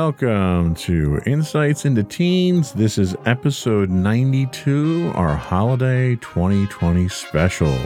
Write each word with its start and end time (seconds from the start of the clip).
Welcome 0.00 0.76
to 0.76 1.20
Insights 1.26 1.84
into 1.84 2.04
Teens. 2.04 2.70
This 2.72 2.98
is 2.98 3.16
episode 3.26 3.90
92, 3.90 5.10
our 5.16 5.34
holiday 5.34 6.14
2020 6.14 7.08
special. 7.08 7.76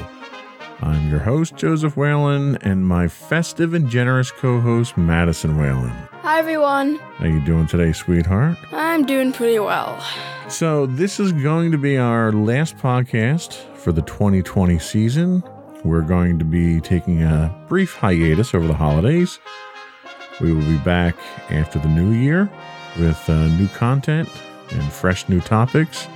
I'm 0.83 1.09
your 1.09 1.21
host, 1.21 1.57
Joseph 1.57 1.97
Whalen, 1.97 2.59
and 2.61 2.87
my 2.87 3.09
festive 3.09 3.73
and 3.73 3.89
generous 3.89 4.31
co-host, 4.31 4.99
Madison 4.99 5.57
Whalen. 5.57 5.91
Hi 6.21 6.39
everyone. 6.39 6.97
How 6.97 7.25
are 7.25 7.29
you 7.29 7.41
doing 7.47 7.67
today, 7.67 7.95
sweetheart? 7.95 8.59
I'm 8.73 9.07
doing 9.07 9.33
pretty 9.33 9.59
well. 9.59 9.99
So 10.49 10.85
this 10.85 11.19
is 11.19 11.33
going 11.33 11.73
to 11.73 11.79
be 11.79 11.97
our 11.97 12.31
last 12.31 12.77
podcast 12.77 13.55
for 13.75 13.91
the 13.91 14.03
2020 14.03 14.79
season. 14.79 15.43
We're 15.83 16.03
going 16.03 16.39
to 16.41 16.45
be 16.45 16.79
taking 16.83 17.23
a 17.23 17.51
brief 17.69 17.95
hiatus 17.97 18.55
over 18.55 18.67
the 18.67 18.75
holidays. 18.75 19.39
We 20.43 20.53
will 20.53 20.67
be 20.67 20.79
back 20.79 21.15
after 21.51 21.79
the 21.79 21.89
new 21.89 22.11
year 22.11 22.51
with 22.99 23.31
uh, 23.31 23.47
new 23.57 23.69
content 23.69 24.29
and 24.73 24.83
fresh 24.93 25.29
new 25.29 25.41
topics. 25.41 26.09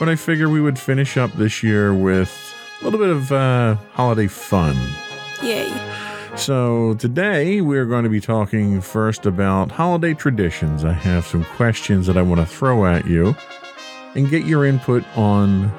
But 0.00 0.08
I 0.08 0.16
figure 0.16 0.48
we 0.48 0.60
would 0.60 0.78
finish 0.78 1.16
up 1.16 1.32
this 1.34 1.62
year 1.62 1.94
with 1.94 2.52
a 2.80 2.84
little 2.84 2.98
bit 2.98 3.10
of 3.10 3.30
uh, 3.30 3.76
holiday 3.92 4.26
fun. 4.26 4.76
Yay. 5.40 5.72
So 6.34 6.94
today 6.94 7.60
we're 7.60 7.84
going 7.84 8.02
to 8.02 8.10
be 8.10 8.20
talking 8.20 8.80
first 8.80 9.24
about 9.24 9.70
holiday 9.70 10.14
traditions. 10.14 10.84
I 10.84 10.92
have 10.92 11.24
some 11.24 11.44
questions 11.44 12.08
that 12.08 12.16
I 12.16 12.22
want 12.22 12.40
to 12.40 12.46
throw 12.46 12.86
at 12.86 13.06
you 13.06 13.36
and 14.16 14.28
get 14.28 14.46
your 14.46 14.64
input 14.64 15.04
on, 15.16 15.70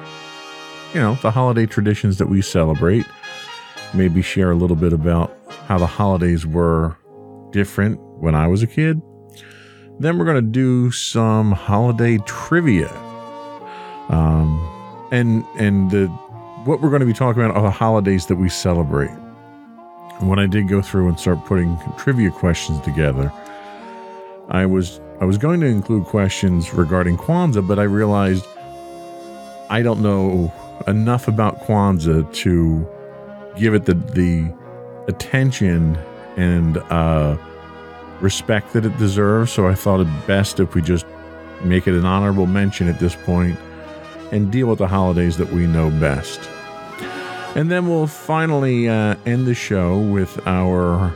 you 0.94 1.00
know, 1.00 1.16
the 1.16 1.30
holiday 1.30 1.66
traditions 1.66 2.16
that 2.16 2.28
we 2.28 2.40
celebrate. 2.40 3.04
Maybe 3.92 4.22
share 4.22 4.50
a 4.50 4.56
little 4.56 4.76
bit 4.76 4.94
about 4.94 5.36
how 5.66 5.76
the 5.76 5.86
holidays 5.86 6.46
were 6.46 6.96
different 7.54 8.00
when 8.18 8.34
I 8.34 8.48
was 8.48 8.62
a 8.64 8.66
kid. 8.66 9.00
Then 10.00 10.18
we're 10.18 10.24
going 10.24 10.44
to 10.44 10.52
do 10.66 10.90
some 10.90 11.52
holiday 11.52 12.18
trivia. 12.26 12.90
Um, 14.08 14.60
and 15.12 15.44
and 15.56 15.90
the 15.92 16.08
what 16.66 16.80
we're 16.80 16.90
going 16.90 17.00
to 17.00 17.06
be 17.06 17.12
talking 17.12 17.40
about 17.40 17.56
are 17.56 17.62
the 17.62 17.70
holidays 17.70 18.26
that 18.26 18.36
we 18.36 18.48
celebrate. 18.48 19.12
And 20.18 20.28
when 20.28 20.40
I 20.40 20.46
did 20.46 20.68
go 20.68 20.82
through 20.82 21.08
and 21.08 21.18
start 21.18 21.44
putting 21.44 21.78
trivia 21.96 22.30
questions 22.32 22.80
together, 22.80 23.32
I 24.48 24.66
was 24.66 25.00
I 25.20 25.24
was 25.24 25.38
going 25.38 25.60
to 25.60 25.66
include 25.66 26.06
questions 26.06 26.74
regarding 26.74 27.16
Kwanzaa, 27.16 27.66
but 27.66 27.78
I 27.78 27.84
realized 27.84 28.44
I 29.70 29.80
don't 29.82 30.02
know 30.02 30.52
enough 30.88 31.28
about 31.28 31.60
Kwanzaa 31.60 32.34
to 32.34 32.88
give 33.56 33.74
it 33.74 33.84
the 33.84 33.94
the 33.94 34.52
attention 35.06 35.96
and 36.36 36.78
uh, 36.78 37.36
respect 38.20 38.72
that 38.72 38.84
it 38.84 38.96
deserves. 38.98 39.52
So 39.52 39.68
I 39.68 39.74
thought 39.74 40.00
it 40.00 40.26
best 40.26 40.60
if 40.60 40.74
we 40.74 40.82
just 40.82 41.06
make 41.62 41.86
it 41.86 41.94
an 41.94 42.04
honorable 42.04 42.46
mention 42.46 42.88
at 42.88 42.98
this 42.98 43.16
point 43.16 43.58
and 44.32 44.50
deal 44.50 44.66
with 44.66 44.78
the 44.78 44.88
holidays 44.88 45.36
that 45.36 45.52
we 45.52 45.66
know 45.66 45.90
best. 45.90 46.40
And 47.56 47.70
then 47.70 47.88
we'll 47.88 48.08
finally 48.08 48.88
uh, 48.88 49.14
end 49.26 49.46
the 49.46 49.54
show 49.54 49.98
with 49.98 50.44
our 50.46 51.14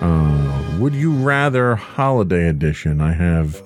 uh, 0.00 0.76
Would 0.78 0.94
You 0.94 1.12
Rather 1.12 1.76
Holiday 1.76 2.48
Edition. 2.48 3.02
I 3.02 3.12
have 3.12 3.62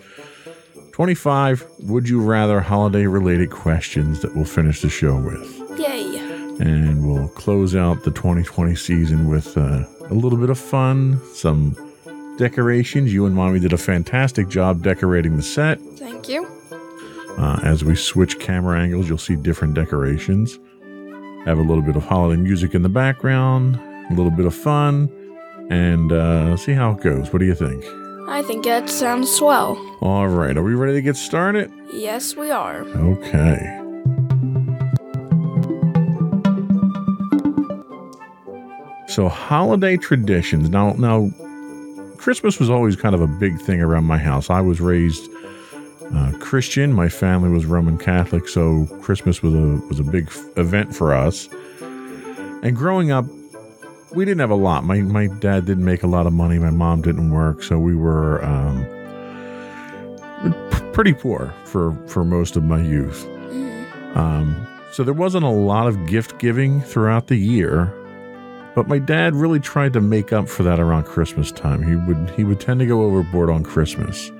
25 0.93 1.65
Would 1.85 2.09
You 2.09 2.21
Rather 2.21 2.61
holiday 2.61 3.07
related 3.07 3.51
questions 3.51 4.21
that 4.23 4.35
we'll 4.35 4.45
finish 4.45 4.83
the 4.83 4.89
show 4.89 5.17
with. 5.17 5.79
Yay. 5.79 6.19
And 6.59 7.07
we'll 7.07 7.29
close 7.29 7.77
out 7.77 8.03
the 8.03 8.11
2020 8.11 8.75
season 8.75 9.29
with 9.29 9.57
uh, 9.57 9.85
a 10.11 10.15
little 10.15 10.39
bit 10.39 10.51
of 10.51 10.59
fun, 10.59 11.21
some 11.35 11.77
decorations. 12.39 13.13
You 13.13 13.27
and 13.27 13.35
mommy 13.35 13.61
did 13.61 13.73
a 13.73 13.79
fantastic 13.79 14.49
job 14.49 14.83
decorating 14.83 15.37
the 15.37 15.43
set. 15.43 15.81
Thank 15.97 16.29
you. 16.29 16.47
Uh, 17.39 17.61
as 17.63 17.83
we 17.85 17.95
switch 17.97 18.39
camera 18.39 18.81
angles, 18.81 19.09
you'll 19.09 19.19
see 19.19 19.37
different 19.37 19.75
decorations. 19.75 20.59
Have 21.45 21.59
a 21.59 21.63
little 21.63 21.83
bit 21.83 21.97
of 21.97 22.05
holiday 22.05 22.41
music 22.41 22.75
in 22.75 22.83
the 22.83 22.89
background, 22.89 23.77
a 24.11 24.15
little 24.15 24.31
bit 24.31 24.47
of 24.47 24.55
fun, 24.55 25.11
and 25.71 26.13
uh, 26.13 26.57
see 26.57 26.73
how 26.73 26.93
it 26.93 27.01
goes. 27.01 27.33
What 27.33 27.39
do 27.39 27.47
you 27.47 27.55
think? 27.55 27.85
I 28.29 28.43
think 28.43 28.65
that 28.65 28.89
sounds 28.89 29.31
swell. 29.31 29.77
All 30.01 30.29
right, 30.29 30.57
are 30.57 30.63
we 30.63 30.75
ready 30.75 30.95
to 30.95 31.03
get 31.03 31.17
started? 31.17 31.73
Yes, 31.93 32.37
we 32.37 32.51
are. 32.51 32.83
Okay. 32.83 33.82
So 39.13 39.29
holiday 39.29 39.99
traditions. 39.99 40.71
Now, 40.71 40.93
now, 40.95 41.31
Christmas 42.17 42.59
was 42.59 42.71
always 42.71 42.97
kind 42.97 43.15
of 43.15 43.21
a 43.21 43.27
big 43.27 43.61
thing 43.61 43.83
around 43.83 44.05
my 44.05 44.17
house. 44.17 44.49
I 44.49 44.63
was 44.63 44.81
raised 44.81 45.29
uh, 46.15 46.33
Christian. 46.41 46.95
My 46.95 47.11
family 47.11 47.51
was 47.51 47.67
Roman 47.67 47.99
Catholic, 47.99 48.49
so 48.49 48.87
Christmas 49.03 49.43
was 49.43 49.53
a 49.53 49.87
was 49.89 50.01
a 50.01 50.03
big 50.03 50.29
f- 50.29 50.43
event 50.57 50.97
for 50.97 51.13
us. 51.13 51.47
And 52.63 52.75
growing 52.75 53.11
up, 53.11 53.27
we 54.15 54.25
didn't 54.25 54.41
have 54.41 54.51
a 54.51 54.55
lot. 54.55 54.85
My 54.85 55.03
my 55.03 55.27
dad 55.27 55.67
didn't 55.67 55.85
make 55.85 56.03
a 56.03 56.07
lot 56.07 56.27
of 56.27 56.33
money. 56.33 56.59
My 56.59 56.71
mom 56.71 57.03
didn't 57.03 57.33
work, 57.33 57.63
so 57.63 57.79
we 57.79 57.95
were 57.95 58.43
um, 58.43 58.83
p- 60.71 60.85
pretty 60.95 61.13
poor 61.13 61.53
for 61.65 61.95
for 62.09 62.25
most 62.25 62.57
of 62.57 62.65
my 62.65 62.81
youth. 62.81 63.27
Um, 64.17 64.67
so 64.91 65.05
there 65.05 65.13
wasn't 65.13 65.45
a 65.45 65.51
lot 65.51 65.87
of 65.87 66.07
gift 66.07 66.39
giving 66.39 66.81
throughout 66.81 67.27
the 67.27 67.37
year. 67.37 67.93
But 68.75 68.89
my 68.89 68.99
dad 68.99 69.35
really 69.35 69.61
tried 69.61 69.93
to 69.93 70.01
make 70.01 70.33
up 70.33 70.49
for 70.49 70.63
that 70.63 70.81
around 70.81 71.05
Christmas 71.05 71.53
time. 71.53 71.83
He 71.83 71.97
would 71.97 72.31
he 72.31 72.45
would 72.45 72.61
tend 72.61 72.81
to 72.81 72.87
go 72.87 73.03
overboard 73.03 73.51
on 73.51 73.63
Christmas. 73.63 74.31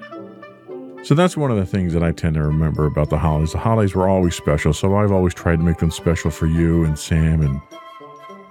So 1.05 1.15
that's 1.15 1.37
one 1.37 1.51
of 1.51 1.57
the 1.57 1.67
things 1.67 1.93
that 1.95 2.03
I 2.03 2.13
tend 2.13 2.35
to 2.37 2.43
remember 2.43 2.87
about 2.87 3.11
the 3.11 3.19
holidays. 3.19 3.53
The 3.53 3.59
holidays 3.59 3.95
were 3.95 4.09
always 4.09 4.37
special, 4.37 4.73
so 4.73 4.95
I've 4.97 5.11
always 5.11 5.35
tried 5.35 5.57
to 5.57 5.63
make 5.63 5.79
them 5.79 5.91
special 5.91 6.31
for 6.31 6.47
you 6.47 6.85
and 6.85 6.99
Sam 6.99 7.43
and 7.43 7.61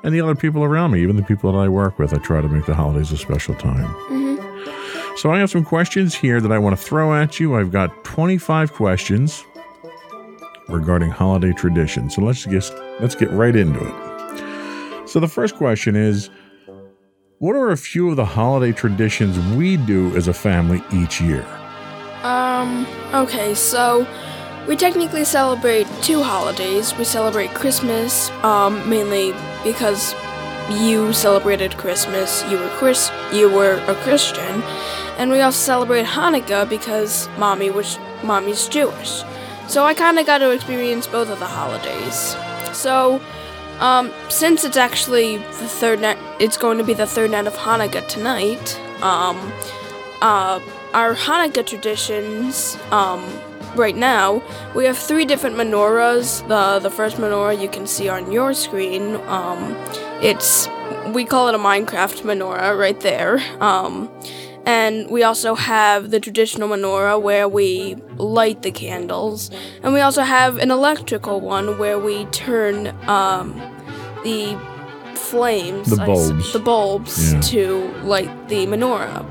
and 0.04 0.14
the 0.14 0.22
other 0.22 0.36
people 0.36 0.64
around 0.64 0.92
me, 0.92 1.02
even 1.02 1.16
the 1.16 1.24
people 1.24 1.52
that 1.52 1.58
I 1.58 1.70
work 1.70 1.98
with. 1.98 2.14
I 2.14 2.18
try 2.18 2.42
to 2.42 2.50
make 2.50 2.66
the 2.66 2.76
holidays 2.76 3.12
a 3.12 3.18
special 3.18 3.56
time. 3.56 3.88
Mm-hmm. 4.10 5.18
So 5.18 5.32
I 5.32 5.40
have 5.40 5.50
some 5.50 5.64
questions 5.64 6.16
here 6.16 6.42
that 6.42 6.52
I 6.52 6.58
want 6.58 6.78
to 6.78 6.84
throw 6.84 7.14
at 7.14 7.40
you. 7.40 7.56
I've 7.56 7.72
got 7.72 8.04
25 8.04 8.74
questions 8.74 9.44
regarding 10.68 11.10
holiday 11.10 11.54
traditions. 11.54 12.16
So 12.16 12.22
let's 12.22 12.46
get 12.46 12.70
let's 13.00 13.16
get 13.16 13.32
right 13.32 13.56
into 13.56 13.80
it. 13.80 14.11
So 15.12 15.20
the 15.20 15.28
first 15.28 15.56
question 15.56 15.98
is 15.98 16.30
what 17.40 17.54
are 17.58 17.72
a 17.72 17.76
few 17.76 18.10
of 18.10 18.16
the 18.16 18.24
holiday 18.24 18.72
traditions 18.72 19.38
we 19.58 19.76
do 19.76 20.16
as 20.16 20.30
a 20.30 20.34
family 20.34 20.82
each 20.94 21.20
year? 21.20 21.46
Um, 22.24 22.88
okay, 23.14 23.54
so 23.54 24.08
we 24.70 24.78
technically 24.78 25.26
celebrate 25.26 25.86
two 26.02 26.24
holidays. 26.24 26.96
We 26.98 27.04
celebrate 27.04 27.50
Christmas, 27.50 28.30
um, 28.42 28.88
mainly 28.90 29.34
because 29.66 30.16
you 30.70 31.12
celebrated 31.12 31.76
Christmas, 31.76 32.46
you 32.50 32.58
were 32.58 32.70
Chris 32.80 33.12
you 33.34 33.50
were 33.50 33.84
a 33.90 33.96
Christian, 33.96 34.62
and 35.18 35.30
we 35.30 35.42
also 35.42 35.58
celebrate 35.58 36.06
Hanukkah 36.06 36.70
because 36.70 37.28
mommy 37.38 37.70
was 37.70 38.00
mommy's 38.24 38.70
Jewish. 38.70 39.24
So 39.68 39.84
I 39.84 39.94
kinda 39.94 40.24
got 40.24 40.38
to 40.38 40.52
experience 40.52 41.06
both 41.06 41.30
of 41.30 41.40
the 41.40 41.48
holidays. 41.48 42.38
So 42.72 43.20
um, 43.82 44.14
since 44.30 44.64
it's 44.64 44.78
actually 44.78 45.38
the 45.38 45.68
third 45.68 46.00
night, 46.00 46.18
it's 46.40 46.58
going 46.58 46.78
to 46.78 46.84
be 46.84 46.94
the 46.94 47.08
third 47.08 47.32
night 47.32 47.48
of 47.48 47.56
Hanukkah 47.56 48.08
tonight. 48.08 48.80
Um, 49.02 49.52
uh, 50.22 50.60
our 50.94 51.16
Hanukkah 51.16 51.66
traditions, 51.66 52.78
um, 52.92 53.26
right 53.76 53.96
now, 53.96 54.44
we 54.76 54.86
have 54.86 54.98
three 54.98 55.26
different 55.26 55.56
menorahs. 55.56 56.48
The 56.48 56.80
the 56.80 56.92
first 56.92 57.18
menorah 57.18 57.60
you 57.60 57.70
can 57.70 57.88
see 57.88 58.08
on 58.08 58.32
your 58.32 58.54
screen. 58.54 59.16
Um, 59.28 59.76
it's 60.22 60.68
we 61.14 61.26
call 61.26 61.48
it 61.48 61.56
a 61.56 61.58
Minecraft 61.58 62.22
menorah 62.22 62.78
right 62.78 63.00
there. 63.00 63.40
Um, 63.60 64.10
and 64.66 65.10
we 65.10 65.24
also 65.24 65.56
have 65.56 66.12
the 66.12 66.20
traditional 66.20 66.70
menorah 66.70 67.22
where 67.22 67.48
we 67.48 67.96
light 68.18 68.62
the 68.62 68.72
candles, 68.72 69.50
and 69.84 69.94
we 69.94 70.02
also 70.02 70.22
have 70.24 70.58
an 70.58 70.72
electrical 70.72 71.42
one 71.42 71.78
where 71.80 71.98
we 72.00 72.26
turn 72.26 72.88
um, 73.10 73.54
the 74.24 74.58
flames, 75.16 75.90
The 75.90 76.02
s- 76.02 76.08
bulbs. 76.08 76.54
the 76.54 76.60
bulbs 76.60 77.34
Yeah. 77.34 77.40
to 77.42 77.94
light 78.04 78.50
the 78.50 78.66
menorah. 78.68 79.26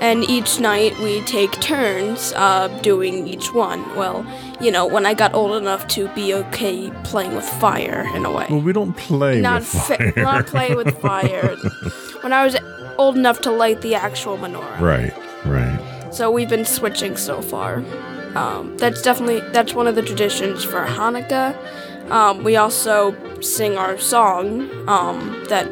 And 0.00 0.22
each 0.30 0.60
night 0.60 0.96
we 1.00 1.22
take 1.22 1.50
turns 1.60 2.32
uh, 2.36 2.68
doing 2.82 3.26
each 3.26 3.52
one. 3.52 3.80
Well, 3.96 4.24
you 4.60 4.70
know, 4.70 4.86
when 4.86 5.04
I 5.04 5.12
got 5.12 5.34
old 5.34 5.56
enough 5.60 5.88
to 5.88 6.06
be 6.14 6.32
okay 6.34 6.88
playing 7.02 7.34
with 7.34 7.44
fire 7.44 8.06
in 8.14 8.24
a 8.24 8.30
way 8.30 8.46
Well, 8.48 8.60
we 8.60 8.72
don't 8.72 8.96
play 8.96 9.40
not 9.40 9.62
with 9.62 9.68
fa- 9.68 9.96
fire. 9.96 10.12
not 10.16 10.46
play 10.46 10.72
with 10.76 10.96
fire. 11.02 11.56
when 12.22 12.32
I 12.32 12.44
was 12.44 12.54
old 12.98 13.16
enough 13.16 13.40
to 13.42 13.50
light 13.50 13.80
the 13.80 13.94
actual 13.94 14.36
menorah. 14.36 14.80
right, 14.80 15.14
right. 15.44 15.78
So 16.10 16.30
we've 16.30 16.48
been 16.48 16.64
switching 16.64 17.16
so 17.16 17.42
far. 17.42 17.84
Um, 18.34 18.76
that's 18.76 19.02
definitely 19.02 19.40
that's 19.52 19.74
one 19.74 19.86
of 19.86 19.94
the 19.94 20.02
traditions 20.02 20.64
for 20.64 20.84
Hanukkah. 20.84 21.56
Um, 22.10 22.44
we 22.44 22.56
also 22.56 23.14
sing 23.40 23.76
our 23.76 23.98
song 23.98 24.70
um, 24.88 25.44
that 25.48 25.68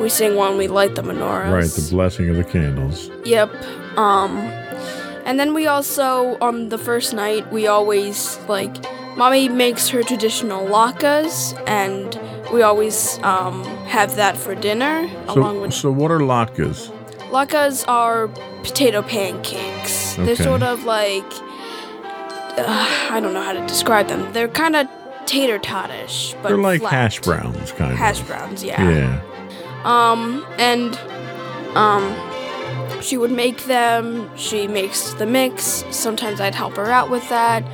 we 0.00 0.08
sing 0.08 0.36
when 0.36 0.56
we 0.56 0.68
light 0.68 0.94
the 0.94 1.02
menorah. 1.02 1.52
Right, 1.52 1.70
the 1.70 1.88
blessing 1.90 2.30
of 2.30 2.36
the 2.36 2.44
candles. 2.44 3.10
Yep. 3.24 3.50
Um 3.96 4.38
and 5.24 5.38
then 5.38 5.54
we 5.54 5.66
also 5.66 6.36
on 6.40 6.68
the 6.70 6.78
first 6.78 7.14
night 7.14 7.52
we 7.52 7.66
always 7.66 8.38
like 8.48 8.74
mommy 9.16 9.48
makes 9.48 9.88
her 9.88 10.02
traditional 10.02 10.66
latkes 10.66 11.54
and 11.68 12.18
we 12.52 12.62
always 12.62 13.18
um 13.22 13.64
have 13.86 14.16
that 14.16 14.36
for 14.36 14.54
dinner 14.54 15.08
along 15.28 15.60
with 15.60 15.72
so 15.72 15.90
what 15.90 16.10
are 16.10 16.20
latkes? 16.20 16.90
latkes 17.30 17.84
are 17.88 18.28
potato 18.62 19.02
pancakes. 19.02 20.14
They're 20.16 20.36
sort 20.36 20.62
of 20.62 20.84
like 20.84 21.24
uh, 22.58 23.08
I 23.10 23.18
don't 23.20 23.32
know 23.32 23.42
how 23.42 23.54
to 23.54 23.66
describe 23.66 24.08
them. 24.08 24.30
They're 24.32 24.48
kind 24.48 24.76
of 24.76 24.86
tater 25.24 25.58
tot-ish, 25.58 26.34
but 26.42 26.48
They're 26.48 26.58
like 26.58 26.80
flat. 26.80 26.92
hash 26.92 27.20
browns, 27.20 27.72
kind 27.72 27.92
of 27.92 27.98
Hash 27.98 28.20
browns, 28.20 28.62
yeah. 28.62 28.88
Yeah. 28.90 29.20
Um, 29.84 30.44
and, 30.58 30.94
um, 31.74 32.14
she 33.00 33.16
would 33.16 33.32
make 33.32 33.64
them. 33.64 34.30
She 34.36 34.68
makes 34.68 35.14
the 35.14 35.26
mix. 35.26 35.84
Sometimes 35.90 36.40
I'd 36.40 36.54
help 36.54 36.76
her 36.76 36.90
out 36.90 37.10
with 37.10 37.26
that. 37.30 37.64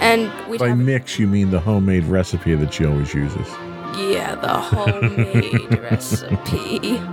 And 0.00 0.30
we'd 0.48 0.60
By 0.60 0.74
mix, 0.74 1.18
you 1.18 1.26
mean 1.26 1.50
the 1.50 1.58
homemade 1.60 2.04
recipe 2.04 2.54
that 2.54 2.74
she 2.74 2.84
always 2.84 3.12
uses. 3.14 3.48
Yeah, 3.96 4.34
the 4.36 4.48
homemade 4.48 5.80
recipe. 5.80 7.00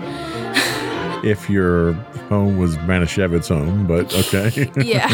If 1.24 1.50
your 1.50 1.94
home 2.28 2.58
was 2.58 2.76
Manischewitz 2.80 3.48
home, 3.48 3.88
but 3.88 4.14
okay. 4.14 4.70
Yeah. 4.84 5.08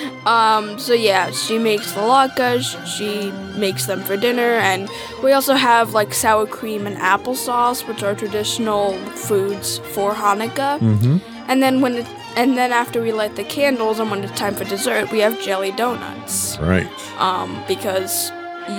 um, 0.26 0.78
so 0.78 0.92
yeah, 0.92 1.30
she 1.30 1.58
makes 1.58 1.92
the 1.92 2.00
latkes, 2.00 2.76
she 2.84 3.30
makes 3.58 3.86
them 3.86 4.02
for 4.02 4.18
dinner, 4.18 4.42
and 4.42 4.90
we 5.22 5.32
also 5.32 5.54
have 5.54 5.94
like 5.94 6.12
sour 6.12 6.46
cream 6.46 6.86
and 6.86 6.98
applesauce, 6.98 7.88
which 7.88 8.02
are 8.02 8.14
traditional 8.14 8.92
foods 9.26 9.78
for 9.94 10.12
Hanukkah. 10.12 10.78
mm-hmm. 10.80 11.16
And 11.48 11.62
then 11.62 11.80
when 11.80 11.94
it, 11.94 12.06
and 12.36 12.58
then 12.58 12.72
after 12.72 13.00
we 13.00 13.12
light 13.12 13.36
the 13.36 13.44
candles 13.44 13.98
and 13.98 14.10
when 14.10 14.22
it's 14.22 14.38
time 14.38 14.54
for 14.54 14.64
dessert, 14.64 15.10
we 15.10 15.20
have 15.20 15.40
jelly 15.40 15.72
donuts. 15.72 16.58
Right. 16.58 16.86
Um, 17.18 17.64
because 17.66 18.30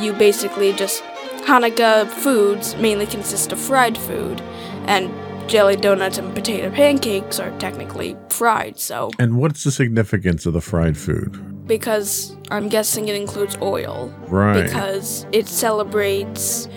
you 0.02 0.14
basically 0.14 0.74
just 0.74 1.02
Hanukkah 1.48 2.10
foods 2.10 2.76
mainly 2.76 3.06
consist 3.06 3.54
of 3.54 3.60
fried 3.60 3.98
food, 3.98 4.42
and 4.86 5.10
jelly 5.50 5.78
donuts 5.78 6.18
and 6.18 6.36
potato 6.36 6.70
pancakes 6.70 7.40
are 7.40 7.58
technically 7.58 8.18
fried. 8.28 8.78
So 8.78 9.12
And 9.18 9.38
what's 9.38 9.64
the 9.64 9.72
significance 9.72 10.46
of 10.46 10.52
the 10.54 10.62
fried 10.62 10.98
food? 10.98 11.42
because 11.68 12.34
I'm 12.50 12.70
guessing 12.70 13.10
it 13.10 13.16
includes 13.16 13.58
oil. 13.62 14.08
Right. 14.28 14.64
Because 14.64 15.26
it 15.34 15.48
celebrates 15.50 16.68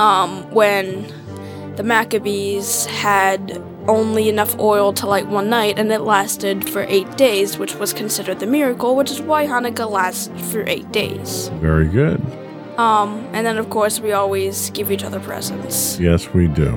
um, 0.00 0.48
when 0.50 1.06
the 1.76 1.84
Maccabees 1.84 2.86
had 2.86 3.62
only 3.86 4.28
enough 4.28 4.58
oil 4.58 4.92
to 4.94 5.06
light 5.06 5.28
one 5.28 5.50
night 5.50 5.78
and 5.78 5.92
it 5.92 6.00
lasted 6.00 6.68
for 6.68 6.82
eight 6.88 7.16
days, 7.16 7.58
which 7.58 7.76
was 7.76 7.92
considered 7.92 8.40
the 8.40 8.46
miracle, 8.46 8.96
which 8.96 9.10
is 9.12 9.22
why 9.22 9.46
Hanukkah 9.46 9.88
lasts 9.88 10.28
for 10.50 10.64
eight 10.66 10.90
days. 10.90 11.48
Very 11.60 11.86
good. 11.86 12.20
Um, 12.80 13.28
and 13.34 13.44
then, 13.44 13.58
of 13.58 13.68
course, 13.68 14.00
we 14.00 14.12
always 14.12 14.70
give 14.70 14.90
each 14.90 15.04
other 15.04 15.20
presents. 15.20 16.00
Yes, 16.00 16.32
we 16.32 16.48
do. 16.48 16.72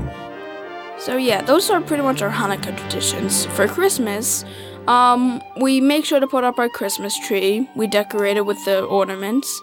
So 1.00 1.16
yeah, 1.16 1.42
those 1.42 1.70
are 1.70 1.80
pretty 1.80 2.04
much 2.04 2.22
our 2.22 2.30
Hanukkah 2.30 2.76
traditions. 2.78 3.46
For 3.46 3.68
Christmas, 3.68 4.44
um, 4.88 5.42
we 5.62 5.80
make 5.80 6.04
sure 6.04 6.20
to 6.20 6.28
put 6.28 6.44
up 6.44 6.60
our 6.60 6.68
Christmas 6.68 7.18
tree. 7.28 7.70
We 7.76 7.88
decorate 7.88 8.36
it 8.36 8.46
with 8.46 8.64
the 8.66 8.84
ornaments. 8.84 9.62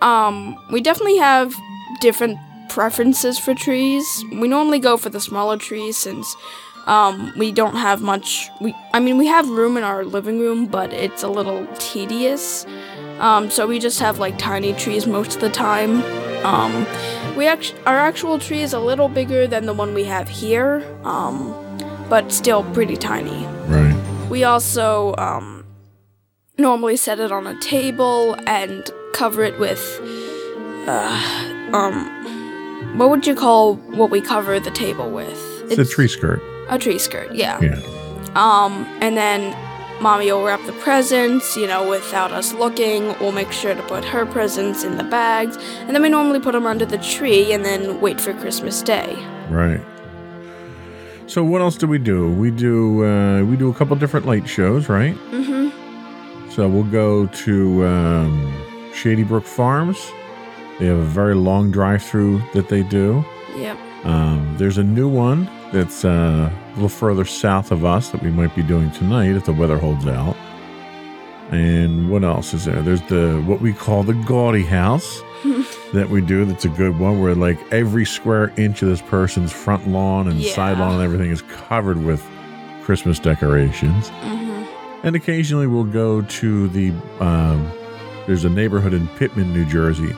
Um, 0.00 0.56
we 0.72 0.80
definitely 0.80 1.18
have 1.18 1.54
different 2.00 2.38
preferences 2.68 3.38
for 3.38 3.54
trees. 3.54 4.24
We 4.32 4.48
normally 4.48 4.80
go 4.80 4.96
for 4.96 5.08
the 5.08 5.20
smaller 5.20 5.56
trees 5.56 5.96
since 5.96 6.36
um, 6.86 7.32
we 7.36 7.52
don't 7.52 7.76
have 7.76 8.02
much. 8.02 8.48
We, 8.60 8.74
I 8.92 9.00
mean, 9.00 9.18
we 9.18 9.26
have 9.26 9.48
room 9.48 9.76
in 9.76 9.84
our 9.84 10.04
living 10.04 10.38
room, 10.40 10.66
but 10.66 10.92
it's 10.92 11.22
a 11.22 11.28
little 11.28 11.66
tedious. 11.78 12.66
Um, 13.18 13.50
so 13.50 13.66
we 13.66 13.78
just 13.78 14.00
have 14.00 14.18
like 14.18 14.38
tiny 14.38 14.72
trees 14.74 15.06
most 15.06 15.36
of 15.36 15.40
the 15.40 15.50
time. 15.50 16.02
Um, 16.44 16.86
we 17.36 17.46
act- 17.46 17.74
our 17.86 17.96
actual 17.98 18.38
tree 18.38 18.62
is 18.62 18.72
a 18.72 18.78
little 18.80 19.08
bigger 19.08 19.46
than 19.46 19.66
the 19.66 19.72
one 19.74 19.94
we 19.94 20.04
have 20.04 20.28
here, 20.28 20.84
um, 21.04 21.54
but 22.08 22.32
still 22.32 22.62
pretty 22.72 22.96
tiny. 22.96 23.46
Right. 23.66 23.94
We 24.30 24.44
also 24.44 25.14
um, 25.16 25.64
normally 26.58 26.96
set 26.96 27.18
it 27.20 27.32
on 27.32 27.46
a 27.46 27.58
table 27.60 28.36
and 28.46 28.88
cover 29.12 29.42
it 29.42 29.58
with, 29.58 29.80
uh, 30.86 31.70
um, 31.72 32.98
what 32.98 33.10
would 33.10 33.26
you 33.26 33.34
call 33.34 33.74
what 33.74 34.10
we 34.10 34.20
cover 34.20 34.60
the 34.60 34.70
table 34.70 35.10
with? 35.10 35.40
It's, 35.70 35.78
a 35.78 35.84
tree 35.84 36.08
skirt. 36.08 36.40
A 36.68 36.78
tree 36.78 36.98
skirt, 36.98 37.34
yeah. 37.34 37.60
Yeah. 37.60 37.80
Um, 38.34 38.84
and 39.00 39.16
then 39.16 39.56
mommy 40.00 40.30
will 40.30 40.44
wrap 40.44 40.64
the 40.66 40.72
presents, 40.72 41.56
you 41.56 41.66
know, 41.66 41.88
without 41.88 42.32
us 42.32 42.52
looking. 42.52 43.14
We'll 43.18 43.32
make 43.32 43.52
sure 43.52 43.74
to 43.74 43.82
put 43.82 44.04
her 44.04 44.26
presents 44.26 44.84
in 44.84 44.96
the 44.96 45.04
bags, 45.04 45.56
and 45.80 45.90
then 45.94 46.02
we 46.02 46.08
normally 46.08 46.40
put 46.40 46.52
them 46.52 46.66
under 46.66 46.86
the 46.86 46.98
tree 46.98 47.52
and 47.52 47.64
then 47.64 48.00
wait 48.00 48.20
for 48.20 48.32
Christmas 48.34 48.82
Day. 48.82 49.14
Right. 49.48 49.80
So 51.26 51.42
what 51.42 51.60
else 51.60 51.76
do 51.76 51.86
we 51.86 51.98
do? 51.98 52.32
We 52.32 52.50
do 52.50 53.04
uh, 53.04 53.42
we 53.44 53.56
do 53.56 53.68
a 53.68 53.74
couple 53.74 53.96
different 53.96 54.26
light 54.26 54.48
shows, 54.48 54.88
right? 54.88 55.14
Mm-hmm. 55.30 56.50
So 56.50 56.68
we'll 56.68 56.84
go 56.84 57.26
to 57.26 57.86
um, 57.86 58.92
Shady 58.94 59.24
Brook 59.24 59.44
Farms. 59.44 59.98
They 60.78 60.86
have 60.86 60.98
a 60.98 61.04
very 61.04 61.34
long 61.34 61.70
drive-through 61.70 62.42
that 62.52 62.68
they 62.68 62.82
do. 62.82 63.24
Yep. 63.56 63.78
Um, 64.06 64.54
there's 64.56 64.78
a 64.78 64.84
new 64.84 65.08
one 65.08 65.50
that's 65.72 66.04
uh, 66.04 66.48
a 66.50 66.72
little 66.74 66.88
further 66.88 67.24
south 67.24 67.72
of 67.72 67.84
us 67.84 68.10
that 68.10 68.22
we 68.22 68.30
might 68.30 68.54
be 68.54 68.62
doing 68.62 68.92
tonight 68.92 69.34
if 69.34 69.46
the 69.46 69.52
weather 69.52 69.78
holds 69.78 70.06
out. 70.06 70.36
And 71.50 72.08
what 72.08 72.22
else 72.22 72.54
is 72.54 72.66
there? 72.66 72.80
There's 72.82 73.02
the 73.02 73.42
what 73.46 73.60
we 73.60 73.72
call 73.72 74.04
the 74.04 74.14
gaudy 74.14 74.62
house 74.62 75.20
that 75.92 76.08
we 76.08 76.20
do. 76.20 76.44
That's 76.44 76.64
a 76.64 76.68
good 76.68 77.00
one 77.00 77.20
where 77.20 77.34
like 77.34 77.58
every 77.72 78.04
square 78.04 78.52
inch 78.56 78.80
of 78.82 78.88
this 78.88 79.02
person's 79.02 79.52
front 79.52 79.88
lawn 79.88 80.28
and 80.28 80.40
side 80.40 80.78
lawn 80.78 80.94
and 80.94 81.02
everything 81.02 81.30
is 81.30 81.42
covered 81.42 82.04
with 82.04 82.24
Christmas 82.82 83.18
decorations. 83.18 84.10
Mm-hmm. 84.10 85.06
And 85.06 85.16
occasionally 85.16 85.66
we'll 85.66 85.84
go 85.84 86.22
to 86.22 86.68
the 86.68 86.92
um, 87.18 87.72
there's 88.26 88.44
a 88.44 88.50
neighborhood 88.50 88.94
in 88.94 89.08
Pitman, 89.08 89.52
New 89.52 89.64
Jersey, 89.64 90.14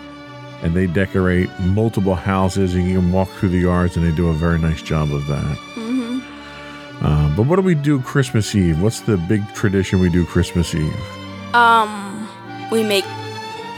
and 0.63 0.75
they 0.75 0.87
decorate 0.87 1.49
multiple 1.61 2.15
houses, 2.15 2.75
and 2.75 2.87
you 2.89 2.99
can 3.01 3.13
walk 3.13 3.29
through 3.31 3.51
the 3.51 3.59
yards, 3.61 3.97
and 3.97 4.05
they 4.07 4.11
do 4.15 4.29
a 4.29 4.33
very 4.35 4.59
nice 4.59 4.83
job 4.83 5.13
of 5.13 5.27
that. 5.27 5.57
Mm-hmm. 5.75 7.05
Um, 7.07 7.37
but 7.37 7.45
what 7.47 7.57
do 7.57 7.63
we 7.63 7.75
do 7.77 8.01
Christmas 8.03 8.55
Eve? 8.55 8.81
What's 8.83 9.01
the 9.01 9.17
big 9.17 9.47
tradition 9.55 10.01
we 10.01 10.09
do 10.11 10.25
Christmas 10.27 10.75
Eve? 10.75 11.55
Um, 11.55 12.29
we 12.73 12.83
make. 12.83 13.05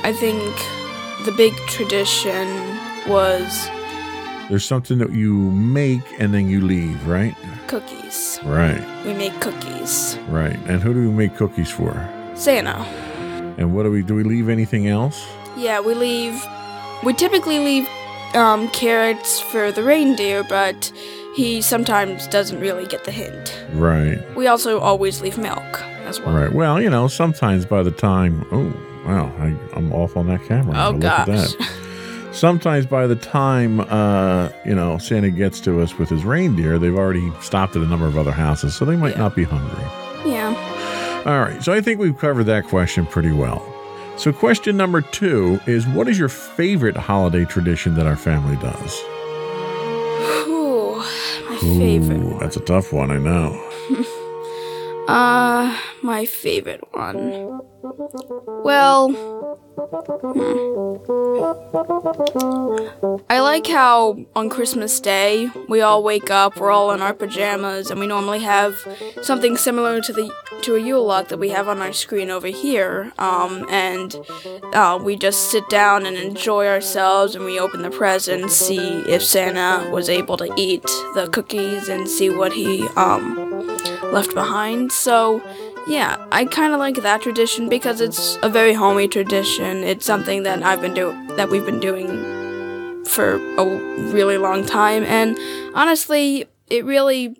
I 0.03 0.13
think 0.15 0.43
the 1.27 1.33
big 1.37 1.55
tradition 1.69 2.49
was 3.07 3.69
There's 4.49 4.65
something 4.65 4.97
that 4.99 5.13
you 5.13 5.35
make 5.53 6.01
and 6.19 6.33
then 6.33 6.49
you 6.49 6.61
leave, 6.63 7.07
right? 7.07 7.37
cookies. 7.67 8.41
Right, 8.43 8.83
We 9.07 9.13
make 9.15 9.39
cookies. 9.41 10.19
right. 10.29 10.57
And 10.67 10.83
who 10.83 10.93
do 10.93 11.01
we 11.09 11.15
make 11.15 11.37
cookies 11.37 11.71
for? 11.71 11.93
Santa. 12.35 12.75
And 13.59 13.75
what 13.77 13.85
do 13.85 13.91
we 13.93 14.03
do? 14.03 14.15
We 14.17 14.25
leave 14.25 14.49
anything 14.49 14.89
else? 14.89 15.25
Yeah, 15.57 15.79
we 15.81 15.95
leave. 15.95 16.35
We 17.05 17.15
typically 17.15 17.59
leave 17.59 17.89
um, 18.35 18.69
carrots 18.71 19.41
for 19.41 19.73
the 19.73 19.83
reindeer, 19.83 20.45
but 20.45 20.93
he 21.35 21.63
sometimes 21.63 22.27
doesn't 22.29 22.61
really 22.61 22.87
get 22.87 23.05
the 23.05 23.13
hint. 23.13 23.57
Right, 23.73 24.19
We 24.37 24.47
also 24.47 24.79
always 24.81 25.21
leave 25.21 25.39
milk 25.39 25.81
as 26.05 26.21
well. 26.21 26.35
right. 26.35 26.53
Well, 26.53 26.81
you 26.81 26.91
know, 26.91 27.09
sometimes 27.09 27.65
by 27.65 27.83
the 27.83 27.91
time, 27.93 28.45
oh, 28.53 28.73
Wow, 29.07 29.33
I, 29.39 29.57
I'm 29.77 29.93
off 29.95 30.15
on 30.17 30.27
that 30.27 30.45
camera. 30.45 30.75
Oh 30.77 30.91
Look 30.91 31.01
gosh. 31.01 31.21
at 31.21 31.59
that. 31.59 31.71
Sometimes 32.33 32.85
by 32.87 33.07
the 33.09 33.17
time 33.17 33.81
uh, 33.81 34.51
you 34.67 34.75
know 34.75 34.99
Santa 34.99 35.31
gets 35.31 35.59
to 35.63 35.81
us 35.81 35.99
with 35.99 36.11
his 36.11 36.23
reindeer, 36.25 36.79
they've 36.79 36.95
already 36.95 37.33
stopped 37.41 37.75
at 37.77 37.83
a 37.83 37.87
number 37.87 38.07
of 38.07 38.17
other 38.19 38.31
houses, 38.31 38.75
so 38.77 38.85
they 38.85 38.95
might 38.97 39.13
Yeah. 39.15 39.23
not 39.23 39.35
be 39.35 39.45
hungry. 39.45 39.85
yeah. 40.31 41.23
All 41.27 41.41
right, 41.41 41.61
so 41.63 41.73
I 41.73 41.81
think 41.81 41.99
we've 41.99 42.17
covered 42.17 42.45
that 42.45 42.67
question 42.67 43.07
pretty 43.07 43.33
well. 43.33 43.63
So, 44.21 44.35
question 44.35 44.77
number 44.77 45.01
two 45.01 45.59
is 45.67 45.87
What 45.87 46.07
is 46.07 46.19
your 46.19 46.29
favorite 46.29 46.95
holiday 46.95 47.47
tradition 47.47 47.95
that 47.95 48.07
our 48.07 48.17
family 48.17 48.57
does? 48.57 49.01
Ooh, 50.47 50.97
my 51.49 51.57
favorite. 51.59 52.21
Ooh, 52.21 52.39
that's 52.39 52.59
a 52.59 52.61
tough 52.61 52.93
one, 52.93 53.11
I 53.11 53.17
know. 53.17 53.59
Uh, 55.09 55.77
my 56.03 56.25
favorite 56.25 56.85
one. 56.93 57.63
Well. 57.83 59.59
I 63.31 63.41
like 63.41 63.67
how 63.67 64.19
on 64.37 64.51
Christmas 64.51 65.01
Day 65.01 65.49
we 65.69 65.81
all 65.81 66.03
wake 66.03 66.31
up, 66.31 66.57
we're 66.57 66.71
all 66.71 66.91
in 66.93 67.01
our 67.01 67.15
pajamas, 67.15 67.91
and 67.91 67.99
we 67.99 68.07
normally 68.07 68.41
have 68.41 68.77
something 69.23 69.57
similar 69.57 70.01
to 70.03 70.13
the 70.13 70.31
to 70.63 70.75
a 70.75 70.81
Yule 70.81 71.07
log 71.07 71.29
that 71.29 71.39
we 71.39 71.49
have 71.51 71.69
on 71.69 71.81
our 71.81 71.93
screen 71.95 72.31
over 72.31 72.49
here. 72.49 73.13
Um, 73.19 73.67
and 73.71 74.15
uh, 74.75 75.01
we 75.03 75.17
just 75.17 75.51
sit 75.51 75.67
down 75.71 76.05
and 76.05 76.17
enjoy 76.19 76.67
ourselves, 76.67 77.35
and 77.35 77.47
we 77.47 77.59
open 77.59 77.81
the 77.81 77.91
presents, 77.91 78.57
see 78.57 78.79
if 78.79 79.23
Santa 79.25 79.89
was 79.91 80.11
able 80.11 80.37
to 80.37 80.53
eat 80.57 80.83
the 81.15 81.31
cookies, 81.33 81.89
and 81.89 82.07
see 82.09 82.29
what 82.29 82.53
he 82.53 82.87
um 82.97 83.51
left 84.13 84.35
behind. 84.35 84.93
So, 84.93 85.41
yeah, 85.91 86.25
I 86.31 86.45
kind 86.45 86.73
of 86.73 86.79
like 86.79 86.95
that 87.03 87.21
tradition 87.21 87.69
because 87.69 88.01
it's 88.01 88.39
a 88.45 88.49
very 88.49 88.75
homey 88.75 89.09
tradition. 89.09 89.79
It's 89.79 90.07
something 90.07 90.45
that 90.45 90.63
I've 90.63 90.81
been 90.81 90.95
do 90.95 91.11
that 91.35 91.51
we've 91.51 91.67
been 91.67 91.81
doing 91.81 93.05
for 93.07 93.35
a 93.57 93.65
really 94.13 94.39
long 94.39 94.65
time, 94.65 95.03
and 95.03 95.37
honestly, 95.75 96.47
it 96.69 96.85
really, 96.85 97.37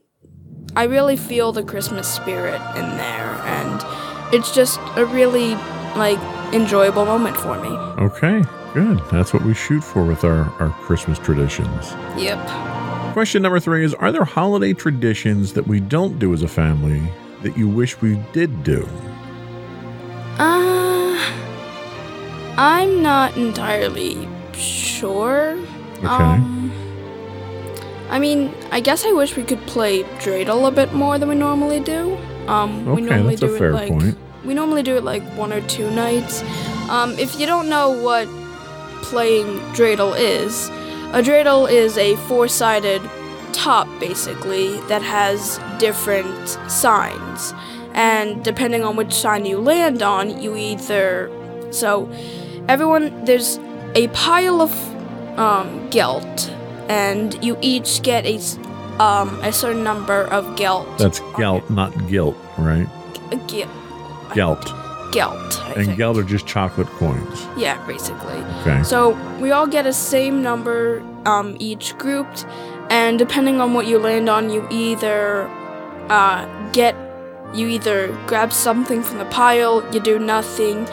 I 0.75 0.85
really 0.85 1.17
feel 1.17 1.53
the 1.53 1.63
Christmas 1.63 2.13
spirit 2.13 2.61
in 2.75 2.89
there, 2.97 3.31
and 3.47 4.35
it's 4.35 4.53
just 4.53 4.81
a 4.97 5.07
really 5.07 5.55
like 5.95 6.19
enjoyable 6.53 7.05
moment 7.05 7.37
for 7.37 7.57
me. 7.61 7.69
Okay, 8.05 8.43
good. 8.75 9.01
That's 9.13 9.33
what 9.33 9.45
we 9.45 9.55
shoot 9.55 9.83
for 9.85 10.05
with 10.05 10.25
our, 10.25 10.51
our 10.61 10.71
Christmas 10.71 11.21
traditions. 11.21 11.93
Yep. 12.21 12.45
Question 13.13 13.43
number 13.43 13.61
three 13.61 13.85
is 13.85 13.95
Are 13.95 14.11
there 14.11 14.25
holiday 14.25 14.73
traditions 14.73 15.53
that 15.53 15.69
we 15.69 15.79
don't 15.79 16.19
do 16.19 16.35
as 16.35 16.43
a 16.43 16.49
family 16.49 17.01
that 17.43 17.57
you 17.57 17.69
wish 17.69 18.01
we 18.01 18.17
did 18.33 18.63
do? 18.65 18.87
Uh, 20.39 21.17
I'm 22.57 23.03
not 23.03 23.37
entirely 23.37 24.29
sure. 24.55 25.59
Okay. 25.99 26.07
Um, 26.07 26.73
I 28.11 28.19
mean, 28.19 28.53
I 28.71 28.81
guess 28.81 29.05
I 29.05 29.13
wish 29.13 29.37
we 29.37 29.45
could 29.45 29.61
play 29.67 30.03
dreidel 30.21 30.67
a 30.67 30.71
bit 30.71 30.93
more 30.93 31.19
than 31.19 31.29
we 31.29 31.35
normally 31.35 31.81
do. 31.81 32.17
Um, 32.49 32.85
we 32.87 32.93
Okay, 32.93 33.03
normally 33.03 33.37
that's 33.37 33.43
a 33.43 33.47
do 33.49 33.59
fair 33.59 33.71
it 33.71 33.75
like 33.75 33.89
point. 33.91 34.19
we 34.45 34.55
normally 34.55 34.83
do 34.83 34.97
it 34.97 35.05
like 35.05 35.23
one 35.37 35.53
or 35.53 35.61
two 35.69 35.91
nights. 35.91 36.43
Um, 36.89 37.13
if 37.19 37.39
you 37.39 37.47
don't 37.47 37.69
know 37.69 37.91
what 37.91 38.27
playing 39.03 39.59
dreidel 39.75 40.19
is, 40.19 40.69
a 41.13 41.23
dreidel 41.23 41.71
is 41.71 41.97
a 41.99 42.17
four-sided 42.29 43.01
top 43.53 43.87
basically 44.01 44.79
that 44.89 45.03
has 45.03 45.59
different 45.79 46.49
signs, 46.71 47.53
and 47.95 48.43
depending 48.45 48.85
on 48.85 48.97
which 48.97 49.13
sign 49.13 49.45
you 49.47 49.59
land 49.59 50.03
on, 50.03 50.41
you 50.43 50.57
either 50.57 51.31
so 51.71 52.11
everyone 52.69 53.25
there's 53.25 53.59
a 53.95 54.09
pile 54.09 54.61
of 54.61 54.73
um, 55.39 55.89
gelt, 55.91 56.51
and 56.89 57.43
you 57.45 57.57
each 57.61 58.03
get 58.03 58.25
a 58.27 58.37
um, 59.03 59.39
a 59.43 59.53
certain 59.53 59.83
number 59.83 60.25
of 60.25 60.57
gelt. 60.57 60.87
That's 60.99 61.21
gelt, 61.37 61.69
not 61.71 61.91
guilt, 62.09 62.37
right? 62.59 62.87
a 63.33 63.37
Gelt. 64.35 64.65
gelt. 65.13 65.61
I 65.63 65.73
And 65.77 65.87
think. 65.87 65.99
gelt 65.99 66.17
are 66.19 66.23
just 66.23 66.47
chocolate 66.47 66.89
coins. 66.89 67.47
Yeah, 67.57 67.85
basically. 67.87 68.39
Okay. 68.61 68.83
So 68.83 69.11
we 69.41 69.51
all 69.53 69.67
get 69.67 69.87
a 69.87 69.93
same 69.93 70.43
number, 70.43 71.03
um, 71.27 71.57
each 71.59 71.97
grouped, 71.99 72.45
and 72.91 73.19
depending 73.19 73.61
on 73.61 73.73
what 73.73 73.87
you 73.87 73.99
land 73.99 74.29
on, 74.29 74.51
you 74.51 74.67
either 74.71 75.47
uh, 76.09 76.45
get, 76.73 76.95
you 77.55 77.69
either 77.69 78.09
grab 78.27 78.53
something 78.53 79.03
from 79.03 79.19
the 79.19 79.25
pile, 79.27 79.83
you 79.95 80.01
do 80.01 80.19
nothing, 80.19 80.87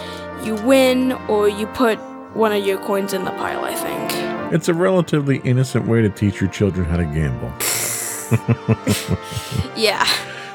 you 0.43 0.55
win, 0.63 1.13
or 1.27 1.49
you 1.49 1.67
put 1.67 1.97
one 2.35 2.53
of 2.53 2.65
your 2.65 2.77
coins 2.79 3.13
in 3.13 3.25
the 3.25 3.31
pile. 3.31 3.65
I 3.65 3.75
think. 3.75 4.53
It's 4.53 4.69
a 4.69 4.73
relatively 4.73 5.39
innocent 5.39 5.87
way 5.87 6.01
to 6.01 6.09
teach 6.09 6.39
your 6.39 6.49
children 6.49 6.85
how 6.85 6.97
to 6.97 7.05
gamble. 7.05 7.51
Yeah. 9.75 10.05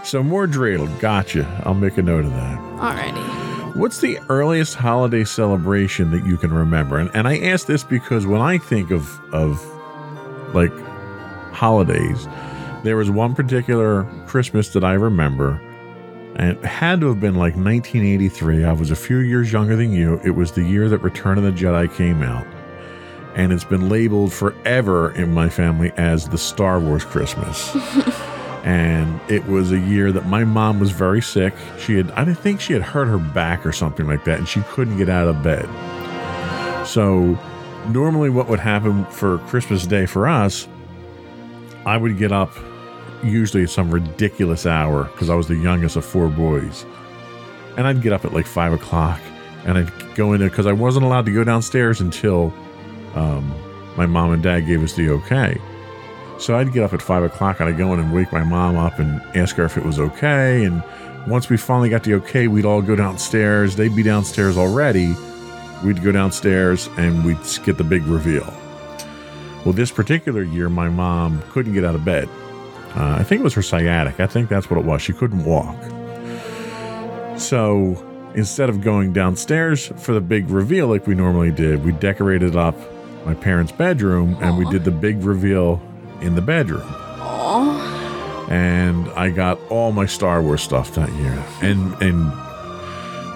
So, 0.03 0.23
more 0.23 0.49
dreidel. 0.49 0.89
Gotcha. 0.99 1.47
I'll 1.65 1.75
make 1.75 1.97
a 1.97 2.03
note 2.03 2.25
of 2.25 2.33
that. 2.33 2.59
Alrighty. 2.59 3.77
What's 3.77 4.01
the 4.01 4.19
earliest 4.29 4.75
holiday 4.75 5.23
celebration 5.23 6.11
that 6.11 6.27
you 6.27 6.37
can 6.37 6.53
remember? 6.53 6.99
And, 6.99 7.09
and 7.15 7.29
I 7.29 7.39
ask 7.39 7.67
this 7.67 7.85
because 7.85 8.27
when 8.27 8.41
I 8.41 8.59
think 8.59 8.91
of 8.91 9.09
of 9.33 9.65
like 10.55 10.73
holidays, 11.53 12.29
there 12.83 12.97
was 12.97 13.11
one 13.11 13.35
particular 13.35 14.05
Christmas 14.27 14.71
that 14.71 14.85
I 14.85 14.95
remember, 14.95 15.61
and 16.37 16.57
it 16.57 16.65
had 16.65 17.01
to 17.01 17.09
have 17.09 17.21
been 17.21 17.35
like 17.35 17.55
1983. 17.55 18.65
I 18.65 18.73
was 18.73 18.91
a 18.91 18.97
few 18.97 19.19
years 19.19 19.53
younger 19.53 19.77
than 19.77 19.93
you. 19.93 20.21
It 20.25 20.33
was 20.33 20.53
the 20.53 20.65
year 20.65 20.89
that 20.89 20.99
Return 20.99 21.39
of 21.39 21.45
the 21.45 21.53
Jedi 21.53 21.95
came 21.95 22.23
out, 22.23 22.47
and 23.37 23.53
it's 23.53 23.65
been 23.65 23.89
labeled 23.89 24.33
forever 24.33 25.13
in 25.13 25.33
my 25.33 25.49
family 25.49 25.93
as 25.97 26.29
the 26.29 26.39
Star 26.39 26.81
Wars 26.81 27.05
Christmas. 27.05 27.75
and 28.65 29.21
it 29.31 29.45
was 29.47 29.73
a 29.73 29.79
year 29.79 30.13
that 30.13 30.27
my 30.27 30.45
mom 30.45 30.79
was 30.79 30.91
very 30.91 31.21
sick. 31.21 31.55
She 31.79 31.97
had, 31.97 32.11
I 32.13 32.33
think 32.33 32.61
she 32.61 32.73
had 32.73 32.83
hurt 32.83 33.07
her 33.07 33.19
back 33.19 33.67
or 33.67 33.73
something 33.73 34.07
like 34.07 34.25
that, 34.25 34.39
and 34.39 34.49
she 34.49 34.61
couldn't 34.63 34.99
get 34.99 35.09
out 35.09 35.29
of 35.29 35.43
bed. 35.43 35.69
So, 36.87 37.39
normally, 37.89 38.31
what 38.31 38.49
would 38.49 38.61
happen 38.61 39.05
for 39.07 39.39
Christmas 39.39 39.87
Day 39.87 40.07
for 40.07 40.29
us, 40.29 40.69
I 41.85 41.97
would 41.97 42.19
get 42.19 42.33
up 42.33 42.53
usually 43.23 43.63
at 43.65 43.71
some 43.71 43.91
ridiculous 43.91 44.67
hour 44.67 45.05
because 45.05 45.31
I 45.31 45.35
was 45.35 45.49
the 45.49 45.57
youngest 45.57 45.97
of 45.97 46.05
four 46.05 46.29
boys. 46.29 46.85
And 47.77 47.87
I'd 47.87 48.03
get 48.03 48.13
up 48.13 48.25
at 48.25 48.33
like 48.33 48.47
five 48.47 48.73
o'clock 48.73 49.21
and 49.65 49.79
I'd 49.79 50.15
go 50.15 50.33
in 50.33 50.41
there 50.41 50.51
because 50.51 50.67
I 50.67 50.73
wasn't 50.73 51.05
allowed 51.05 51.27
to 51.27 51.33
go 51.33 51.45
downstairs 51.45 52.01
until 52.01 52.53
um, 53.15 53.55
my 53.97 54.07
mom 54.07 54.33
and 54.33 54.43
dad 54.43 54.61
gave 54.61 54.83
us 54.83 54.95
the 54.95 55.11
okay. 55.11 55.61
So 56.39 56.57
I'd 56.57 56.73
get 56.73 56.83
up 56.83 56.93
at 56.93 57.01
five 57.01 57.23
o'clock 57.23 57.61
and 57.61 57.69
I'd 57.69 57.79
go 57.79 57.93
in 57.93 58.01
and 58.01 58.13
wake 58.13 58.33
my 58.33 58.43
mom 58.43 58.77
up 58.77 58.99
and 58.99 59.21
ask 59.37 59.57
her 59.57 59.65
if 59.65 59.77
it 59.77 59.85
was 59.85 59.99
okay. 59.99 60.65
And 60.65 60.83
once 61.27 61.49
we 61.49 61.57
finally 61.57 61.89
got 61.89 62.05
the 62.05 62.15
okay, 62.15 62.49
we'd 62.49 62.65
all 62.65 62.83
go 62.83 62.97
downstairs. 62.97 63.77
They'd 63.77 63.95
be 63.95 64.03
downstairs 64.03 64.59
already. 64.59 65.15
We'd 65.85 66.03
go 66.03 66.13
downstairs 66.13 66.89
and 66.97 67.25
we'd 67.25 67.39
get 67.65 67.79
the 67.79 67.85
big 67.85 68.05
reveal. 68.07 68.62
Well, 69.65 69.73
this 69.73 69.91
particular 69.91 70.43
year, 70.43 70.69
my 70.69 70.89
mom 70.89 71.43
couldn't 71.51 71.73
get 71.73 71.85
out 71.85 71.95
of 71.95 72.05
bed. 72.05 72.29
Uh, 72.97 73.17
I 73.19 73.23
think 73.23 73.41
it 73.41 73.45
was 73.45 73.55
her 73.55 73.63
sciatic. 73.63 74.21
I 74.21 74.27
think 74.27 74.49
that's 74.49 74.69
what 74.69 74.79
it 74.79 74.85
was. 74.85 75.01
She 75.01 75.13
couldn't 75.13 75.45
walk. 75.45 75.77
So 77.39 77.97
instead 78.35 78.69
of 78.69 78.81
going 78.81 79.13
downstairs 79.13 79.93
for 79.97 80.13
the 80.13 80.21
big 80.21 80.51
reveal 80.51 80.89
like 80.89 81.07
we 81.07 81.15
normally 81.15 81.51
did, 81.51 81.85
we 81.85 81.93
decorated 81.93 82.57
up 82.57 82.75
my 83.25 83.35
parents' 83.35 83.73
bedroom 83.73 84.37
and 84.41 84.59
we 84.59 84.65
did 84.67 84.85
the 84.85 84.91
big 84.91 85.23
reveal 85.23 85.81
in 86.21 86.35
the 86.35 86.43
bedroom. 86.43 86.83
Aww. 86.83 88.51
And 88.51 89.09
I 89.11 89.31
got 89.31 89.59
all 89.71 89.93
my 89.93 90.07
Star 90.07 90.43
Wars 90.43 90.61
stuff 90.61 90.95
that 90.95 91.11
year. 91.13 91.45
And 91.63 91.95
and 92.03 92.27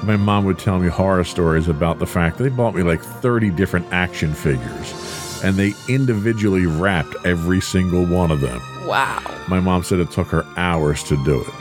my 0.05 0.17
mom 0.17 0.45
would 0.45 0.59
tell 0.59 0.79
me 0.79 0.89
horror 0.89 1.25
stories 1.25 1.69
about 1.69 1.99
the 1.99 2.07
fact 2.07 2.37
that 2.37 2.45
they 2.45 2.51
bought 2.51 2.75
me 2.75 2.83
like 2.83 3.01
30 3.01 3.51
different 3.51 3.87
action 3.93 4.35
figures 4.35 5.06
and 5.43 5.57
they 5.57 5.75
individually 5.89 6.67
wrapped 6.67 7.15
every 7.25 7.61
single 7.61 8.05
one 8.05 8.31
of 8.31 8.41
them. 8.41 8.61
Wow. 8.87 9.21
My 9.49 9.61
mom 9.61 9.83
said 9.83 9.99
it 9.99 10.11
took 10.11 10.29
her 10.29 10.47
hours 10.57 11.03
to 11.05 11.23
do 11.25 11.41
it. 11.41 11.55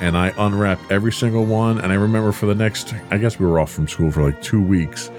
And 0.00 0.16
I 0.16 0.32
unwrapped 0.38 0.90
every 0.90 1.12
single 1.12 1.44
one. 1.44 1.78
And 1.80 1.92
I 1.92 1.96
remember 1.96 2.32
for 2.32 2.46
the 2.46 2.54
next, 2.54 2.94
I 3.10 3.18
guess 3.18 3.38
we 3.38 3.46
were 3.46 3.58
off 3.58 3.72
from 3.72 3.88
school 3.88 4.10
for 4.10 4.22
like 4.22 4.40
two 4.42 4.62
weeks. 4.62 5.10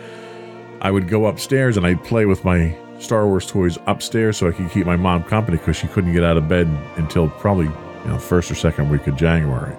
I 0.81 0.91
would 0.91 1.09
go 1.09 1.25
upstairs 1.25 1.75
and 1.75 1.85
I'd 1.85 2.03
play 2.03 2.25
with 2.25 2.45
my 2.45 2.77
Star 2.99 3.25
Wars 3.27 3.45
toys 3.45 3.77
upstairs 3.87 4.37
so 4.37 4.47
I 4.47 4.51
could 4.51 4.69
keep 4.71 4.85
my 4.85 4.95
mom 4.95 5.23
company 5.23 5.57
because 5.57 5.75
she 5.75 5.87
couldn't 5.87 6.13
get 6.13 6.23
out 6.23 6.37
of 6.37 6.47
bed 6.47 6.67
until 6.97 7.29
probably, 7.29 7.65
you 7.65 8.07
know, 8.09 8.19
first 8.19 8.51
or 8.51 8.55
second 8.55 8.89
week 8.89 9.07
of 9.07 9.15
January. 9.15 9.75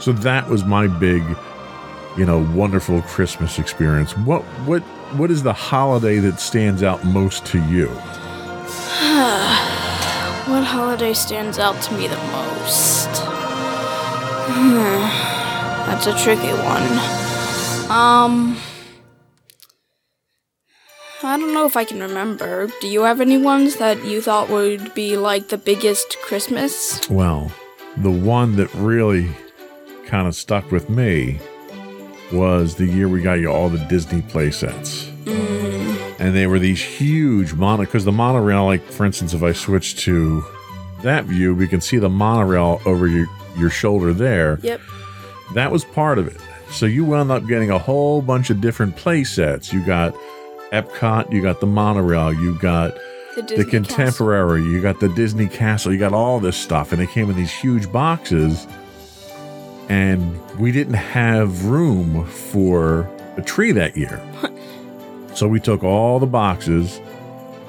So 0.00 0.12
that 0.12 0.48
was 0.48 0.64
my 0.64 0.86
big, 0.86 1.22
you 2.18 2.26
know, 2.26 2.46
wonderful 2.54 3.02
Christmas 3.02 3.58
experience. 3.58 4.16
What 4.18 4.42
what 4.66 4.82
what 5.16 5.30
is 5.30 5.42
the 5.42 5.52
holiday 5.52 6.18
that 6.18 6.40
stands 6.40 6.82
out 6.82 7.04
most 7.04 7.44
to 7.46 7.58
you? 7.66 7.88
What 10.44 10.62
holiday 10.62 11.14
stands 11.14 11.58
out 11.58 11.80
to 11.84 11.94
me 11.94 12.06
the 12.06 12.18
most? 12.18 13.08
Hmm, 14.46 15.00
That's 15.88 16.06
a 16.06 16.12
tricky 16.22 16.52
one. 16.52 16.82
Um, 17.90 18.58
I 21.22 21.38
don't 21.38 21.54
know 21.54 21.64
if 21.64 21.78
I 21.78 21.84
can 21.84 22.00
remember. 22.00 22.68
Do 22.82 22.88
you 22.88 23.04
have 23.04 23.22
any 23.22 23.38
ones 23.38 23.76
that 23.76 24.04
you 24.04 24.20
thought 24.20 24.50
would 24.50 24.92
be 24.94 25.16
like 25.16 25.48
the 25.48 25.56
biggest 25.56 26.18
Christmas? 26.18 27.00
Well, 27.08 27.50
the 27.96 28.10
one 28.10 28.56
that 28.56 28.72
really 28.74 29.30
kind 30.04 30.28
of 30.28 30.34
stuck 30.34 30.70
with 30.70 30.90
me 30.90 31.40
was 32.32 32.76
the 32.76 32.86
year 32.86 33.08
we 33.08 33.22
got 33.22 33.34
you 33.34 33.48
all 33.50 33.68
the 33.68 33.84
Disney 33.86 34.22
play 34.22 34.50
sets. 34.50 35.06
Mm. 35.24 36.20
And 36.20 36.34
they 36.34 36.46
were 36.46 36.58
these 36.58 36.82
huge 36.82 37.54
mono, 37.54 37.84
because 37.84 38.04
the 38.04 38.12
monorail, 38.12 38.64
like 38.64 38.82
for 38.82 39.04
instance, 39.04 39.34
if 39.34 39.42
I 39.42 39.52
switch 39.52 39.96
to 40.04 40.44
that 41.02 41.24
view, 41.24 41.54
we 41.54 41.68
can 41.68 41.80
see 41.80 41.98
the 41.98 42.08
monorail 42.08 42.80
over 42.86 43.06
your, 43.06 43.26
your 43.56 43.70
shoulder 43.70 44.12
there. 44.12 44.58
Yep. 44.62 44.80
That 45.54 45.70
was 45.70 45.84
part 45.84 46.18
of 46.18 46.26
it. 46.26 46.40
So 46.70 46.86
you 46.86 47.04
wound 47.04 47.30
up 47.30 47.46
getting 47.46 47.70
a 47.70 47.78
whole 47.78 48.22
bunch 48.22 48.50
of 48.50 48.60
different 48.60 48.96
play 48.96 49.24
sets. 49.24 49.72
You 49.72 49.84
got 49.84 50.14
Epcot, 50.72 51.32
you 51.32 51.42
got 51.42 51.60
the 51.60 51.66
monorail, 51.66 52.32
you 52.32 52.58
got 52.58 52.96
The, 53.34 53.42
the 53.42 53.64
contemporary, 53.64 54.62
you 54.62 54.80
got 54.80 55.00
the 55.00 55.08
Disney 55.08 55.48
castle, 55.48 55.92
you 55.92 55.98
got 55.98 56.12
all 56.12 56.38
this 56.38 56.56
stuff, 56.56 56.92
and 56.92 57.02
it 57.02 57.10
came 57.10 57.28
in 57.28 57.36
these 57.36 57.52
huge 57.52 57.90
boxes. 57.90 58.66
And 59.88 60.40
we 60.58 60.72
didn't 60.72 60.94
have 60.94 61.66
room 61.66 62.26
for 62.26 63.10
a 63.36 63.42
tree 63.42 63.72
that 63.72 63.96
year. 63.96 64.22
so 65.34 65.48
we 65.48 65.60
took 65.60 65.82
all 65.84 66.18
the 66.18 66.26
boxes, 66.26 67.00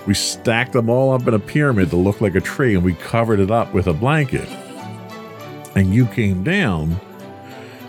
we 0.08 0.14
stacked 0.14 0.74
them 0.74 0.90
all 0.90 1.14
up 1.14 1.28
in 1.28 1.34
a 1.34 1.40
pyramid 1.40 1.90
to 1.90 1.96
look 1.96 2.22
like 2.22 2.36
a 2.36 2.42
tree, 2.42 2.76
and 2.76 2.84
we 2.84 2.94
covered 2.94 3.40
it 3.40 3.52
up 3.52 3.74
with 3.74 3.88
a 3.88 3.94
blanket. 3.94 4.48
And 5.76 5.94
you 5.94 6.06
came 6.06 6.44
down 6.44 7.00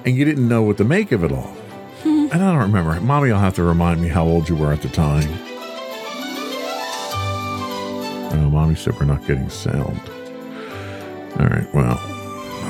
and 0.04 0.16
you 0.16 0.25
didn't 0.25 0.49
know 0.49 0.62
what 0.62 0.78
to 0.78 0.85
make 0.85 1.12
of 1.12 1.25
it 1.25 1.33
all. 1.33 1.54
and 2.04 2.33
I 2.33 2.38
don't 2.38 2.59
remember. 2.59 2.99
Mommy 3.00 3.30
will 3.30 3.38
have 3.38 3.54
to 3.56 3.62
remind 3.62 4.00
me 4.00 4.09
how 4.09 4.25
old 4.25 4.49
you 4.49 4.56
were 4.56 4.73
at 4.73 4.83
the 4.83 4.88
time. 4.88 5.28
Oh, 8.33 8.50
mommy 8.50 8.75
said 8.75 8.99
we're 8.99 9.06
not 9.06 9.26
getting 9.26 9.49
sound. 9.50 10.00
All 11.38 11.47
right, 11.47 11.66
well, 11.75 12.15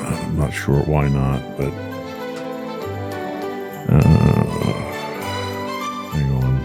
I'm 0.07 0.37
not 0.37 0.53
sure 0.53 0.79
why 0.83 1.07
not, 1.09 1.41
but. 1.57 1.73
Uh, 3.89 4.43
hang 6.11 6.31
on. 6.43 6.55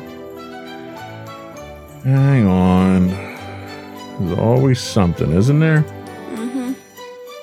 Hang 2.05 2.47
on. 2.47 3.09
There's 4.21 4.39
always 4.39 4.81
something, 4.81 5.33
isn't 5.33 5.61
there? 5.61 5.83
Mm-hmm. 5.83 6.73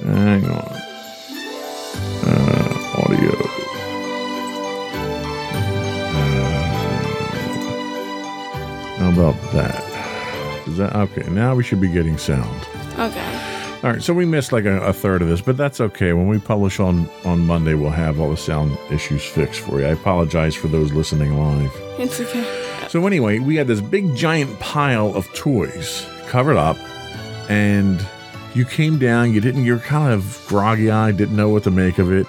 Hang 0.09 0.45
on. 0.45 0.75
Uh, 2.25 3.01
audio. 3.03 3.35
Uh, 6.15 6.29
how 8.97 9.09
about 9.11 9.37
that? 9.53 9.83
Is 10.67 10.77
that 10.77 10.95
okay? 10.95 11.27
Now 11.29 11.55
we 11.55 11.63
should 11.63 11.81
be 11.81 11.89
getting 11.89 12.17
sound. 12.17 12.67
Okay. 12.97 13.28
All 13.81 13.89
right, 13.89 14.03
so 14.03 14.13
we 14.13 14.25
missed 14.25 14.51
like 14.51 14.65
a, 14.65 14.81
a 14.81 14.91
third 14.91 15.21
of 15.21 15.29
this, 15.29 15.39
but 15.39 15.55
that's 15.55 15.79
okay. 15.79 16.11
When 16.11 16.27
we 16.27 16.37
publish 16.37 16.81
on 16.81 17.09
on 17.23 17.47
Monday, 17.47 17.75
we'll 17.75 17.91
have 17.91 18.19
all 18.19 18.29
the 18.29 18.35
sound 18.35 18.77
issues 18.91 19.23
fixed 19.23 19.61
for 19.61 19.79
you. 19.79 19.85
I 19.85 19.91
apologize 19.91 20.53
for 20.53 20.67
those 20.67 20.91
listening 20.91 21.39
live. 21.39 21.71
It's 21.97 22.19
okay. 22.19 22.87
So 22.89 23.07
anyway, 23.07 23.39
we 23.39 23.55
had 23.55 23.67
this 23.67 23.79
big 23.79 24.13
giant 24.17 24.59
pile 24.59 25.15
of 25.15 25.33
toys 25.33 26.05
covered 26.27 26.57
up, 26.57 26.75
and 27.49 28.05
you 28.53 28.65
came 28.65 28.99
down. 28.99 29.33
You 29.33 29.39
didn't. 29.39 29.63
You're 29.63 29.79
kind 29.79 30.11
of 30.11 30.43
groggy 30.49 30.91
eyed. 30.91 31.15
Didn't 31.15 31.37
know 31.37 31.47
what 31.47 31.63
to 31.63 31.71
make 31.71 31.99
of 31.99 32.11
it. 32.11 32.27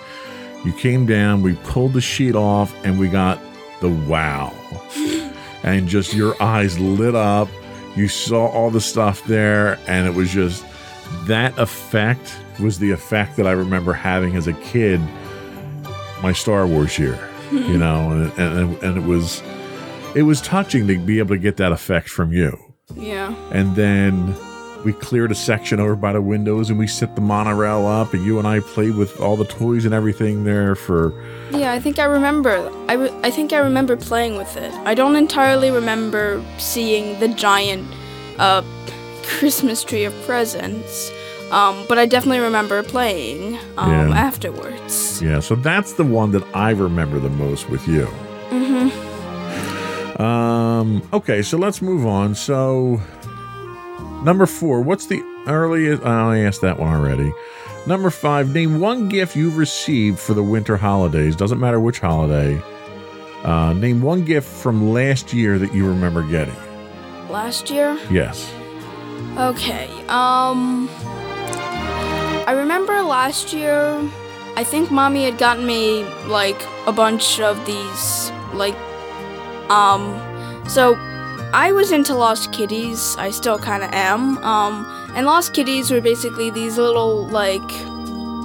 You 0.65 0.73
came 0.75 1.05
down. 1.05 1.43
We 1.43 1.57
pulled 1.65 1.95
the 1.95 2.01
sheet 2.01 2.37
off, 2.37 2.73
and 2.85 2.97
we 2.97 3.09
got 3.09 3.41
the 3.81 3.91
wow, 3.91 4.55
and 5.65 5.89
just 5.89 6.15
your 6.15 6.41
eyes 6.41 6.79
lit 6.79 7.17
up. 7.17 7.49
You 7.97 8.07
saw 8.07 8.47
all 8.47 8.71
the 8.71 8.81
stuff 8.81 9.25
there, 9.25 9.81
and 9.89 10.07
it 10.07 10.15
was 10.15 10.31
just 10.31 10.65
that 11.27 11.57
effect 11.59 12.37
was 12.61 12.79
the 12.79 12.91
effect 12.91 13.37
that 13.37 13.47
I 13.47 13.53
remember 13.53 13.93
having 13.93 14.37
as 14.37 14.47
a 14.47 14.53
kid. 14.55 15.01
My 16.23 16.33
Star 16.33 16.67
Wars 16.67 16.99
year, 16.99 17.19
you 17.51 17.79
know, 17.79 18.11
and 18.11 18.39
and 18.39 18.83
and 18.83 18.99
it 18.99 19.05
was 19.05 19.43
it 20.15 20.23
was 20.23 20.41
touching 20.41 20.87
to 20.89 20.99
be 20.99 21.19
able 21.19 21.35
to 21.35 21.39
get 21.39 21.57
that 21.59 21.73
effect 21.73 22.09
from 22.09 22.33
you. 22.33 22.59
Yeah. 22.95 23.35
And 23.53 23.77
then 23.77 24.35
we 24.85 24.93
cleared 24.93 25.31
a 25.31 25.35
section 25.35 25.79
over 25.79 25.95
by 25.95 26.13
the 26.13 26.23
windows 26.23 26.71
and 26.71 26.79
we 26.79 26.87
set 26.87 27.15
the 27.15 27.21
monorail 27.21 27.87
up 27.87 28.15
and 28.15 28.25
you 28.25 28.39
and 28.39 28.49
I 28.49 28.61
played 28.61 28.97
with 28.97 29.21
all 29.21 29.37
the 29.37 29.45
toys 29.45 29.85
and 29.85 29.93
everything 29.93 30.45
there 30.45 30.75
for 30.75 31.13
Yeah, 31.51 31.73
I 31.73 31.81
think 31.81 31.99
I 31.99 32.05
remember. 32.05 32.71
I, 32.89 32.95
re- 32.95 33.15
I 33.23 33.31
think 33.31 33.53
I 33.53 33.59
remember 33.59 33.97
playing 33.97 34.37
with 34.37 34.57
it. 34.57 34.73
I 34.87 34.95
don't 34.95 35.17
entirely 35.17 35.71
remember 35.71 36.43
seeing 36.59 37.19
the 37.21 37.29
giant 37.29 37.87
uh, 38.39 38.63
Christmas 39.27 39.85
tree 39.85 40.05
of 40.05 40.15
presents, 40.23 41.11
um, 41.51 41.85
but 41.89 41.99
I 41.99 42.07
definitely 42.07 42.41
remember 42.41 42.83
playing 42.83 43.59
um, 43.77 43.91
Yeah. 44.11 44.15
afterwards. 44.17 45.21
yeah, 45.23 45.41
so 45.41 45.55
that's 45.55 45.95
the 45.95 46.05
one 46.05 46.31
that 46.33 46.45
I 46.55 46.71
remember 46.71 47.19
the 47.19 47.31
most 47.31 47.69
with 47.69 47.87
you. 47.89 48.07
Mm-hmm. 48.51 50.21
Um 50.23 51.03
okay, 51.13 51.41
so 51.43 51.57
let's 51.57 51.81
move 51.81 52.07
on. 52.07 52.35
So 52.35 53.01
number 54.25 54.45
4, 54.47 54.83
what's 54.83 55.07
the 55.07 55.23
earliest 55.47 56.03
oh, 56.05 56.09
I 56.31 56.39
asked 56.41 56.61
that 56.63 56.79
one 56.79 56.93
already. 56.93 57.33
Number 57.87 58.11
5, 58.11 58.53
name 58.53 58.79
one 58.81 59.09
gift 59.09 59.35
you've 59.35 59.57
received 59.57 60.19
for 60.19 60.35
the 60.35 60.43
winter 60.43 60.77
holidays. 60.77 61.35
Doesn't 61.37 61.59
matter 61.59 61.81
which 61.81 61.99
holiday. 62.01 62.61
Uh, 63.43 63.73
name 63.73 64.03
one 64.03 64.23
gift 64.27 64.47
from 64.47 64.93
last 64.93 65.33
year 65.33 65.59
that 65.59 65.73
you 65.73 65.87
remember 65.89 66.23
getting. 66.23 66.55
Last 67.31 67.71
year? 67.71 67.99
Yes. 68.11 68.53
Okay, 69.39 69.89
um. 70.09 70.89
I 72.47 72.53
remember 72.53 73.01
last 73.03 73.53
year, 73.53 74.01
I 74.57 74.65
think 74.65 74.91
mommy 74.91 75.25
had 75.25 75.39
gotten 75.39 75.65
me, 75.67 76.05
like, 76.27 76.61
a 76.87 76.93
bunch 76.93 77.39
of 77.41 77.65
these, 77.67 78.33
like, 78.53 78.75
um. 79.71 80.19
So, 80.69 80.97
I 81.53 81.73
was 81.73 81.93
into 81.93 82.15
Lost 82.15 82.53
Kitties, 82.53 83.17
I 83.19 83.31
still 83.31 83.59
kind 83.59 83.83
of 83.83 83.91
am, 83.93 84.39
um. 84.39 84.87
And 85.15 85.27
Lost 85.27 85.55
Kitties 85.55 85.91
were 85.91 86.01
basically 86.01 86.51
these 86.51 86.77
little, 86.79 87.27
like, 87.29 87.71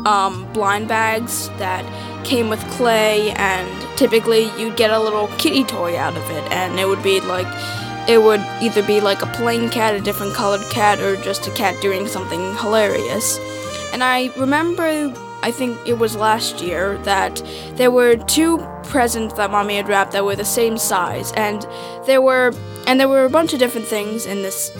um, 0.06 0.46
blind 0.54 0.88
bags 0.88 1.50
that 1.58 1.84
came 2.24 2.50
with 2.50 2.60
clay, 2.72 3.32
and 3.38 3.68
typically 3.98 4.52
you'd 4.60 4.76
get 4.78 4.92
a 4.92 5.00
little 5.00 5.28
kitty 5.38 5.64
toy 5.64 5.98
out 5.98 6.16
of 6.16 6.30
it, 6.30 6.44
and 6.52 6.80
it 6.80 6.88
would 6.88 7.02
be 7.04 7.20
like 7.22 7.48
it 8.08 8.22
would 8.22 8.41
either 8.62 8.84
be 8.84 9.02
like 9.02 9.22
a 9.22 9.28
plain 9.28 9.70
cat, 9.70 9.96
a 9.96 10.02
different 10.02 10.34
colored 10.34 10.68
cat, 10.70 11.00
or 11.00 11.15
just 11.18 11.48
a 11.48 11.52
cat 11.52 11.80
doing 11.82 12.08
something 12.08 12.56
hilarious. 12.58 13.39
And 13.94 14.04
I 14.04 14.32
remember, 14.38 15.13
I 15.41 15.52
think 15.52 15.78
it 15.88 15.98
was 15.98 16.15
last 16.15 16.62
year, 16.62 16.98
that 17.00 17.41
there 17.76 17.91
were 17.91 18.18
two 18.18 18.58
presents 18.84 19.34
that 19.36 19.52
mommy 19.52 19.78
had 19.78 19.88
wrapped 19.88 20.12
that 20.12 20.26
were 20.26 20.36
the 20.36 20.46
same 20.46 20.78
size, 20.78 21.32
and 21.34 21.65
there 22.06 22.22
were 22.22 22.54
and 22.88 23.00
there 23.00 23.10
were 23.10 23.26
a 23.26 23.30
bunch 23.30 23.54
of 23.54 23.60
different 23.60 23.88
things 23.88 24.26
in 24.26 24.44
this 24.44 24.72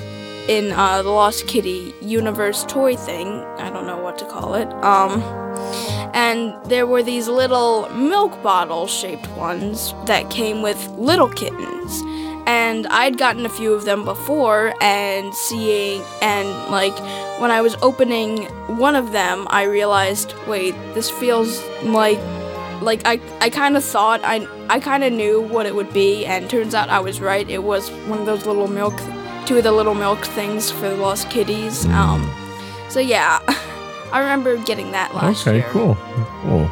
in 0.48 0.72
uh, 0.72 1.02
the 1.02 1.10
Lost 1.10 1.48
Kitty 1.48 1.96
universe 2.02 2.64
toy 2.66 2.96
thing. 2.96 3.28
I 3.58 3.72
don't 3.72 3.88
know 3.88 3.98
what 3.98 4.20
to 4.20 4.26
call 4.26 4.54
it. 4.54 4.72
Um, 4.84 5.24
and 6.14 6.54
there 6.66 6.86
were 6.86 7.02
these 7.02 7.28
little 7.28 7.90
milk 7.90 8.42
bottle 8.44 8.86
shaped 8.86 9.28
ones 9.32 9.94
that 10.06 10.30
came 10.30 10.62
with 10.62 10.88
little 10.90 11.30
kittens 11.30 12.04
and 12.48 12.88
I'd 12.88 13.18
gotten 13.18 13.46
a 13.46 13.50
few 13.50 13.74
of 13.74 13.86
them 13.86 14.06
before 14.06 14.74
and 14.82 15.34
seeing 15.34 16.04
and 16.22 16.48
like 16.72 16.98
when 17.40 17.52
I 17.52 17.62
was 17.62 17.76
opening 17.82 18.46
one 18.78 18.96
of 18.96 19.12
them 19.12 19.48
I 19.50 19.64
realized 19.64 20.34
wait 20.48 20.74
this 20.94 21.10
feels 21.10 21.64
like 21.84 22.20
like 22.82 23.02
I 23.06 23.20
I 23.42 23.50
kind 23.50 23.78
of 23.78 23.84
thought 23.84 24.22
I 24.24 24.48
I 24.70 24.80
kind 24.80 25.04
of 25.04 25.14
knew 25.14 25.42
what 25.42 25.66
it 25.66 25.76
would 25.76 25.92
be 25.94 26.26
and 26.26 26.50
turns 26.50 26.76
out 26.76 26.90
I 26.90 27.00
was 27.00 27.20
right 27.20 27.50
it 27.50 27.64
was 27.64 27.90
one 28.08 28.20
of 28.20 28.26
those 28.26 28.46
little 28.46 28.68
milk 28.68 28.94
two 29.46 29.58
of 29.58 29.64
the 29.64 29.72
little 29.72 29.96
milk 29.96 30.20
things 30.26 30.72
for 30.72 30.90
the 30.90 30.96
lost 30.96 31.30
kitties 31.30 31.86
um 31.88 32.30
so 32.90 33.00
yeah 33.00 33.40
I 34.12 34.20
remember 34.20 34.56
getting 34.64 34.92
that 34.92 35.14
last 35.14 35.46
okay, 35.46 35.58
year 35.58 35.68
cool. 35.72 35.98
Cool. 36.44 36.70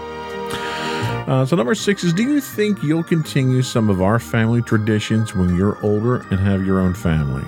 Uh, 1.28 1.46
so 1.46 1.56
number 1.56 1.74
six 1.76 2.04
is: 2.04 2.14
Do 2.14 2.24
you 2.24 2.42
think 2.42 2.84
you'll 2.84 3.04
continue 3.04 3.62
some 3.62 3.90
of 3.90 4.02
our 4.02 4.20
family 4.20 4.62
traditions 4.62 5.34
when 5.34 5.56
you're 5.56 5.78
older 5.84 6.18
and 6.30 6.40
have 6.40 6.66
your 6.66 6.80
own 6.80 6.94
family? 6.94 7.46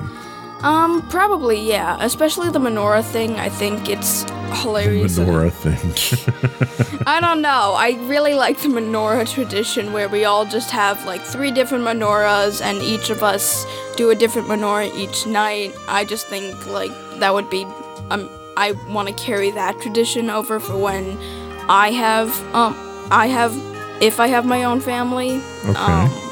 um 0.62 1.02
probably 1.10 1.60
yeah 1.60 1.98
especially 2.00 2.50
the 2.50 2.58
menorah 2.58 3.04
thing 3.04 3.36
I 3.36 3.50
think 3.50 3.90
it's 3.90 4.24
hilarious 4.64 5.18
and- 5.18 5.28
Menorah 5.28 5.52
thing. 5.52 7.02
I 7.06 7.20
don't 7.20 7.42
know. 7.42 7.74
I 7.78 7.90
really 8.08 8.34
like 8.36 8.58
the 8.60 8.70
menorah 8.70 9.30
tradition 9.32 9.92
where 9.92 10.08
we 10.08 10.24
all 10.24 10.46
just 10.46 10.72
have 10.72 11.06
like 11.06 11.22
three 11.22 11.52
different 11.52 11.84
menorahs 11.84 12.62
and 12.64 12.82
each 12.82 13.10
of 13.10 13.22
us 13.22 13.66
do 13.98 14.10
a 14.12 14.16
different 14.16 14.48
menorah 14.48 14.92
each 14.96 15.28
night. 15.28 15.76
I 15.90 16.06
just 16.06 16.28
think 16.28 16.66
like 16.68 16.92
that 17.20 17.34
would 17.34 17.50
be 17.50 17.66
um 18.10 18.30
I 18.56 18.72
want 18.88 19.10
to 19.10 19.14
carry 19.14 19.52
that 19.52 19.80
tradition 19.82 20.30
over 20.30 20.62
for 20.62 20.78
when 20.78 21.20
I 21.70 21.92
have 21.92 22.30
um 22.56 22.74
I 23.12 23.28
have 23.28 23.56
if 24.02 24.20
I 24.20 24.28
have 24.28 24.46
my 24.46 24.64
own 24.64 24.82
family. 24.82 25.42
Okay. 25.66 25.80
Um, 25.80 26.26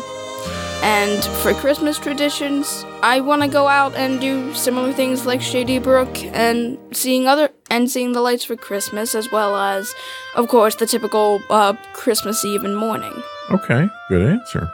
and 0.83 1.23
for 1.23 1.53
Christmas 1.53 1.97
traditions, 1.97 2.85
I 3.01 3.21
want 3.21 3.41
to 3.41 3.47
go 3.47 3.69
out 3.69 3.95
and 3.95 4.19
do 4.19 4.53
similar 4.53 4.91
things 4.91 5.25
like 5.25 5.41
Shady 5.41 5.79
Brook 5.79 6.21
and 6.25 6.77
seeing 6.91 7.25
other 7.25 7.51
and 7.69 7.89
seeing 7.89 8.11
the 8.11 8.19
lights 8.19 8.43
for 8.43 8.57
Christmas, 8.57 9.15
as 9.15 9.31
well 9.31 9.55
as, 9.55 9.93
of 10.35 10.49
course, 10.49 10.75
the 10.75 10.85
typical 10.85 11.41
uh, 11.49 11.73
Christmas 11.93 12.43
Eve 12.43 12.65
and 12.65 12.77
morning. 12.77 13.13
Okay, 13.49 13.87
good 14.09 14.29
answer. 14.29 14.69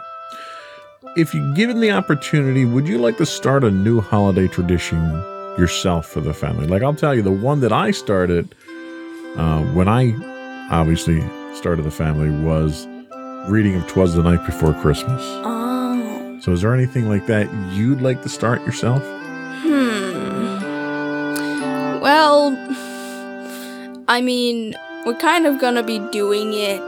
If 1.16 1.34
you 1.34 1.54
given 1.54 1.80
the 1.80 1.92
opportunity, 1.92 2.66
would 2.66 2.88
you 2.88 2.98
like 2.98 3.18
to 3.18 3.26
start 3.26 3.64
a 3.64 3.70
new 3.70 4.02
holiday 4.02 4.48
tradition 4.48 4.98
yourself 5.60 6.08
for 6.08 6.22
the 6.22 6.34
family? 6.34 6.66
Like 6.66 6.82
I'll 6.82 6.96
tell 6.96 7.14
you, 7.14 7.22
the 7.22 7.32
one 7.32 7.60
that 7.60 7.72
I 7.72 7.92
started 7.92 8.56
uh, 9.38 9.62
when 9.74 9.88
I 9.88 10.16
obviously 10.72 11.22
started 11.56 11.84
the 11.84 11.92
family 11.92 12.30
was 12.30 12.88
reading 13.48 13.76
of 13.76 13.88
"Twas 13.88 14.16
the 14.16 14.24
Night 14.24 14.46
Before 14.46 14.74
Christmas." 14.74 15.22
Oh. 15.24 16.40
So, 16.42 16.52
is 16.54 16.62
there 16.62 16.74
anything 16.74 17.10
like 17.10 17.26
that 17.28 17.48
you'd 17.74 18.02
like 18.02 18.22
to 18.24 18.30
start 18.30 18.62
yourself? 18.62 19.04
Hmm. 19.62 20.60
Well, 22.02 22.52
I 24.08 24.22
mean, 24.22 24.76
we're 25.06 25.16
kind 25.20 25.46
of 25.46 25.60
gonna 25.60 25.84
be 25.84 26.00
doing 26.12 26.54
it 26.54 26.82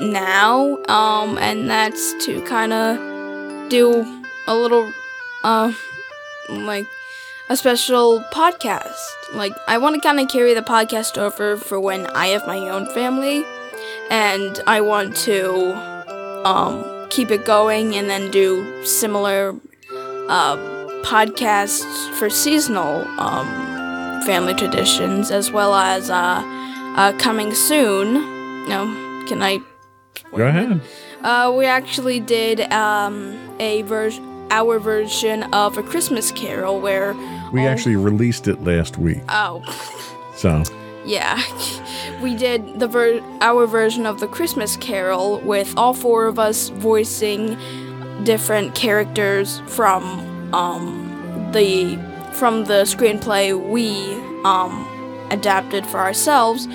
now, 0.00 0.76
um, 0.88 1.38
and 1.38 1.68
that's 1.70 2.12
to 2.26 2.42
kind 2.42 2.72
of 2.72 2.98
do 3.70 4.04
a 4.46 4.54
little, 4.54 4.90
uh, 5.42 5.72
like 6.50 6.86
a 7.48 7.56
special 7.56 8.22
podcast. 8.32 8.94
Like, 9.34 9.52
I 9.66 9.78
want 9.78 9.94
to 9.94 10.00
kind 10.00 10.20
of 10.20 10.28
carry 10.28 10.54
the 10.54 10.62
podcast 10.62 11.18
over 11.18 11.56
for 11.56 11.80
when 11.80 12.06
I 12.08 12.28
have 12.28 12.46
my 12.46 12.58
own 12.58 12.86
family, 12.90 13.44
and 14.10 14.60
I 14.66 14.80
want 14.80 15.16
to, 15.28 15.72
um, 16.46 16.84
keep 17.10 17.30
it 17.30 17.44
going 17.44 17.94
and 17.94 18.08
then 18.10 18.30
do 18.30 18.84
similar, 18.84 19.54
uh, 20.28 20.56
podcasts 21.02 22.10
for 22.18 22.28
seasonal, 22.28 23.06
um, 23.18 23.46
family 24.24 24.54
traditions, 24.54 25.30
as 25.30 25.50
well 25.52 25.74
as, 25.74 26.10
uh, 26.10 26.42
uh, 26.96 27.12
coming 27.18 27.54
soon. 27.54 28.14
No, 28.68 28.86
can 29.28 29.42
I? 29.42 29.58
Go 30.34 30.46
ahead. 30.46 30.80
Uh, 31.22 31.52
we 31.56 31.66
actually 31.66 32.20
did 32.20 32.60
um, 32.72 33.36
a 33.60 33.82
version, 33.82 34.24
our 34.50 34.78
version 34.78 35.42
of 35.52 35.78
a 35.78 35.82
Christmas 35.82 36.30
Carol, 36.32 36.80
where 36.80 37.14
We 37.52 37.66
actually 37.66 37.96
released 37.96 38.48
it 38.48 38.62
last 38.62 38.98
week, 38.98 39.18
oh 39.28 39.62
so 40.36 40.62
yeah, 41.06 41.40
we 42.20 42.34
did 42.34 42.80
the 42.80 42.88
ver- 42.88 43.22
our 43.40 43.66
version 43.66 44.06
of 44.06 44.20
the 44.20 44.26
Christmas 44.26 44.76
Carol 44.76 45.40
with 45.40 45.76
all 45.76 45.94
four 45.94 46.26
of 46.26 46.38
us 46.38 46.68
voicing 46.70 47.56
different 48.24 48.74
characters 48.74 49.60
from 49.66 50.54
um, 50.54 51.50
the 51.52 51.96
from 52.32 52.64
the 52.64 52.82
screenplay 52.82 53.58
we 53.58 54.14
um, 54.44 54.86
adapted 55.30 55.86
for 55.86 56.00
ourselves. 56.00 56.66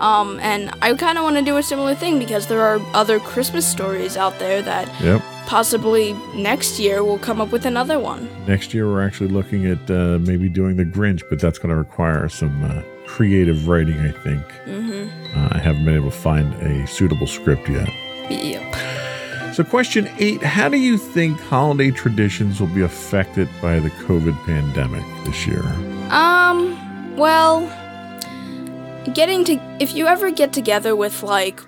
Um, 0.00 0.40
and 0.40 0.70
I 0.80 0.94
kind 0.94 1.18
of 1.18 1.24
want 1.24 1.36
to 1.36 1.42
do 1.42 1.58
a 1.58 1.62
similar 1.62 1.94
thing 1.94 2.18
because 2.18 2.46
there 2.46 2.62
are 2.62 2.80
other 2.94 3.20
Christmas 3.20 3.66
stories 3.66 4.16
out 4.16 4.38
there 4.38 4.62
that 4.62 4.88
yep. 5.02 5.20
possibly 5.46 6.14
next 6.34 6.78
year 6.78 7.04
we'll 7.04 7.18
come 7.18 7.38
up 7.38 7.52
with 7.52 7.66
another 7.66 7.98
one. 7.98 8.30
Next 8.46 8.72
year, 8.72 8.86
we're 8.86 9.06
actually 9.06 9.28
looking 9.28 9.66
at 9.66 9.90
uh, 9.90 10.18
maybe 10.18 10.48
doing 10.48 10.76
the 10.76 10.86
Grinch, 10.86 11.22
but 11.28 11.38
that's 11.38 11.58
going 11.58 11.68
to 11.68 11.76
require 11.76 12.30
some 12.30 12.64
uh, 12.64 12.82
creative 13.16 13.66
writing, 13.66 13.98
I 14.00 14.12
think. 14.12 14.46
Mm-hmm. 14.66 15.38
Uh, 15.38 15.48
I 15.52 15.58
haven't 15.58 15.84
been 15.84 15.96
able 15.96 16.10
to 16.10 16.16
find 16.16 16.54
a 16.62 16.86
suitable 16.86 17.26
script 17.26 17.68
yet. 17.68 17.88
Yep. 18.30 19.54
So, 19.54 19.64
question 19.64 20.08
eight 20.18 20.42
How 20.42 20.68
do 20.68 20.78
you 20.78 20.96
think 20.96 21.40
holiday 21.40 21.90
traditions 21.90 22.60
will 22.60 22.68
be 22.68 22.82
affected 22.82 23.48
by 23.60 23.80
the 23.80 23.90
COVID 24.06 24.36
pandemic 24.46 25.04
this 25.24 25.46
year? 25.46 25.64
Um, 26.10 26.78
well, 27.16 27.66
getting 29.12 29.44
to 29.44 29.60
if 29.80 29.92
you 29.92 30.06
ever 30.06 30.30
get 30.30 30.52
together 30.52 30.94
with 30.94 31.22
like 31.24 31.60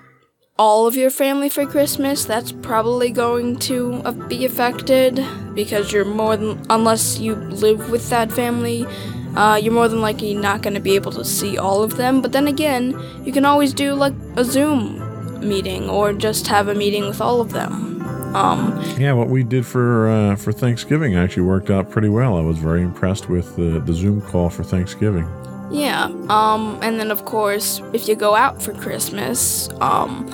all 0.58 0.86
of 0.86 0.94
your 0.94 1.10
family 1.10 1.48
for 1.48 1.66
Christmas, 1.66 2.24
that's 2.24 2.52
probably 2.52 3.10
going 3.10 3.58
to 3.70 4.00
uh, 4.04 4.12
be 4.12 4.44
affected 4.44 5.20
because 5.54 5.92
you're 5.92 6.04
more 6.04 6.36
than 6.36 6.64
unless 6.70 7.18
you 7.18 7.34
live 7.34 7.90
with 7.90 8.08
that 8.10 8.30
family, 8.30 8.86
uh, 9.36 9.58
you're 9.62 9.72
more 9.72 9.88
than 9.88 10.00
likely 10.00 10.34
not 10.34 10.62
going 10.62 10.74
to 10.74 10.80
be 10.80 10.94
able 10.94 11.12
to 11.12 11.24
see 11.24 11.58
all 11.58 11.82
of 11.82 11.96
them. 11.96 12.20
But 12.22 12.32
then 12.32 12.46
again, 12.46 12.98
you 13.24 13.32
can 13.32 13.44
always 13.44 13.72
do 13.72 13.94
like 13.94 14.14
a 14.36 14.44
Zoom 14.44 14.98
meeting 15.46 15.88
or 15.88 16.12
just 16.12 16.46
have 16.46 16.68
a 16.68 16.74
meeting 16.74 17.06
with 17.06 17.20
all 17.20 17.40
of 17.40 17.52
them. 17.52 18.02
Um, 18.34 18.82
Yeah, 18.98 19.12
what 19.12 19.28
we 19.28 19.42
did 19.42 19.66
for 19.66 20.08
uh, 20.08 20.36
for 20.36 20.52
Thanksgiving 20.52 21.16
actually 21.16 21.42
worked 21.42 21.70
out 21.70 21.90
pretty 21.90 22.08
well. 22.08 22.36
I 22.36 22.40
was 22.40 22.58
very 22.58 22.82
impressed 22.82 23.28
with 23.28 23.56
the, 23.56 23.80
the 23.80 23.92
Zoom 23.92 24.22
call 24.22 24.48
for 24.48 24.64
Thanksgiving. 24.64 25.26
Yeah. 25.70 26.04
Um, 26.28 26.78
and 26.82 26.98
then 27.00 27.10
of 27.10 27.24
course, 27.24 27.82
if 27.92 28.08
you 28.08 28.14
go 28.14 28.34
out 28.34 28.62
for 28.62 28.72
Christmas, 28.74 29.68
um, 29.80 30.30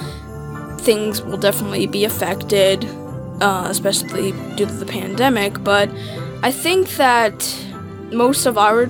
things 0.80 1.22
will 1.22 1.38
definitely 1.38 1.87
be 1.87 2.04
affected, 2.04 2.84
uh, 3.40 3.66
especially 3.68 4.32
due 4.56 4.66
to 4.66 4.72
the 4.72 4.87
pandemic. 4.87 5.62
But 5.62 5.90
I 6.42 6.52
think 6.52 6.88
that 6.96 7.34
most 8.12 8.47
of 8.47 8.57
our 8.57 8.87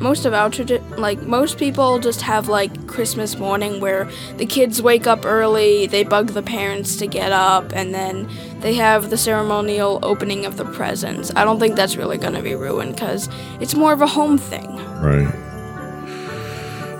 most 0.00 0.24
of 0.24 0.34
our 0.34 0.50
like 0.98 1.22
most 1.22 1.58
people 1.58 1.98
just 1.98 2.22
have 2.22 2.48
like 2.48 2.86
Christmas 2.86 3.38
morning 3.38 3.80
where 3.80 4.10
the 4.36 4.46
kids 4.46 4.82
wake 4.82 5.06
up 5.06 5.24
early, 5.24 5.86
they 5.86 6.04
bug 6.04 6.28
the 6.28 6.42
parents 6.42 6.96
to 6.96 7.06
get 7.06 7.32
up, 7.32 7.72
and 7.74 7.94
then 7.94 8.28
they 8.60 8.74
have 8.74 9.10
the 9.10 9.16
ceremonial 9.16 9.98
opening 10.02 10.44
of 10.44 10.56
the 10.56 10.64
presents. 10.64 11.30
I 11.36 11.44
don't 11.44 11.60
think 11.60 11.76
that's 11.76 11.96
really 11.96 12.18
gonna 12.18 12.42
be 12.42 12.54
ruined 12.54 12.94
because 12.94 13.28
it's 13.60 13.74
more 13.74 13.92
of 13.92 14.00
a 14.00 14.06
home 14.06 14.38
thing. 14.38 14.76
Right. 15.00 15.32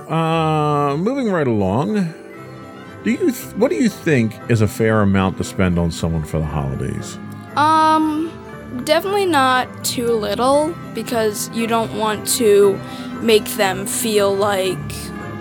Uh, 0.09 0.97
moving 0.97 1.31
right 1.31 1.47
along. 1.47 2.13
Do 3.05 3.11
you 3.11 3.33
th- 3.33 3.55
what 3.57 3.71
do 3.71 3.77
you 3.77 3.89
think 3.89 4.35
is 4.49 4.61
a 4.61 4.69
fair 4.69 5.01
amount 5.01 5.39
to 5.39 5.45
spend 5.45 5.79
on 5.79 5.91
someone 5.91 6.23
for 6.25 6.39
the 6.39 6.45
holidays? 6.45 7.19
Um, 7.57 8.31
definitely 8.85 9.27
not 9.27 9.85
too 9.85 10.13
little 10.13 10.75
because 10.95 11.51
you 11.51 11.67
don't 11.67 11.97
want 11.99 12.27
to 12.37 12.79
make 13.21 13.45
them 13.57 13.87
feel 13.87 14.35
like 14.35 14.79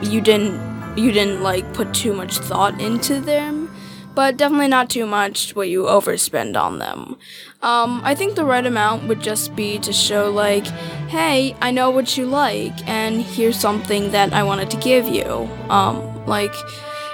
you 0.02 0.22
didn't 0.22 0.72
you 0.98 1.12
didn't 1.12 1.41
like 1.41 1.74
put 1.74 1.94
too 1.94 2.13
much 2.13 2.38
thought 2.38 2.80
into 2.82 3.22
them, 3.22 3.74
but 4.13 4.36
definitely 4.36 4.67
not 4.67 4.89
too 4.89 5.06
much 5.06 5.56
where 5.56 5.65
you 5.65 5.84
overspend 5.84 6.62
on 6.62 6.80
them. 6.80 7.17
Um, 7.62 8.02
I 8.04 8.13
think 8.13 8.36
the 8.36 8.44
right 8.44 8.65
amount 8.65 9.08
would 9.08 9.22
just 9.22 9.56
be 9.56 9.80
to 9.80 9.94
show 9.94 10.30
like, 10.30 10.67
hey, 11.08 11.56
I 11.62 11.72
know 11.72 11.89
what 11.89 12.17
you 12.17 12.26
like, 12.26 12.88
and 12.88 13.22
here's 13.22 13.58
something 13.60 14.12
that 14.12 14.34
I 14.34 14.44
wanted 14.44 14.70
to 14.72 14.78
give 14.78 15.08
you. 15.08 15.50
Um, 15.70 16.26
like 16.26 16.54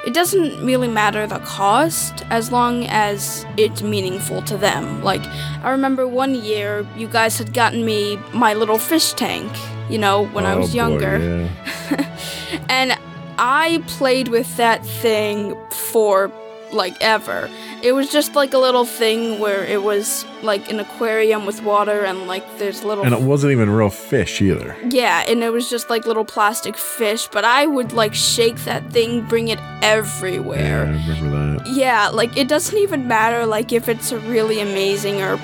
it 0.07 0.13
doesn't 0.13 0.65
really 0.65 0.87
matter 0.87 1.27
the 1.27 1.39
cost 1.39 2.23
as 2.29 2.51
long 2.51 2.85
as 2.87 3.45
it's 3.57 3.81
meaningful 3.81 4.41
to 4.43 4.55
them. 4.57 5.03
Like, 5.03 5.23
I 5.65 5.69
remember 5.71 6.07
one 6.07 6.33
year 6.35 6.87
you 6.95 7.07
guys 7.07 7.37
had 7.37 7.53
gotten 7.53 7.83
me 7.85 8.17
my 8.33 8.53
little 8.53 8.77
fish 8.79 9.13
tank, 9.13 9.51
you 9.89 9.97
know, 9.97 10.25
when 10.35 10.45
I 10.45 10.53
Oh, 10.53 10.59
was 10.59 10.71
boy, 10.71 10.75
younger. 10.81 11.13
yeah. 11.19 12.03
And 12.69 12.89
I 13.37 13.83
played 13.97 14.27
with 14.29 14.49
that 14.57 14.85
thing 15.03 15.55
for 15.89 16.31
like 16.73 16.95
ever. 17.01 17.49
It 17.81 17.93
was 17.93 18.09
just 18.11 18.35
like 18.35 18.53
a 18.53 18.57
little 18.57 18.85
thing 18.85 19.39
where 19.39 19.63
it 19.63 19.81
was 19.83 20.25
like 20.43 20.69
an 20.71 20.79
aquarium 20.79 21.45
with 21.45 21.61
water 21.63 22.03
and 22.03 22.27
like 22.27 22.43
there's 22.57 22.83
little 22.83 23.03
And 23.05 23.13
it 23.13 23.21
wasn't 23.21 23.51
even 23.53 23.69
real 23.69 23.89
fish 23.89 24.41
either. 24.41 24.75
yeah, 24.89 25.23
and 25.27 25.43
it 25.43 25.51
was 25.51 25.69
just 25.69 25.89
like 25.89 26.05
little 26.05 26.25
plastic 26.25 26.75
fish, 26.77 27.27
but 27.27 27.45
I 27.45 27.65
would 27.67 27.93
like 27.93 28.13
shake 28.13 28.57
that 28.65 28.91
thing, 28.91 29.21
bring 29.25 29.47
it 29.47 29.59
everywhere. 29.81 30.85
Yeah. 30.85 31.03
I 31.03 31.07
remember 31.07 31.57
that. 31.63 31.67
Yeah, 31.67 32.09
like 32.09 32.35
it 32.37 32.47
doesn't 32.47 32.77
even 32.77 33.07
matter 33.07 33.45
like 33.45 33.71
if 33.71 33.87
it's 33.87 34.11
a 34.11 34.19
really 34.19 34.59
amazing 34.59 35.21
or 35.21 35.39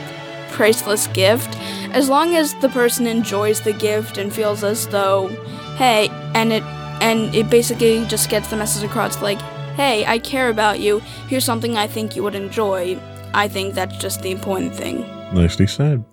priceless 0.51 1.07
gift. 1.07 1.55
As 1.93 2.09
long 2.09 2.35
as 2.35 2.53
the 2.55 2.69
person 2.69 3.07
enjoys 3.07 3.61
the 3.61 3.73
gift 3.73 4.17
and 4.17 4.33
feels 4.33 4.63
as 4.63 4.87
though, 4.87 5.27
hey, 5.77 6.09
and 6.35 6.51
it 6.51 6.63
and 7.01 7.33
it 7.35 7.49
basically 7.49 8.05
just 8.05 8.29
gets 8.29 8.49
the 8.49 8.55
message 8.55 8.83
across 8.83 9.21
like, 9.21 9.39
hey, 9.75 10.05
I 10.05 10.19
care 10.19 10.49
about 10.49 10.79
you. 10.79 10.99
Here's 11.27 11.45
something 11.45 11.77
I 11.77 11.87
think 11.87 12.15
you 12.15 12.23
would 12.23 12.35
enjoy. 12.35 12.99
I 13.33 13.47
think 13.47 13.73
that's 13.73 13.97
just 13.97 14.21
the 14.21 14.31
important 14.31 14.75
thing. 14.75 15.01
Nicely 15.33 15.67
said. 15.67 16.03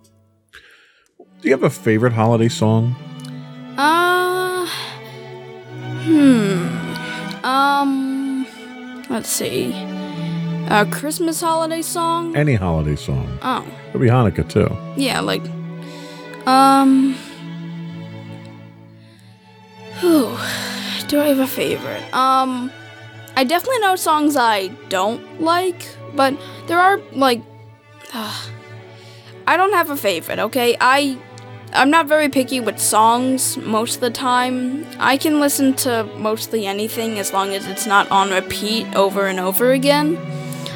Do 1.41 1.49
you 1.49 1.53
have 1.53 1.63
a 1.63 1.71
favorite 1.71 2.13
holiday 2.13 2.49
song? 2.49 2.95
Uh 3.77 4.67
hmm. 6.05 7.45
Um 7.45 8.47
let's 9.09 9.29
see. 9.29 9.73
A 10.69 10.87
Christmas 10.91 11.41
holiday 11.41 11.83
song? 11.83 12.37
Any 12.37 12.55
holiday 12.55 12.97
song. 12.97 13.39
Oh. 13.43 13.67
Could 13.93 14.01
be 14.01 14.09
Hanukkah 14.09 14.49
too. 14.49 14.69
Yeah, 14.97 15.21
like 15.21 15.43
um 16.47 17.15
Whew. 20.01 20.37
Do 21.09 21.21
I 21.21 21.27
have 21.27 21.39
a 21.41 21.47
favorite? 21.47 22.03
Um 22.15 22.71
I 23.41 23.45
definitely 23.45 23.79
know 23.79 23.97
songs 23.97 24.37
I 24.37 24.67
don't 24.91 25.41
like, 25.41 25.89
but 26.15 26.39
there 26.67 26.79
are 26.79 27.01
like 27.13 27.41
I 28.13 29.57
don't 29.57 29.73
have 29.73 29.89
a 29.89 29.97
favorite, 29.97 30.39
okay? 30.39 30.77
I 30.79 31.17
I'm 31.73 31.89
not 31.89 32.07
very 32.07 32.29
picky 32.29 32.61
with 32.61 32.79
songs 32.79 33.57
most 33.57 33.95
of 33.95 34.01
the 34.03 34.11
time. 34.11 34.85
I 34.99 35.17
can 35.17 35.41
listen 35.41 35.73
to 35.87 36.05
mostly 36.19 36.67
anything 36.67 37.19
as 37.19 37.33
long 37.33 37.55
as 37.55 37.67
it's 37.67 37.87
not 37.87 38.11
on 38.11 38.29
repeat 38.29 38.87
over 38.95 39.27
and 39.27 39.41
over 39.41 39.73
again. 39.73 40.19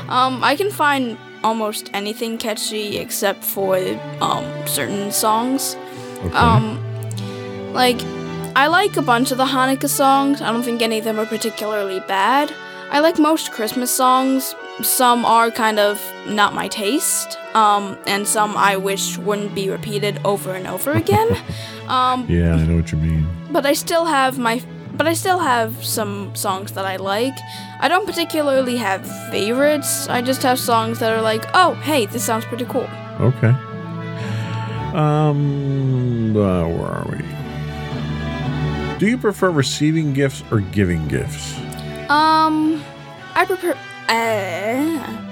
Um, 0.08 0.42
I 0.42 0.56
can 0.56 0.70
find 0.70 1.18
almost 1.42 1.90
anything 1.92 2.38
catchy 2.38 2.96
except 2.96 3.44
for 3.44 3.76
um, 4.22 4.46
certain 4.66 5.12
songs. 5.12 5.76
Okay. 6.24 6.34
Um, 6.34 6.82
like, 7.74 8.00
I 8.56 8.68
like 8.68 8.96
a 8.96 9.02
bunch 9.02 9.32
of 9.32 9.38
the 9.38 9.46
Hanukkah 9.46 9.88
songs. 9.88 10.40
I 10.40 10.52
don't 10.52 10.62
think 10.62 10.80
any 10.80 10.98
of 10.98 11.04
them 11.04 11.18
are 11.18 11.26
particularly 11.26 12.00
bad. 12.00 12.52
I 12.90 13.00
like 13.00 13.18
most 13.18 13.50
Christmas 13.50 13.90
songs. 13.90 14.54
Some 14.82 15.24
are 15.24 15.50
kind 15.50 15.78
of 15.80 16.00
not 16.26 16.54
my 16.54 16.68
taste, 16.68 17.36
um, 17.54 17.96
and 18.06 18.26
some 18.26 18.56
I 18.56 18.76
wish 18.76 19.18
wouldn't 19.18 19.54
be 19.54 19.70
repeated 19.70 20.20
over 20.24 20.52
and 20.54 20.66
over 20.66 20.92
again. 20.92 21.28
um, 21.88 22.26
yeah, 22.28 22.54
I 22.54 22.64
know 22.64 22.76
what 22.76 22.92
you 22.92 22.98
mean. 22.98 23.26
but 23.50 23.66
I 23.66 23.72
still 23.72 24.04
have 24.04 24.38
my 24.38 24.62
but 24.96 25.08
I 25.08 25.14
still 25.14 25.40
have 25.40 25.84
some 25.84 26.32
songs 26.36 26.72
that 26.72 26.84
I 26.84 26.96
like. 26.96 27.34
I 27.80 27.88
don't 27.88 28.06
particularly 28.06 28.76
have 28.76 29.04
favorites. 29.32 30.08
I 30.08 30.22
just 30.22 30.42
have 30.44 30.58
songs 30.60 31.00
that 31.00 31.12
are 31.12 31.22
like, 31.22 31.44
"Oh, 31.54 31.74
hey, 31.82 32.06
this 32.06 32.24
sounds 32.24 32.44
pretty 32.44 32.66
cool." 32.66 32.88
Okay. 33.20 33.52
Um, 34.94 36.36
uh, 36.36 36.68
where 36.68 36.86
are 36.86 37.06
we? 37.10 37.33
Do 38.98 39.08
you 39.08 39.18
prefer 39.18 39.50
receiving 39.50 40.12
gifts 40.12 40.44
or 40.52 40.60
giving 40.60 41.08
gifts? 41.08 41.58
Um, 42.08 42.82
I 43.34 43.44
prefer 43.44 43.72
uh, 44.08 45.24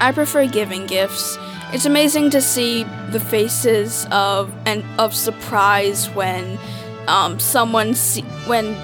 I 0.00 0.12
prefer 0.12 0.46
giving 0.46 0.86
gifts. 0.86 1.36
It's 1.72 1.84
amazing 1.84 2.30
to 2.30 2.40
see 2.40 2.84
the 3.10 3.20
faces 3.20 4.06
of 4.10 4.52
and 4.64 4.82
of 4.98 5.14
surprise 5.14 6.08
when 6.10 6.58
um 7.06 7.38
someone 7.38 7.94
see, 7.94 8.22
when 8.46 8.74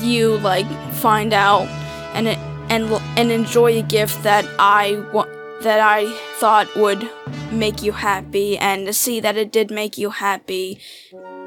you 0.00 0.38
like 0.38 0.66
find 0.92 1.32
out 1.32 1.66
and 2.14 2.28
it, 2.28 2.38
and 2.70 2.84
and 3.18 3.32
enjoy 3.32 3.76
a 3.76 3.82
gift 3.82 4.22
that 4.22 4.46
I 4.58 5.04
want 5.12 5.30
that 5.62 5.80
I 5.80 6.12
thought 6.36 6.68
would 6.76 7.10
make 7.50 7.82
you 7.82 7.92
happy 7.92 8.56
and 8.56 8.86
to 8.86 8.92
see 8.92 9.18
that 9.20 9.36
it 9.36 9.50
did 9.50 9.70
make 9.70 9.98
you 9.98 10.10
happy 10.10 10.80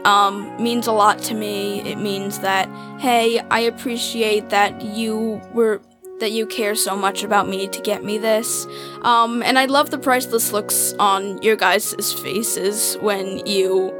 um, 0.05 0.61
means 0.61 0.87
a 0.87 0.91
lot 0.91 1.19
to 1.23 1.33
me. 1.33 1.81
It 1.81 1.97
means 1.97 2.39
that, 2.39 2.69
hey, 2.99 3.39
I 3.51 3.59
appreciate 3.59 4.49
that 4.49 4.81
you 4.81 5.41
were 5.53 5.81
that 6.19 6.31
you 6.31 6.47
care 6.47 6.73
so 6.73 6.95
much 6.95 7.23
about 7.23 7.47
me 7.47 7.67
to 7.67 7.81
get 7.81 8.03
me 8.03 8.17
this. 8.17 8.65
Um, 9.03 9.43
and 9.43 9.59
I 9.59 9.65
love 9.65 9.91
the 9.91 9.99
priceless 9.99 10.51
looks 10.51 10.93
on 10.93 11.39
your 11.43 11.55
guys' 11.55 12.13
faces 12.13 12.95
when 13.01 13.45
you 13.45 13.93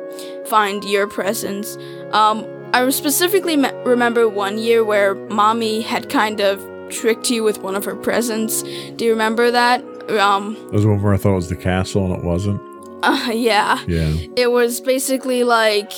find 0.48 0.84
your 0.84 1.08
presents. 1.08 1.78
Um, 2.12 2.46
I 2.74 2.90
specifically 2.90 3.56
me- 3.56 3.72
remember 3.86 4.28
one 4.28 4.58
year 4.58 4.84
where 4.84 5.16
mommy 5.16 5.82
had 5.82 6.10
kind 6.10 6.42
of 6.42 6.66
tricked 6.90 7.30
you 7.30 7.44
with 7.44 7.60
one 7.60 7.76
of 7.76 7.86
her 7.86 7.96
presents. 7.96 8.64
Do 8.64 9.06
you 9.06 9.12
remember 9.12 9.52
that? 9.52 9.84
Um, 10.10 10.58
was 10.72 10.86
one 10.86 11.02
where 11.02 11.14
I 11.14 11.18
thought 11.18 11.34
it 11.34 11.36
was 11.36 11.50
the 11.50 11.56
castle 11.56 12.06
and 12.06 12.16
it 12.16 12.24
wasn't. 12.24 12.62
Uh, 13.04 13.30
yeah. 13.34 13.84
Yeah. 13.88 14.14
it 14.36 14.52
was 14.52 14.82
basically 14.82 15.44
like 15.44 15.92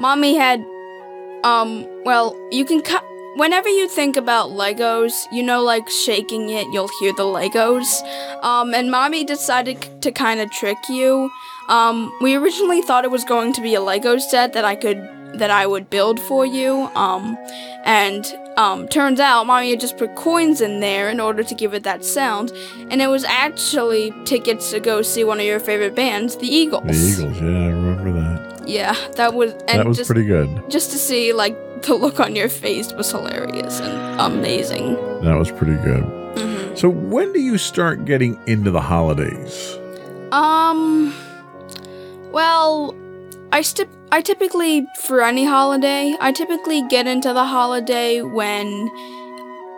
mommy 0.00 0.34
had 0.36 0.64
um 1.44 1.86
well 2.04 2.36
you 2.50 2.64
can 2.64 2.80
cut 2.82 3.04
whenever 3.36 3.68
you 3.68 3.88
think 3.88 4.16
about 4.16 4.50
legos 4.50 5.12
you 5.32 5.42
know 5.42 5.62
like 5.62 5.88
shaking 5.88 6.50
it 6.50 6.66
you'll 6.72 6.90
hear 7.00 7.12
the 7.14 7.24
legos. 7.24 8.02
Um 8.42 8.74
and 8.74 8.90
mommy 8.90 9.24
decided 9.24 9.82
c- 9.82 9.90
to 10.02 10.12
kind 10.12 10.40
of 10.40 10.50
trick 10.50 10.78
you. 10.88 11.30
Um 11.68 12.12
we 12.20 12.34
originally 12.36 12.82
thought 12.82 13.04
it 13.04 13.10
was 13.10 13.24
going 13.24 13.52
to 13.54 13.60
be 13.62 13.74
a 13.74 13.80
lego 13.80 14.18
set 14.18 14.52
that 14.52 14.64
i 14.64 14.74
could 14.74 14.98
that 15.34 15.50
i 15.50 15.66
would 15.66 15.88
build 15.90 16.18
for 16.20 16.44
you 16.46 16.88
um 16.94 17.36
and 17.84 18.26
um 18.56 18.86
turns 18.88 19.18
out 19.20 19.44
mommy 19.46 19.70
had 19.70 19.80
just 19.80 19.96
put 19.96 20.14
coins 20.14 20.60
in 20.60 20.80
there 20.80 21.08
in 21.08 21.18
order 21.20 21.42
to 21.42 21.54
give 21.54 21.72
it 21.74 21.82
that 21.84 22.04
sound 22.04 22.52
and 22.90 23.00
it 23.00 23.06
was 23.08 23.24
actually 23.24 24.12
tickets 24.24 24.70
to 24.70 24.78
go 24.80 25.00
see 25.02 25.24
one 25.24 25.38
of 25.40 25.44
your 25.46 25.58
favorite 25.60 25.94
bands 25.94 26.36
the 26.36 26.46
eagles 26.46 26.82
The 26.84 27.22
Eagles. 27.24 27.40
Yeah, 27.40 27.48
I 27.48 27.68
remember 27.70 28.12
that. 28.12 28.68
yeah, 28.68 28.94
that 29.16 29.34
was 29.34 29.52
and 29.68 29.78
that 29.80 29.86
was 29.86 29.96
just 29.98 30.08
pretty 30.10 30.26
good. 30.26 30.48
just 30.70 30.90
to 30.92 30.98
see 30.98 31.32
like 31.32 31.56
the 31.82 31.94
look 31.94 32.20
on 32.20 32.36
your 32.36 32.48
face 32.48 32.92
was 32.92 33.10
hilarious 33.10 33.80
and 33.80 34.20
amazing. 34.20 34.94
That 35.22 35.36
was 35.36 35.50
pretty 35.50 35.74
good. 35.82 36.04
hmm 36.38 36.74
So, 36.76 36.88
when 36.88 37.32
do 37.32 37.40
you 37.40 37.58
start 37.58 38.04
getting 38.04 38.38
into 38.46 38.70
the 38.70 38.80
holidays? 38.80 39.76
Um, 40.30 41.12
well, 42.32 42.94
I 43.50 43.62
stip 43.62 43.88
I 44.12 44.20
typically 44.20 44.86
for 44.94 45.22
any 45.22 45.46
holiday 45.46 46.14
I 46.20 46.32
typically 46.32 46.86
get 46.88 47.06
into 47.06 47.32
the 47.32 47.46
holiday 47.46 48.20
when 48.20 48.90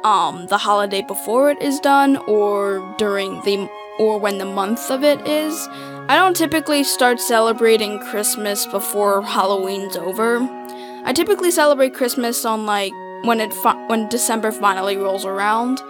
um 0.02 0.48
the 0.48 0.58
holiday 0.58 1.02
before 1.02 1.52
it 1.52 1.62
is 1.62 1.78
done 1.78 2.16
or 2.26 2.82
during 2.98 3.40
the 3.42 3.70
or 4.00 4.18
when 4.18 4.38
the 4.38 4.44
month 4.44 4.90
of 4.90 5.04
it 5.04 5.24
is. 5.24 5.54
I 6.08 6.16
don't 6.16 6.34
typically 6.34 6.82
start 6.82 7.20
celebrating 7.20 8.00
Christmas 8.00 8.66
before 8.66 9.22
Halloween's 9.22 9.96
over. 9.96 10.40
I 11.04 11.12
typically 11.14 11.52
celebrate 11.52 11.94
Christmas 11.94 12.44
on 12.44 12.66
like 12.66 12.92
when 13.22 13.38
it 13.38 13.54
fi- 13.54 13.86
when 13.86 14.08
December 14.08 14.50
finally 14.50 14.96
rolls 14.96 15.24
around. 15.24 15.80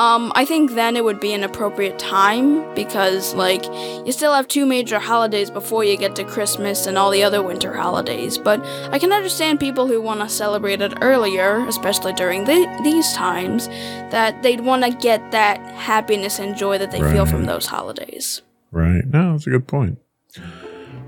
Um, 0.00 0.32
I 0.34 0.46
think 0.46 0.72
then 0.72 0.96
it 0.96 1.04
would 1.04 1.20
be 1.20 1.34
an 1.34 1.44
appropriate 1.44 1.98
time 1.98 2.74
because 2.74 3.34
like 3.34 3.62
you 4.06 4.12
still 4.12 4.32
have 4.32 4.48
two 4.48 4.64
major 4.64 4.98
holidays 4.98 5.50
before 5.50 5.84
you 5.84 5.98
get 5.98 6.16
to 6.16 6.24
Christmas 6.24 6.86
and 6.86 6.96
all 6.96 7.10
the 7.10 7.22
other 7.22 7.42
winter 7.42 7.74
holidays. 7.74 8.38
But 8.38 8.64
I 8.92 8.98
can 8.98 9.12
understand 9.12 9.60
people 9.60 9.86
who 9.86 10.00
want 10.00 10.20
to 10.20 10.28
celebrate 10.30 10.80
it 10.80 10.94
earlier, 11.02 11.66
especially 11.68 12.14
during 12.14 12.44
the- 12.44 12.66
these 12.82 13.12
times, 13.12 13.68
that 14.10 14.42
they'd 14.42 14.62
want 14.62 14.84
to 14.84 14.90
get 14.90 15.32
that 15.32 15.58
happiness 15.74 16.38
and 16.38 16.56
joy 16.56 16.78
that 16.78 16.92
they 16.92 17.02
feel 17.12 17.26
from 17.26 17.44
those 17.44 17.66
holidays. 17.66 18.40
Right. 18.72 19.04
No, 19.06 19.32
that's 19.32 19.46
a 19.46 19.50
good 19.50 19.66
point. 19.66 19.98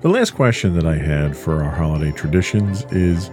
The 0.02 0.09
last 0.11 0.33
question 0.35 0.74
that 0.74 0.85
I 0.85 0.96
had 0.96 1.35
for 1.35 1.64
our 1.64 1.70
holiday 1.70 2.12
traditions 2.12 2.85
is 2.90 3.31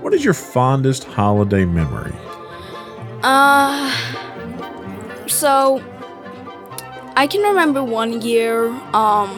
what 0.00 0.12
is 0.12 0.24
your 0.24 0.34
fondest 0.34 1.04
holiday 1.04 1.64
memory? 1.66 2.14
Uh, 3.22 3.92
so 5.28 5.82
I 7.16 7.26
can 7.26 7.42
remember 7.42 7.82
one 7.82 8.22
year 8.22 8.68
um 8.94 9.30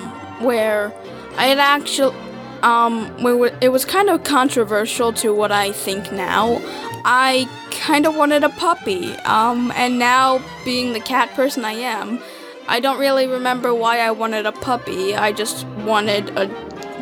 where 0.43 0.93
I 1.37 1.47
had 1.47 1.59
actually 1.59 2.15
um 2.63 3.09
where 3.23 3.57
it 3.61 3.71
was 3.71 3.85
kind 3.85 4.11
of 4.11 4.23
controversial 4.25 5.13
to 5.15 5.35
what 5.35 5.51
I 5.51 5.73
think 5.73 6.13
now. 6.13 6.61
I 7.05 7.49
kind 7.71 8.07
of 8.07 8.15
wanted 8.15 8.45
a 8.45 8.51
puppy. 8.51 9.13
Um 9.25 9.73
and 9.75 9.99
now 9.99 10.43
being 10.65 10.93
the 10.93 11.01
cat 11.01 11.31
person 11.31 11.65
I 11.65 11.73
am, 11.73 12.21
I 12.69 12.81
don't 12.81 13.01
really 13.01 13.27
remember 13.27 13.73
why 13.75 14.01
I 14.01 14.11
wanted 14.11 14.45
a 14.47 14.53
puppy. 14.53 15.15
I 15.15 15.33
just 15.33 15.67
wanted 15.89 16.37
a 16.37 16.49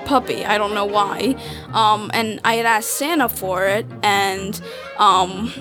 puppy. 0.07 0.44
I 0.44 0.59
don't 0.59 0.74
know 0.74 0.87
why. 0.87 1.35
Um 1.72 2.11
and 2.14 2.40
I 2.44 2.55
had 2.55 2.66
asked 2.66 2.90
Santa 2.90 3.29
for 3.29 3.66
it 3.66 3.87
and 4.03 4.61
um 4.98 5.53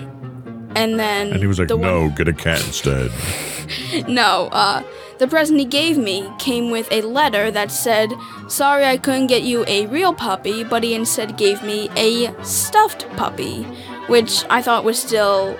and 0.78 0.98
then 0.98 1.32
And 1.32 1.40
he 1.40 1.46
was 1.48 1.58
like, 1.58 1.68
the 1.68 1.76
one- 1.76 1.88
no, 1.90 2.08
get 2.10 2.28
a 2.28 2.32
cat 2.32 2.64
instead. 2.64 3.10
no, 4.08 4.48
uh, 4.52 4.82
the 5.18 5.26
present 5.26 5.58
he 5.58 5.64
gave 5.64 5.98
me 5.98 6.30
came 6.38 6.70
with 6.70 6.90
a 6.92 7.00
letter 7.02 7.50
that 7.50 7.72
said, 7.72 8.12
Sorry 8.46 8.84
I 8.84 8.96
couldn't 8.96 9.26
get 9.26 9.42
you 9.42 9.64
a 9.66 9.86
real 9.86 10.14
puppy, 10.14 10.62
but 10.62 10.84
he 10.84 10.94
instead 10.94 11.36
gave 11.36 11.62
me 11.64 11.90
a 11.96 12.32
stuffed 12.44 13.08
puppy, 13.16 13.64
which 14.06 14.44
I 14.48 14.62
thought 14.62 14.84
was 14.84 14.98
still 14.98 15.58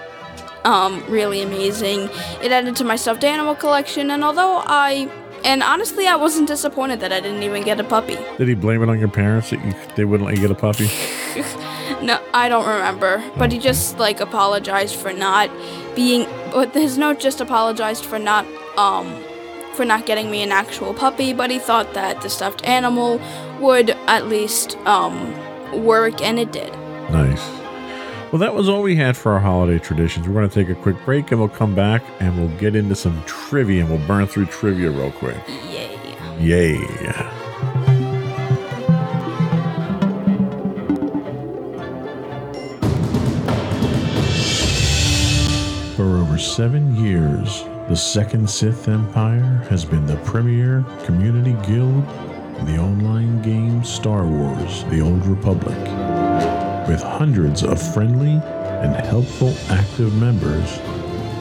um, 0.65 1.03
really 1.09 1.43
amazing. 1.43 2.09
It 2.41 2.53
added 2.53 2.77
to 2.77 2.85
my 2.85 2.95
stuffed 2.95 3.25
animal 3.25 3.57
collection, 3.57 4.11
and 4.11 4.23
although 4.25 4.63
I. 4.65 5.11
And 5.45 5.63
honestly, 5.63 6.09
I 6.09 6.17
wasn't 6.17 6.49
disappointed 6.49 6.99
that 6.99 7.13
I 7.13 7.21
didn't 7.21 7.45
even 7.45 7.63
get 7.63 7.79
a 7.79 7.85
puppy. 7.85 8.19
Did 8.39 8.49
he 8.49 8.55
blame 8.55 8.83
it 8.83 8.89
on 8.89 8.99
your 8.99 9.07
parents 9.09 9.51
that 9.51 9.65
you, 9.65 9.73
they 9.95 10.05
wouldn't 10.05 10.27
let 10.27 10.35
you 10.37 10.43
get 10.43 10.51
a 10.51 10.61
puppy? 10.61 10.91
No, 12.03 12.23
I 12.33 12.49
don't 12.49 12.67
remember. 12.67 13.23
But 13.37 13.53
he 13.53 13.59
just 13.59 13.99
like 13.99 14.21
apologized 14.21 14.97
for 14.97 15.13
not 15.13 15.51
being. 15.95 16.27
But 16.53 16.75
his 16.75 16.99
note 16.99 17.21
just 17.21 17.41
apologized 17.41 18.05
for 18.05 18.19
not 18.19 18.47
um 18.77 19.23
for 19.75 19.85
not 19.85 20.07
getting 20.07 20.31
me 20.31 20.43
an 20.43 20.53
actual 20.53 20.95
puppy. 20.95 21.33
But 21.33 21.51
he 21.51 21.59
thought 21.59 21.95
that 21.95 22.21
the 22.23 22.31
stuffed 22.31 22.65
animal 22.67 23.21
would 23.61 23.91
at 24.07 24.27
least 24.27 24.77
um 24.79 25.33
work, 25.85 26.23
and 26.23 26.39
it 26.39 26.53
did. 26.53 26.73
Nice. 27.11 27.59
Well, 28.31 28.41
that 28.41 28.55
was 28.55 28.69
all 28.69 28.83
we 28.83 28.95
had 28.95 29.17
for 29.17 29.33
our 29.33 29.41
holiday 29.41 29.79
traditions. 29.79 30.29
We're 30.29 30.35
going 30.35 30.51
to 30.51 30.55
take 30.55 30.69
a 30.69 30.79
quick 30.79 31.03
break 31.07 31.31
and 31.33 31.41
we'll 31.41 31.49
come 31.49 31.75
back 31.75 32.03
and 32.21 32.39
we'll 32.39 32.55
get 32.59 32.77
into 32.77 32.95
some 32.95 33.23
trivia 33.25 33.81
and 33.81 33.91
we'll 33.91 34.07
burn 34.07 34.27
through 34.27 34.47
trivia 34.47 34.91
real 34.91 35.13
quick. 35.13 35.39
Yay! 35.71 35.99
Yay. 36.39 37.38
Over 46.39 46.47
seven 46.47 46.95
years, 47.05 47.65
the 47.89 47.97
Second 47.97 48.49
Sith 48.49 48.87
Empire 48.87 49.67
has 49.69 49.85
been 49.85 50.07
the 50.07 50.19
premier 50.19 50.85
community 51.05 51.57
guild 51.67 52.07
in 52.61 52.65
the 52.65 52.79
online 52.79 53.43
game 53.43 53.83
Star 53.83 54.25
Wars 54.25 54.85
The 54.85 55.01
Old 55.01 55.27
Republic. 55.27 55.77
With 56.87 57.03
hundreds 57.03 57.65
of 57.65 57.83
friendly 57.93 58.41
and 58.85 58.95
helpful 58.95 59.53
active 59.69 60.15
members, 60.15 60.79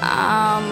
Um. 0.04 0.64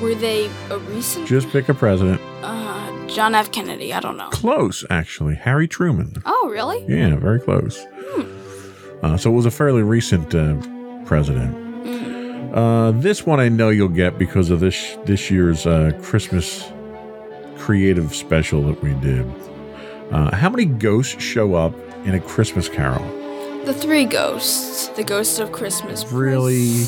Were 0.00 0.14
they 0.14 0.48
a 0.70 0.78
recent? 0.78 1.26
Just 1.26 1.50
pick 1.50 1.68
a 1.68 1.74
president. 1.74 2.20
Uh, 2.42 3.08
John 3.08 3.34
F. 3.34 3.52
Kennedy. 3.52 3.92
I 3.92 4.00
don't 4.00 4.16
know. 4.16 4.28
Close, 4.30 4.86
actually. 4.88 5.34
Harry 5.34 5.68
Truman. 5.68 6.22
Oh, 6.24 6.48
really? 6.50 6.84
Yeah, 6.88 7.16
very 7.16 7.40
close. 7.40 7.84
Uh, 9.02 9.16
so 9.16 9.30
it 9.30 9.34
was 9.34 9.46
a 9.46 9.50
fairly 9.50 9.82
recent 9.82 10.34
uh, 10.34 10.54
president. 11.04 11.54
Uh, 12.54 12.90
this 12.92 13.24
one 13.26 13.40
I 13.40 13.48
know 13.48 13.68
you'll 13.68 13.88
get 13.88 14.18
because 14.18 14.50
of 14.50 14.60
this 14.60 14.96
this 15.04 15.30
year's 15.30 15.66
uh, 15.66 15.92
Christmas 16.02 16.70
creative 17.58 18.14
special 18.14 18.62
that 18.62 18.82
we 18.82 18.94
did. 18.94 19.26
Uh, 20.10 20.34
how 20.34 20.48
many 20.48 20.64
ghosts 20.64 21.22
show 21.22 21.54
up 21.54 21.74
in 22.06 22.14
a 22.14 22.20
Christmas 22.20 22.68
Carol? 22.68 23.04
The 23.66 23.74
three 23.74 24.06
ghosts. 24.06 24.88
The 24.88 25.04
ghosts 25.04 25.38
of 25.38 25.52
Christmas. 25.52 26.10
Really? 26.10 26.86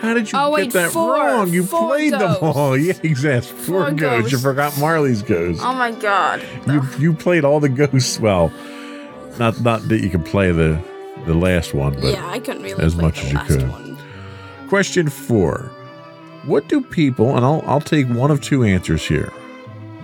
How 0.00 0.14
did 0.14 0.30
you 0.32 0.38
Oh, 0.38 0.48
get 0.56 0.64
wait, 0.66 0.72
that 0.72 0.90
four. 0.90 1.12
wrong? 1.14 1.50
You 1.50 1.62
played 1.64 2.12
them 2.14 2.36
all. 2.40 2.76
Yeah, 2.78 2.94
exactly. 3.02 3.52
Four, 3.58 3.84
Four 3.86 3.92
ghosts. 3.92 4.32
You 4.32 4.38
forgot 4.38 4.78
Marley's 4.78 5.22
ghost. 5.22 5.60
Oh 5.62 5.74
my 5.74 5.90
god. 5.92 6.42
You 6.66 6.82
you 6.98 7.12
played 7.12 7.44
all 7.44 7.60
the 7.60 7.68
ghosts. 7.68 8.18
Well, 8.18 8.50
not 9.38 9.60
not 9.60 9.86
that 9.88 10.00
you 10.02 10.08
can 10.08 10.22
play 10.22 10.50
the 10.52 10.80
the 11.26 11.34
last 11.34 11.74
one, 11.74 11.94
but 11.94 12.12
yeah, 12.12 12.26
I 12.28 12.38
couldn't 12.38 12.62
really 12.62 12.82
as 12.82 12.96
much 12.96 13.22
as 13.24 13.32
you 13.32 13.38
could. 13.40 13.68
One. 13.68 13.98
Question 14.68 15.08
four. 15.08 15.70
What 16.44 16.68
do 16.68 16.80
people, 16.80 17.36
and 17.36 17.44
I'll, 17.44 17.62
I'll 17.66 17.80
take 17.80 18.06
one 18.08 18.30
of 18.30 18.40
two 18.40 18.62
answers 18.62 19.04
here, 19.06 19.32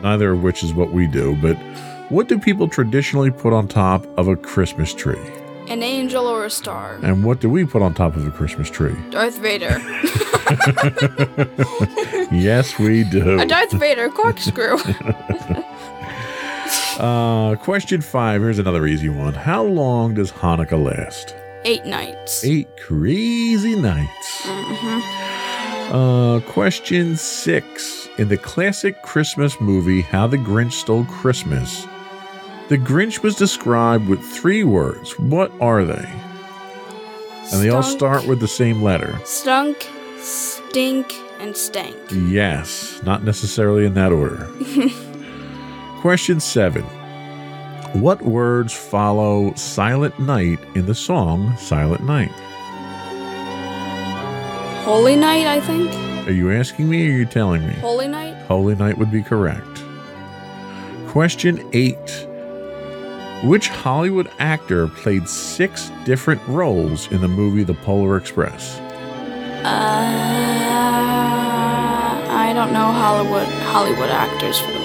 neither 0.03 0.33
of 0.33 0.43
which 0.43 0.63
is 0.65 0.73
what 0.73 0.93
we 0.93 1.07
do, 1.07 1.37
but 1.41 1.55
what 2.11 2.27
do 2.29 2.39
people 2.39 2.69
traditionally 2.69 3.31
put 3.31 3.53
on 3.53 3.69
top 3.69 4.05
of 4.19 4.27
a 4.29 4.35
Christmas 4.37 4.93
tree? 4.93 5.21
An 5.69 5.83
angel 5.83 6.27
or 6.27 6.45
a 6.45 6.51
star. 6.51 6.99
And 7.03 7.23
what 7.25 7.41
do 7.41 7.49
we 7.49 7.65
put 7.65 7.81
on 7.83 7.95
top 7.95 8.17
of 8.17 8.27
a 8.27 8.31
Christmas 8.31 8.69
tree? 8.69 8.97
Darth 9.11 9.39
Vader. 9.39 9.79
Yes, 12.33 12.79
we 12.79 13.05
do. 13.05 13.39
a 13.39 13.45
Darth 13.47 13.73
Vader 13.73 14.09
corkscrew. 14.09 14.79
Uh, 16.99 17.57
question 17.57 18.01
five. 18.01 18.41
Here's 18.41 18.59
another 18.59 18.87
easy 18.87 19.09
one. 19.09 19.35
How 19.35 19.63
long 19.63 20.15
does 20.15 20.31
Hanukkah 20.31 20.83
last? 20.83 21.35
Eight 21.65 21.85
nights. 21.85 22.45
Eight 22.45 22.69
crazy 22.77 23.77
nights. 23.77 24.43
Mm-hmm. 24.43 25.95
Uh, 25.95 26.41
question 26.41 27.17
six. 27.17 28.09
In 28.19 28.29
the 28.29 28.37
classic 28.37 29.01
Christmas 29.03 29.59
movie, 29.61 30.03
How 30.03 30.27
the 30.27 30.37
Grinch 30.37 30.73
Stole 30.73 31.05
Christmas, 31.05 31.87
the 32.69 32.77
Grinch 32.79 33.23
was 33.23 33.37
described 33.37 34.09
with 34.09 34.23
three 34.23 34.65
words. 34.65 35.19
What 35.19 35.51
are 35.61 35.85
they? 35.85 36.09
And 37.53 37.63
they 37.63 37.71
all 37.71 37.83
start 37.83 38.27
with 38.27 38.41
the 38.41 38.49
same 38.49 38.83
letter. 38.83 39.19
Stunk, 39.25 39.89
stink, 40.19 41.13
and 41.41 41.57
stank. 41.57 41.97
Yes, 42.11 43.03
not 43.03 43.25
necessarily 43.25 43.85
in 43.85 43.95
that 43.95 44.13
order. 44.13 44.49
Question 46.03 46.41
seven. 46.41 46.83
What 47.93 48.23
words 48.23 48.73
follow 48.73 49.55
Silent 49.55 50.19
Night 50.19 50.59
in 50.75 50.87
the 50.87 50.97
song 50.97 51.57
Silent 51.57 52.03
Night? 52.03 52.33
Holy 54.83 55.15
Night, 55.15 55.47
I 55.47 55.61
think. 55.61 55.95
Are 56.27 56.33
you 56.33 56.51
asking 56.51 56.91
me 56.91 57.07
or 57.07 57.15
are 57.15 57.19
you 57.19 57.25
telling 57.25 57.65
me? 57.69 57.75
Holy 57.75 58.09
Night. 58.09 58.35
Holy 58.47 58.75
Night 58.75 58.99
would 58.99 59.13
be 59.13 59.23
correct. 59.23 59.85
Question 61.07 61.65
eight. 61.73 62.27
Which 63.45 63.69
Hollywood 63.69 64.29
actor 64.41 64.89
played 64.89 65.29
six 65.29 65.93
different 66.05 66.45
roles 66.49 67.09
in 67.13 67.21
the 67.21 67.29
movie 67.29 67.63
The 67.63 67.75
Polar 67.75 68.17
Express? 68.17 68.81
Uh, 69.65 69.69
I 72.29 72.53
don't 72.53 72.73
know 72.73 72.91
Hollywood 72.91 73.47
Hollywood 73.47 74.11
actors 74.11 74.59
for 74.59 74.73
the. 74.73 74.82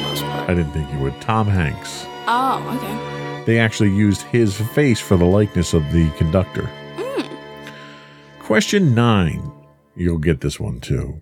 I 0.47 0.53
didn't 0.53 0.71
think 0.71 0.91
you 0.93 0.99
would. 0.99 1.19
Tom 1.21 1.45
Hanks. 1.47 2.05
Oh, 2.27 2.63
okay. 2.77 3.43
They 3.45 3.59
actually 3.59 3.91
used 3.91 4.21
his 4.23 4.55
face 4.71 4.99
for 4.99 5.17
the 5.17 5.25
likeness 5.25 5.73
of 5.73 5.83
the 5.91 6.09
conductor. 6.11 6.69
Hmm. 6.97 8.41
Question 8.43 8.95
nine. 8.95 9.51
You'll 9.95 10.17
get 10.19 10.41
this 10.41 10.59
one 10.59 10.79
too. 10.79 11.21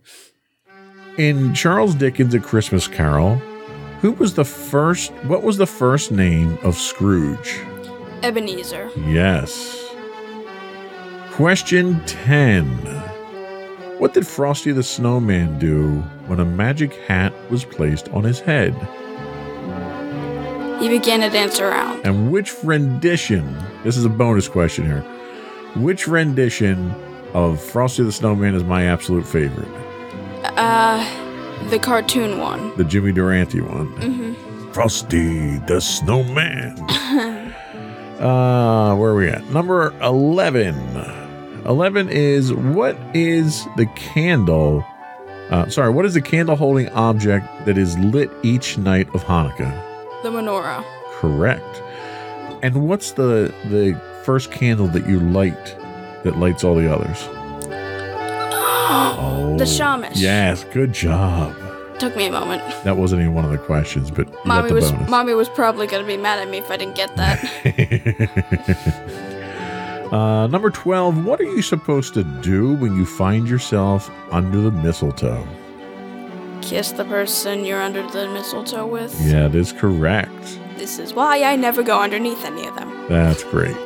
In 1.18 1.54
Charles 1.54 1.96
Dickens' 1.96 2.34
A 2.34 2.40
Christmas 2.40 2.88
Carol, 2.88 3.36
who 4.02 4.12
was 4.12 4.36
the 4.36 4.46
first, 4.46 5.12
what 5.24 5.44
was 5.44 5.58
the 5.58 5.66
first 5.66 6.12
name 6.12 6.58
of 6.62 6.76
Scrooge? 6.76 7.60
Ebenezer. 8.22 8.92
Yes. 9.08 9.82
Question 11.32 12.00
10. 12.06 12.68
What 13.98 14.14
did 14.14 14.28
Frosty 14.28 14.72
the 14.72 14.84
Snowman 14.84 15.58
do 15.58 16.02
when 16.28 16.40
a 16.40 16.46
magic 16.46 16.94
hat 17.08 17.34
was 17.50 17.66
placed 17.66 18.10
on 18.10 18.24
his 18.24 18.40
head? 18.40 18.74
He 20.80 20.90
began 20.90 21.22
to 21.22 21.30
dance 21.30 21.60
around. 21.60 22.06
And 22.06 22.32
which 22.32 22.54
rendition, 22.64 23.58
this 23.84 23.98
is 23.98 24.06
a 24.06 24.10
bonus 24.10 24.48
question 24.48 24.86
here, 24.86 25.02
which 25.76 26.08
rendition 26.08 26.94
of 27.34 27.62
Frosty 27.62 28.04
the 28.04 28.12
Snowman 28.12 28.56
is 28.56 28.64
my 28.64 28.86
absolute 28.86 29.26
favorite? 29.26 29.68
Uh, 30.58 31.04
the 31.70 31.80
cartoon 31.80 32.40
one. 32.40 32.76
The 32.78 32.84
Jimmy 32.84 33.12
Durante 33.12 33.62
one. 33.62 33.94
Mm-hmm. 33.96 34.72
Frosty 34.72 35.58
the 35.60 35.80
Snowman. 35.80 36.78
uh, 38.20 38.96
where 38.96 39.12
are 39.12 39.16
we 39.16 39.30
at? 39.30 39.44
Number 39.52 39.94
11. 40.02 40.76
11 41.66 42.10
is 42.10 42.54
what 42.54 42.98
is 43.14 43.66
the 43.78 43.86
candle? 43.96 44.86
Uh, 45.50 45.68
sorry, 45.70 45.90
what 45.90 46.06
is 46.06 46.14
the 46.14 46.22
candle 46.22 46.56
holding 46.56 46.90
object 46.90 47.48
that 47.66 47.78
is 47.78 47.98
lit 48.00 48.30
each 48.44 48.78
night 48.78 49.08
of 49.14 49.24
Hanukkah? 49.24 49.85
The 50.26 50.32
menorah. 50.32 50.84
Correct. 51.12 51.84
And 52.64 52.88
what's 52.90 53.12
the 53.12 53.54
the 53.66 53.94
first 54.24 54.52
candle 54.52 54.88
that 54.88 55.08
you 55.08 55.20
light 55.20 55.76
that 56.24 56.40
lights 56.40 56.64
all 56.64 56.74
the 56.74 56.92
others? 56.92 57.30
Oh, 58.88 59.56
The 59.58 59.68
Shamash. 59.68 60.18
Yes, 60.18 60.64
good 60.74 60.94
job. 60.94 61.56
Took 62.00 62.16
me 62.16 62.26
a 62.26 62.32
moment. 62.32 62.64
That 62.84 62.98
wasn't 62.98 63.22
even 63.22 63.36
one 63.36 63.46
of 63.46 63.52
the 63.52 63.60
questions, 63.60 64.10
but 64.10 64.28
Mommy 64.48 64.72
was 64.72 64.92
bonus. 64.92 65.10
mommy 65.10 65.34
was 65.36 65.48
probably 65.50 65.86
gonna 65.86 66.08
be 66.08 66.18
mad 66.18 66.40
at 66.40 66.50
me 66.50 66.58
if 66.58 66.72
I 66.72 66.78
didn't 66.78 66.96
get 66.96 67.16
that. 67.18 67.40
uh, 70.12 70.48
number 70.48 70.72
12. 70.72 71.24
What 71.24 71.40
are 71.40 71.44
you 71.44 71.62
supposed 71.62 72.16
to 72.16 72.24
do 72.24 72.74
when 72.76 72.96
you 72.96 73.06
find 73.06 73.48
yourself 73.48 74.10
under 74.32 74.60
the 74.60 74.72
mistletoe? 74.72 75.48
Kiss 76.66 76.92
the 76.94 77.06
person 77.06 77.64
you're 77.64 77.82
under 77.82 78.02
the 78.10 78.28
mistletoe 78.28 78.88
with. 78.88 79.16
Yeah, 79.22 79.48
that 79.48 79.56
is 79.56 79.72
correct. 79.72 80.60
This 80.78 80.98
is 80.98 81.14
why 81.14 81.44
I 81.44 81.56
never 81.56 81.84
go 81.84 82.02
underneath 82.02 82.44
any 82.44 82.66
of 82.66 82.76
them. 82.76 83.06
That's 83.08 83.44
great. 83.44 83.78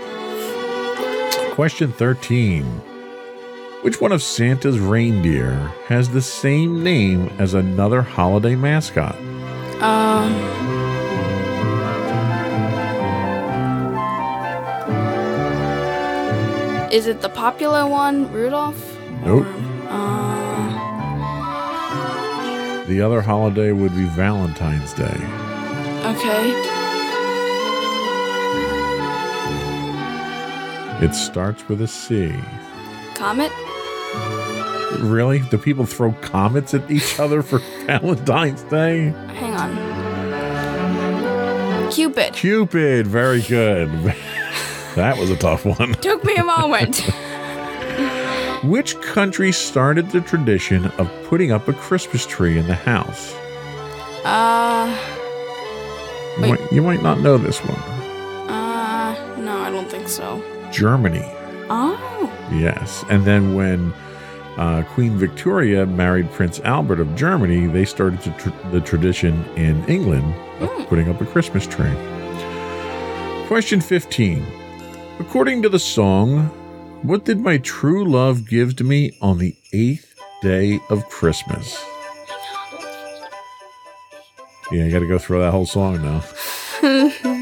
Question 1.52 1.92
13. 1.92 2.64
Which 3.82 4.00
one 4.00 4.14
of 4.14 4.24
Santa's 4.24 4.80
reindeer 4.80 5.56
has 5.88 6.10
the 6.10 6.22
same 6.22 6.82
name 6.82 7.28
as 7.38 7.54
another 7.54 8.02
holiday 8.02 8.56
mascot? 8.56 9.16
Um. 9.82 10.34
Is 16.92 17.08
it 17.08 17.22
the 17.22 17.30
popular 17.30 17.86
one, 17.86 18.32
Rudolph? 18.32 18.98
Nope. 19.24 19.46
Uh, 19.88 20.29
The 22.90 23.02
other 23.04 23.22
holiday 23.22 23.72
would 23.72 23.96
be 23.96 24.06
Valentine's 24.06 24.94
Day. 24.94 25.06
okay. 26.06 26.50
It 31.06 31.14
starts 31.14 31.70
with 31.70 31.82
a 31.84 31.88
C. 31.88 32.34
Comet? 33.14 33.52
Really? 35.02 35.38
Do 35.52 35.60
people 35.60 35.86
throw 35.86 36.14
comets 36.14 36.74
at 36.74 36.90
each 36.90 37.20
other 37.20 37.44
for 37.44 37.60
Valentine's 37.86 38.64
Day? 38.64 39.14
Hang 39.36 39.54
on. 39.54 40.00
Cupid. 41.92 42.34
Cupid, 42.34 43.06
very 43.06 43.44
good. 43.44 43.90
that 44.96 45.16
was 45.20 45.30
a 45.30 45.38
tough 45.38 45.64
one. 45.64 45.94
Took 45.94 46.24
me 46.24 46.34
a 46.38 46.44
moment. 46.44 47.08
Which 48.64 49.00
country 49.02 49.52
started 49.54 50.10
the 50.12 50.20
tradition 50.22 50.86
of 50.98 51.10
putting 51.28 51.52
up 51.52 51.68
a 51.70 51.74
Christmas 51.74 52.26
tree 52.26 52.58
in 52.58 52.68
the 52.68 52.76
house? 52.76 53.34
uh, 54.26 54.88
You 56.42 56.48
might, 56.50 56.72
you 56.72 56.82
might 56.82 57.02
not 57.02 57.22
know 57.22 57.38
this 57.38 57.60
one. 57.60 57.80
uh, 58.50 59.36
no, 59.40 59.58
I 59.60 59.70
don't 59.72 59.90
think 59.90 60.08
so. 60.10 60.44
Germany, 60.72 61.24
Oh, 61.72 62.30
yes. 62.52 63.06
And 63.10 63.24
then 63.26 63.54
when 63.56 63.94
uh, 64.58 64.84
Queen 64.94 65.18
Victoria 65.18 65.86
married 65.86 66.30
Prince 66.32 66.60
Albert 66.62 67.00
of 67.00 67.16
Germany, 67.16 67.68
they 67.68 67.86
started 67.86 68.22
to 68.24 68.32
tr- 68.32 68.50
the 68.72 68.82
tradition 68.82 69.46
in 69.56 69.86
England 69.86 70.34
of 70.60 70.70
Hmm. 70.70 70.84
putting 70.86 71.10
up 71.10 71.22
a 71.22 71.26
Christmas 71.26 71.66
tree. 71.66 71.94
Question 73.48 73.80
15. 73.82 74.46
According 75.20 75.62
to 75.62 75.70
the 75.70 75.80
song, 75.80 76.50
what 77.04 77.26
did 77.26 77.40
my 77.40 77.58
true 77.58 78.06
love 78.10 78.48
give 78.48 78.76
to 78.78 78.84
me 78.84 79.18
on 79.22 79.38
the 79.38 79.56
eighth 79.74 80.16
day 80.42 80.80
of 80.90 81.08
Christmas? 81.10 81.84
Yeah, 84.72 84.86
you 84.86 84.92
got 84.92 85.00
to 85.00 85.08
go 85.08 85.18
through 85.18 85.40
that 85.40 85.52
whole 85.52 85.66
song 85.66 86.02
now. 86.02 86.24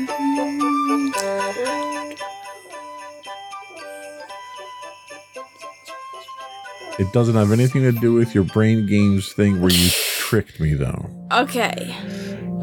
It 6.99 7.13
doesn't 7.13 7.35
have 7.35 7.51
anything 7.51 7.83
to 7.83 7.91
do 7.91 8.13
with 8.13 8.33
your 8.33 8.43
brain 8.43 8.87
games 8.87 9.31
thing 9.31 9.61
where 9.61 9.71
you 9.71 9.89
tricked 10.17 10.59
me, 10.59 10.73
though. 10.73 11.09
okay. 11.31 11.95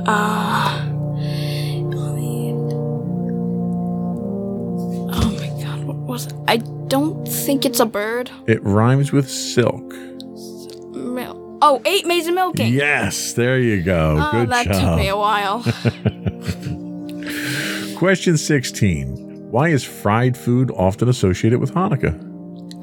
Uh, 0.06 0.90
oh 5.12 5.36
my 5.38 5.62
god, 5.62 5.84
what 5.84 5.96
was? 5.98 6.28
I 6.48 6.56
don't 6.88 7.26
think 7.26 7.64
it's 7.64 7.80
a 7.80 7.86
bird. 7.86 8.30
It 8.46 8.62
rhymes 8.62 9.12
with 9.12 9.28
silk. 9.28 9.82
Mil- 10.94 11.58
oh, 11.62 11.80
eight 11.84 12.06
maize 12.06 12.26
and 12.26 12.34
milking. 12.34 12.72
Yes, 12.72 13.34
there 13.34 13.58
you 13.58 13.82
go. 13.82 14.18
Oh, 14.20 14.32
Good 14.32 14.50
that 14.50 14.66
took 14.66 14.98
me 14.98 15.08
a 15.08 15.16
while. 15.16 15.62
Question 17.96 18.36
16. 18.36 19.50
Why 19.50 19.68
is 19.68 19.84
fried 19.84 20.36
food 20.36 20.70
often 20.72 21.08
associated 21.08 21.60
with 21.60 21.72
Hanukkah? 21.72 22.32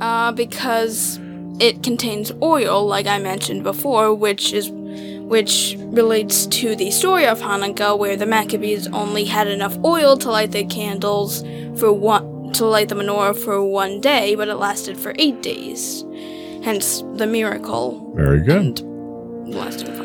uh, 0.01 0.31
because 0.31 1.19
it 1.59 1.83
contains 1.83 2.31
oil, 2.41 2.87
like 2.87 3.05
I 3.05 3.19
mentioned 3.19 3.63
before, 3.63 4.15
which 4.15 4.51
is 4.51 4.69
which 4.71 5.77
relates 5.79 6.45
to 6.47 6.75
the 6.75 6.91
story 6.91 7.25
of 7.25 7.39
Hanukkah, 7.39 7.97
where 7.97 8.17
the 8.17 8.25
Maccabees 8.25 8.87
only 8.87 9.23
had 9.23 9.47
enough 9.47 9.77
oil 9.85 10.17
to 10.17 10.29
light 10.31 10.51
their 10.51 10.65
candles 10.65 11.41
for 11.79 11.93
one 11.93 12.40
to 12.53 12.65
light 12.65 12.89
the 12.89 12.95
menorah 12.95 13.37
for 13.37 13.63
one 13.63 14.01
day, 14.01 14.35
but 14.35 14.47
it 14.47 14.55
lasted 14.55 14.97
for 14.97 15.13
eight 15.17 15.41
days. 15.41 16.03
Hence 16.63 17.03
the 17.15 17.25
miracle 17.27 18.13
Very 18.15 18.41
good. 18.41 18.79
and 18.79 19.53
lasting 19.55 19.89
of 19.89 20.01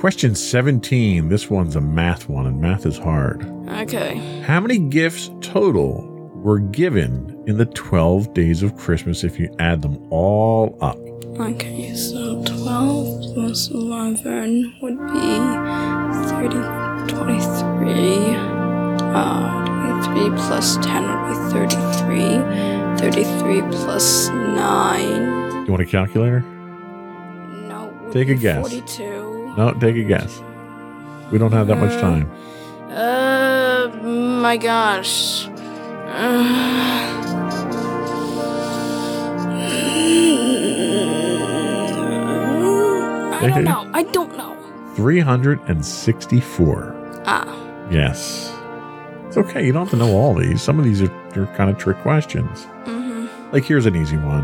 Question 0.00 0.34
17. 0.34 1.28
This 1.28 1.50
one's 1.50 1.76
a 1.76 1.80
math 1.82 2.26
one, 2.26 2.46
and 2.46 2.58
math 2.58 2.86
is 2.86 2.96
hard. 2.96 3.44
Okay. 3.68 4.16
How 4.46 4.58
many 4.58 4.78
gifts 4.78 5.30
total 5.42 6.06
were 6.36 6.58
given 6.58 7.38
in 7.46 7.58
the 7.58 7.66
12 7.66 8.32
days 8.32 8.62
of 8.62 8.74
Christmas 8.78 9.24
if 9.24 9.38
you 9.38 9.54
add 9.58 9.82
them 9.82 9.98
all 10.10 10.78
up? 10.80 10.96
Okay, 11.38 11.94
so 11.94 12.42
12 12.44 13.34
plus 13.34 13.68
11 13.68 14.74
would 14.80 14.96
be 15.08 15.36
30, 16.30 16.56
23. 17.12 18.36
Uh, 19.12 19.69
23 20.04 20.30
plus 20.36 20.76
10 20.78 21.02
would 21.04 21.28
be 21.28 21.34
33. 21.52 22.40
33 22.98 23.62
plus 23.84 24.28
9. 24.28 25.64
You 25.66 25.70
want 25.70 25.82
a 25.82 25.86
calculator? 25.86 26.40
No. 26.40 27.92
Take 28.12 28.28
a 28.28 28.34
guess. 28.34 28.58
42. 28.60 29.54
No, 29.56 29.72
take 29.74 29.96
a 29.96 30.02
guess. 30.04 30.40
We 31.30 31.38
don't 31.38 31.52
have 31.52 31.66
that 31.68 31.76
much 31.76 31.92
Uh, 31.92 32.00
time. 32.00 32.28
Uh, 32.90 33.88
my 34.42 34.56
gosh. 34.56 35.46
Uh, 35.46 35.50
I 43.42 43.46
don't 43.48 43.64
know. 43.64 43.88
I 43.94 44.02
don't 44.04 44.36
know. 44.36 44.54
364. 44.96 47.22
Ah. 47.26 47.56
Yes. 47.90 48.49
It's 49.30 49.36
okay. 49.36 49.64
You 49.64 49.70
don't 49.70 49.82
have 49.82 49.90
to 49.90 49.96
know 49.96 50.16
all 50.16 50.34
these. 50.34 50.60
Some 50.60 50.80
of 50.80 50.84
these 50.84 51.00
are, 51.00 51.40
are 51.40 51.46
kind 51.56 51.70
of 51.70 51.78
trick 51.78 51.96
questions. 51.98 52.66
Mm-hmm. 52.82 53.52
Like, 53.52 53.64
here's 53.64 53.86
an 53.86 53.94
easy 53.94 54.16
one 54.16 54.42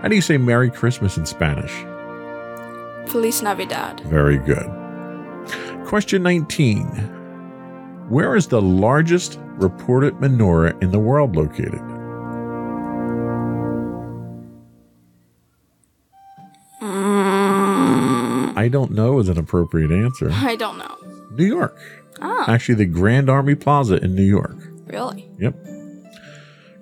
How 0.00 0.08
do 0.08 0.14
you 0.14 0.22
say 0.22 0.38
Merry 0.38 0.70
Christmas 0.70 1.18
in 1.18 1.26
Spanish? 1.26 1.70
Feliz 3.10 3.42
Navidad. 3.42 4.00
Very 4.00 4.38
good. 4.38 4.70
Question 5.84 6.22
19 6.22 6.86
Where 8.08 8.34
is 8.34 8.46
the 8.46 8.62
largest 8.62 9.38
reported 9.56 10.14
menorah 10.14 10.82
in 10.82 10.92
the 10.92 10.98
world 10.98 11.36
located? 11.36 11.82
Mm, 16.80 18.56
I 18.56 18.68
don't 18.72 18.92
know 18.92 19.18
is 19.18 19.28
an 19.28 19.36
appropriate 19.36 19.90
answer. 19.90 20.30
I 20.32 20.56
don't 20.56 20.78
know. 20.78 20.96
New 21.32 21.44
York. 21.44 22.01
Ah, 22.20 22.50
Actually, 22.50 22.76
the 22.76 22.84
Grand 22.86 23.28
Army 23.30 23.54
Plaza 23.54 23.96
in 24.02 24.14
New 24.14 24.22
York. 24.24 24.56
really? 24.86 25.28
Yep. 25.38 25.54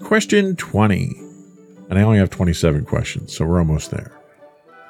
Question 0.02 0.56
20. 0.56 1.12
And 1.88 1.98
I 1.98 2.02
only 2.02 2.18
have 2.18 2.30
27 2.30 2.84
questions, 2.84 3.36
so 3.36 3.44
we're 3.44 3.58
almost 3.58 3.90
there. 3.90 4.12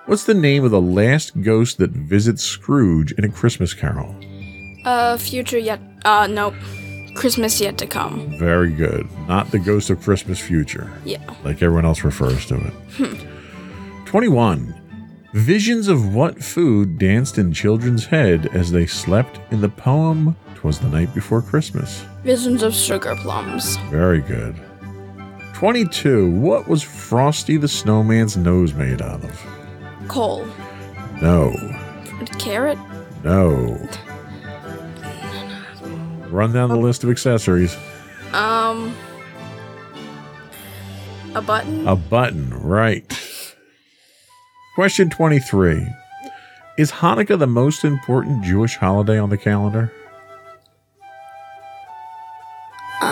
What's 0.06 0.24
the 0.24 0.34
name 0.34 0.64
of 0.64 0.70
the 0.70 0.80
last 0.80 1.40
ghost 1.42 1.78
that 1.78 1.90
visits 1.90 2.42
Scrooge 2.42 3.12
in 3.12 3.24
A 3.24 3.28
Christmas 3.28 3.74
Carol? 3.74 4.14
Uh, 4.84 5.16
future 5.16 5.58
yet. 5.58 5.80
Uh, 6.04 6.26
nope. 6.30 6.54
Christmas 7.14 7.60
yet 7.60 7.76
to 7.78 7.86
come. 7.86 8.30
Very 8.38 8.70
good. 8.70 9.08
Not 9.28 9.50
the 9.50 9.58
ghost 9.58 9.90
of 9.90 10.00
Christmas 10.00 10.38
future, 10.40 10.90
Yeah. 11.04 11.22
like 11.44 11.62
everyone 11.62 11.84
else 11.84 12.02
refers 12.04 12.46
to 12.46 12.56
it. 12.98 13.26
21. 14.06 14.74
Visions 15.32 15.86
of 15.86 16.12
what 16.12 16.42
food 16.42 16.98
danced 16.98 17.38
in 17.38 17.52
children's 17.52 18.06
head 18.06 18.48
as 18.52 18.72
they 18.72 18.84
slept 18.84 19.38
in 19.52 19.60
the 19.60 19.68
poem 19.68 20.36
Twas 20.56 20.80
the 20.80 20.88
Night 20.88 21.14
Before 21.14 21.40
Christmas? 21.40 22.04
Visions 22.24 22.64
of 22.64 22.74
sugar 22.74 23.14
plums. 23.16 23.76
Very 23.90 24.20
good. 24.20 24.56
22. 25.54 26.30
What 26.32 26.66
was 26.66 26.82
Frosty 26.82 27.56
the 27.56 27.68
Snowman's 27.68 28.36
nose 28.36 28.74
made 28.74 29.00
out 29.00 29.22
of? 29.22 29.46
Coal. 30.08 30.46
No. 31.22 31.54
Carrot. 32.38 32.78
No. 33.22 33.78
Run 36.28 36.52
down 36.52 36.70
the 36.70 36.76
list 36.76 37.04
of 37.04 37.10
accessories. 37.10 37.76
Um. 38.32 38.94
A 41.36 41.40
button. 41.42 41.86
A 41.86 41.94
button, 41.94 42.50
right. 42.50 43.06
Question 44.80 45.10
23 45.10 45.92
Is 46.78 46.90
Hanukkah 46.90 47.38
the 47.38 47.46
most 47.46 47.84
important 47.84 48.42
Jewish 48.42 48.76
holiday 48.76 49.18
on 49.18 49.28
the 49.28 49.36
calendar? 49.36 49.92
Uh, 53.02 53.06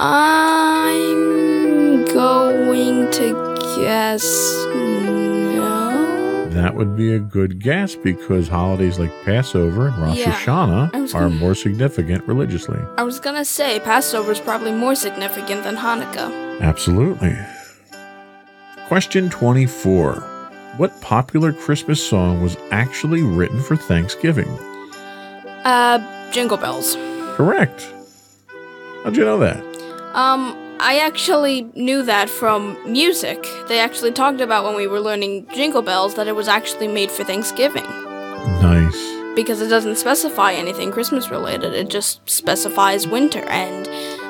I'm 0.00 2.04
going 2.06 3.08
to 3.12 3.56
guess. 3.76 4.67
That 6.58 6.74
would 6.74 6.96
be 6.96 7.14
a 7.14 7.20
good 7.20 7.60
guess 7.62 7.94
because 7.94 8.48
holidays 8.48 8.98
like 8.98 9.12
Passover 9.24 9.86
and 9.88 9.98
Rosh 10.02 10.16
Yeah. 10.18 10.32
Hashanah 10.32 11.14
are 11.14 11.20
gonna- 11.20 11.28
more 11.36 11.54
significant 11.54 12.26
religiously. 12.26 12.80
I 12.96 13.04
was 13.04 13.20
gonna 13.20 13.44
say 13.44 13.78
Passover 13.78 14.32
is 14.32 14.40
probably 14.40 14.72
more 14.72 14.96
significant 14.96 15.62
than 15.62 15.76
Hanukkah. 15.76 16.60
Absolutely. 16.60 17.36
Question 18.88 19.30
24 19.30 20.24
What 20.78 21.00
popular 21.00 21.52
Christmas 21.52 22.04
song 22.04 22.42
was 22.42 22.56
actually 22.72 23.22
written 23.22 23.60
for 23.62 23.76
Thanksgiving? 23.76 24.48
Uh, 25.64 26.00
Jingle 26.32 26.56
Bells. 26.56 26.96
Correct. 27.36 27.86
How'd 29.04 29.16
you 29.16 29.24
know 29.24 29.38
that? 29.38 29.62
Um, 30.14 30.56
I 30.80 31.00
actually 31.00 31.62
knew 31.74 32.02
that 32.04 32.30
from 32.30 32.76
music. 32.90 33.44
They 33.68 33.80
actually 33.80 34.12
talked 34.12 34.40
about 34.40 34.64
when 34.64 34.76
we 34.76 34.86
were 34.86 35.00
learning 35.00 35.46
Jingle 35.52 35.82
Bells 35.82 36.14
that 36.14 36.28
it 36.28 36.36
was 36.36 36.46
actually 36.48 36.88
made 36.88 37.10
for 37.10 37.24
Thanksgiving. 37.24 37.84
Nice. 38.62 38.96
Because 39.34 39.60
it 39.60 39.68
doesn't 39.68 39.96
specify 39.96 40.52
anything 40.52 40.90
Christmas 40.92 41.30
related, 41.30 41.72
it 41.74 41.88
just 41.90 42.28
specifies 42.28 43.06
winter. 43.06 43.40
And, 43.48 43.88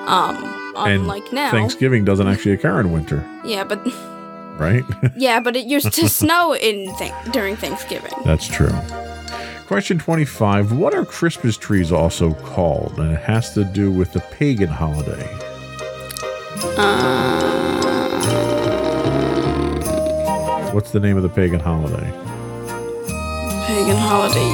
um, 0.08 0.36
And 0.76 1.02
unlike 1.02 1.32
now. 1.32 1.50
Thanksgiving 1.50 2.04
doesn't 2.04 2.26
actually 2.26 2.52
occur 2.52 2.80
in 2.80 2.92
winter, 2.92 3.24
Yeah, 3.44 3.64
but 3.64 3.80
right? 4.58 4.84
yeah, 5.16 5.40
but 5.40 5.54
it 5.54 5.66
used 5.66 5.92
to 5.92 6.08
snow 6.08 6.54
in 6.54 6.94
th- 6.96 7.12
during 7.30 7.56
Thanksgiving. 7.56 8.12
That's 8.24 8.46
true. 8.46 8.72
Question 9.66 9.98
25 9.98 10.72
What 10.72 10.94
are 10.94 11.04
Christmas 11.04 11.58
trees 11.58 11.92
also 11.92 12.32
called? 12.32 12.98
And 12.98 13.12
it 13.12 13.20
has 13.20 13.52
to 13.52 13.64
do 13.64 13.90
with 13.90 14.12
the 14.14 14.20
pagan 14.20 14.68
holiday. 14.70 15.28
What's 20.72 20.92
the 20.92 21.00
name 21.00 21.16
of 21.16 21.24
the 21.24 21.28
pagan 21.28 21.58
holiday? 21.58 22.08
Pagan 23.66 23.96
holiday. 23.96 24.48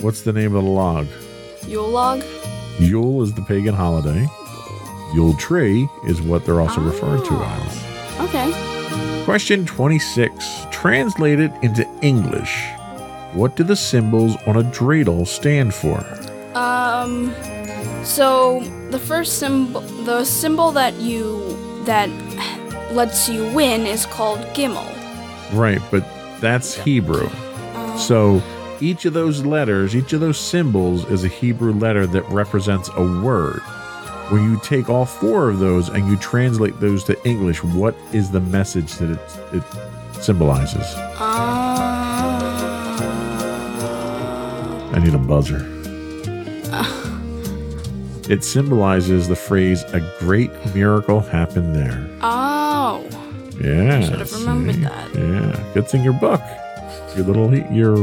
What's 0.00 0.20
the 0.22 0.32
name 0.32 0.54
of 0.54 0.62
the 0.62 0.70
log? 0.70 1.08
Yule 1.66 1.88
log? 1.88 2.22
Yule 2.78 3.24
is 3.24 3.34
the 3.34 3.42
pagan 3.42 3.74
holiday. 3.74 4.24
Yule 5.14 5.34
tree 5.34 5.88
is 6.06 6.22
what 6.22 6.44
they're 6.44 6.60
also 6.60 6.80
referred 6.80 7.24
to 7.24 7.34
as. 7.34 7.84
Okay. 8.20 9.24
Question 9.24 9.66
26. 9.66 10.66
Translated 10.70 11.52
into 11.62 11.84
English, 12.02 12.64
what 13.32 13.56
do 13.56 13.64
the 13.64 13.74
symbols 13.74 14.36
on 14.46 14.56
a 14.56 14.62
dreidel 14.62 15.26
stand 15.26 15.74
for? 15.74 16.06
Um, 16.56 17.34
so 18.06 18.60
the 18.90 18.98
first 18.98 19.38
symbol, 19.38 19.80
the 19.80 20.24
symbol 20.24 20.70
that 20.72 20.94
you 20.94 21.56
that 21.84 22.08
lets 22.92 23.28
you 23.28 23.52
win 23.52 23.86
is 23.86 24.06
called 24.06 24.38
Gimel. 24.54 24.86
Right, 25.52 25.80
but 25.90 26.04
that's 26.40 26.74
Hebrew. 26.74 27.28
So 27.98 28.42
each 28.80 29.04
of 29.04 29.12
those 29.12 29.44
letters, 29.44 29.94
each 29.96 30.12
of 30.12 30.20
those 30.20 30.38
symbols 30.38 31.04
is 31.10 31.24
a 31.24 31.28
Hebrew 31.28 31.72
letter 31.72 32.06
that 32.06 32.22
represents 32.28 32.90
a 32.94 33.22
word. 33.22 33.60
When 34.30 34.42
you 34.42 34.58
take 34.60 34.88
all 34.90 35.06
four 35.06 35.48
of 35.48 35.60
those 35.60 35.88
and 35.88 36.08
you 36.08 36.16
translate 36.16 36.80
those 36.80 37.04
to 37.04 37.26
English, 37.26 37.62
what 37.62 37.96
is 38.12 38.30
the 38.30 38.40
message 38.40 38.94
that 38.94 39.10
it, 39.10 39.20
it 39.52 40.22
symbolizes? 40.22 40.82
Uh, 40.82 41.18
I 44.92 45.00
need 45.02 45.14
a 45.14 45.18
buzzer. 45.18 45.72
It 48.28 48.42
symbolizes 48.42 49.28
the 49.28 49.36
phrase, 49.36 49.82
a 49.92 50.00
great 50.18 50.50
miracle 50.74 51.20
happened 51.20 51.74
there. 51.76 52.04
oh, 52.22 53.04
Yeah. 53.60 54.00
should 54.02 54.18
have 54.18 54.32
remembered 54.32 54.74
see? 54.76 54.80
that. 54.82 55.14
Yeah. 55.14 55.72
It's 55.74 55.94
in 55.94 56.02
your 56.02 56.12
book. 56.14 56.40
Your 57.16 57.24
little, 57.24 57.54
your, 57.72 57.96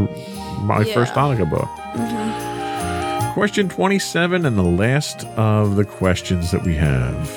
my 0.61 0.81
Yeah. 0.83 0.93
first 0.93 1.13
Hanukkah 1.13 1.49
book. 1.49 1.67
Mm-hmm. 1.93 3.33
Question 3.33 3.67
27 3.67 4.45
and 4.45 4.57
the 4.57 4.63
last 4.63 5.25
of 5.37 5.75
the 5.75 5.83
questions 5.85 6.51
that 6.51 6.63
we 6.63 6.75
have. 6.75 7.29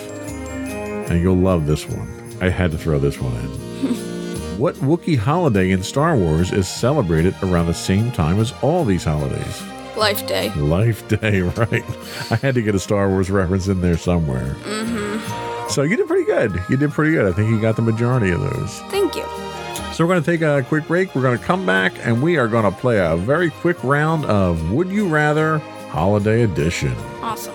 And 1.11 1.21
you'll 1.21 1.37
love 1.37 1.67
this 1.67 1.89
one. 1.89 2.09
I 2.41 2.51
had 2.51 2.71
to 2.73 2.79
throw 2.79 2.99
this 2.99 3.21
one 3.21 3.35
in. 3.35 3.49
what 4.59 4.75
Wookiee 4.77 5.17
holiday 5.19 5.71
in 5.71 5.83
Star 5.83 6.17
Wars 6.17 6.53
is 6.53 6.69
celebrated 6.69 7.35
around 7.43 7.67
the 7.67 7.75
same 7.75 8.11
time 8.13 8.39
as 8.41 8.53
all 8.63 8.85
these 8.85 9.05
holidays? 9.05 9.63
Life 9.97 10.27
Day. 10.27 10.53
Life 10.55 11.09
Day, 11.09 11.41
right? 11.57 11.85
I 12.31 12.37
had 12.37 12.55
to 12.55 12.63
get 12.63 12.75
a 12.75 12.79
Star 12.79 13.09
Wars 13.09 13.31
reference 13.31 13.69
in 13.69 13.81
there 13.81 13.97
somewhere. 13.97 14.55
Mm-hmm. 14.63 15.69
So 15.69 15.83
you 15.83 15.97
did 15.97 16.07
pretty 16.07 16.25
good. 16.25 16.63
You 16.69 16.77
did 16.77 16.93
pretty 16.93 17.13
good. 17.13 17.27
I 17.27 17.33
think 17.33 17.51
you 17.51 17.61
got 17.61 17.77
the 17.77 17.83
majority 17.83 18.31
of 18.31 18.41
those. 18.41 18.81
Thank 18.91 19.17
you. 19.17 19.25
So 19.93 20.05
we're 20.05 20.13
going 20.13 20.23
to 20.23 20.31
take 20.31 20.43
a 20.43 20.63
quick 20.69 20.87
break. 20.87 21.15
We're 21.15 21.23
going 21.23 21.39
to 21.39 21.45
come 21.45 21.65
back 21.65 21.95
and 22.07 22.23
we 22.23 22.37
are 22.37 22.49
going 22.49 22.71
to 22.71 22.79
play 22.79 22.99
a 22.99 23.17
very 23.17 23.51
quick 23.51 23.83
round 23.83 24.27
of 24.27 24.71
Would 24.73 24.89
You 24.91 25.09
Rather 25.09 25.59
Holiday 25.89 26.43
Edition. 26.43 26.95
Awesome. 27.23 27.55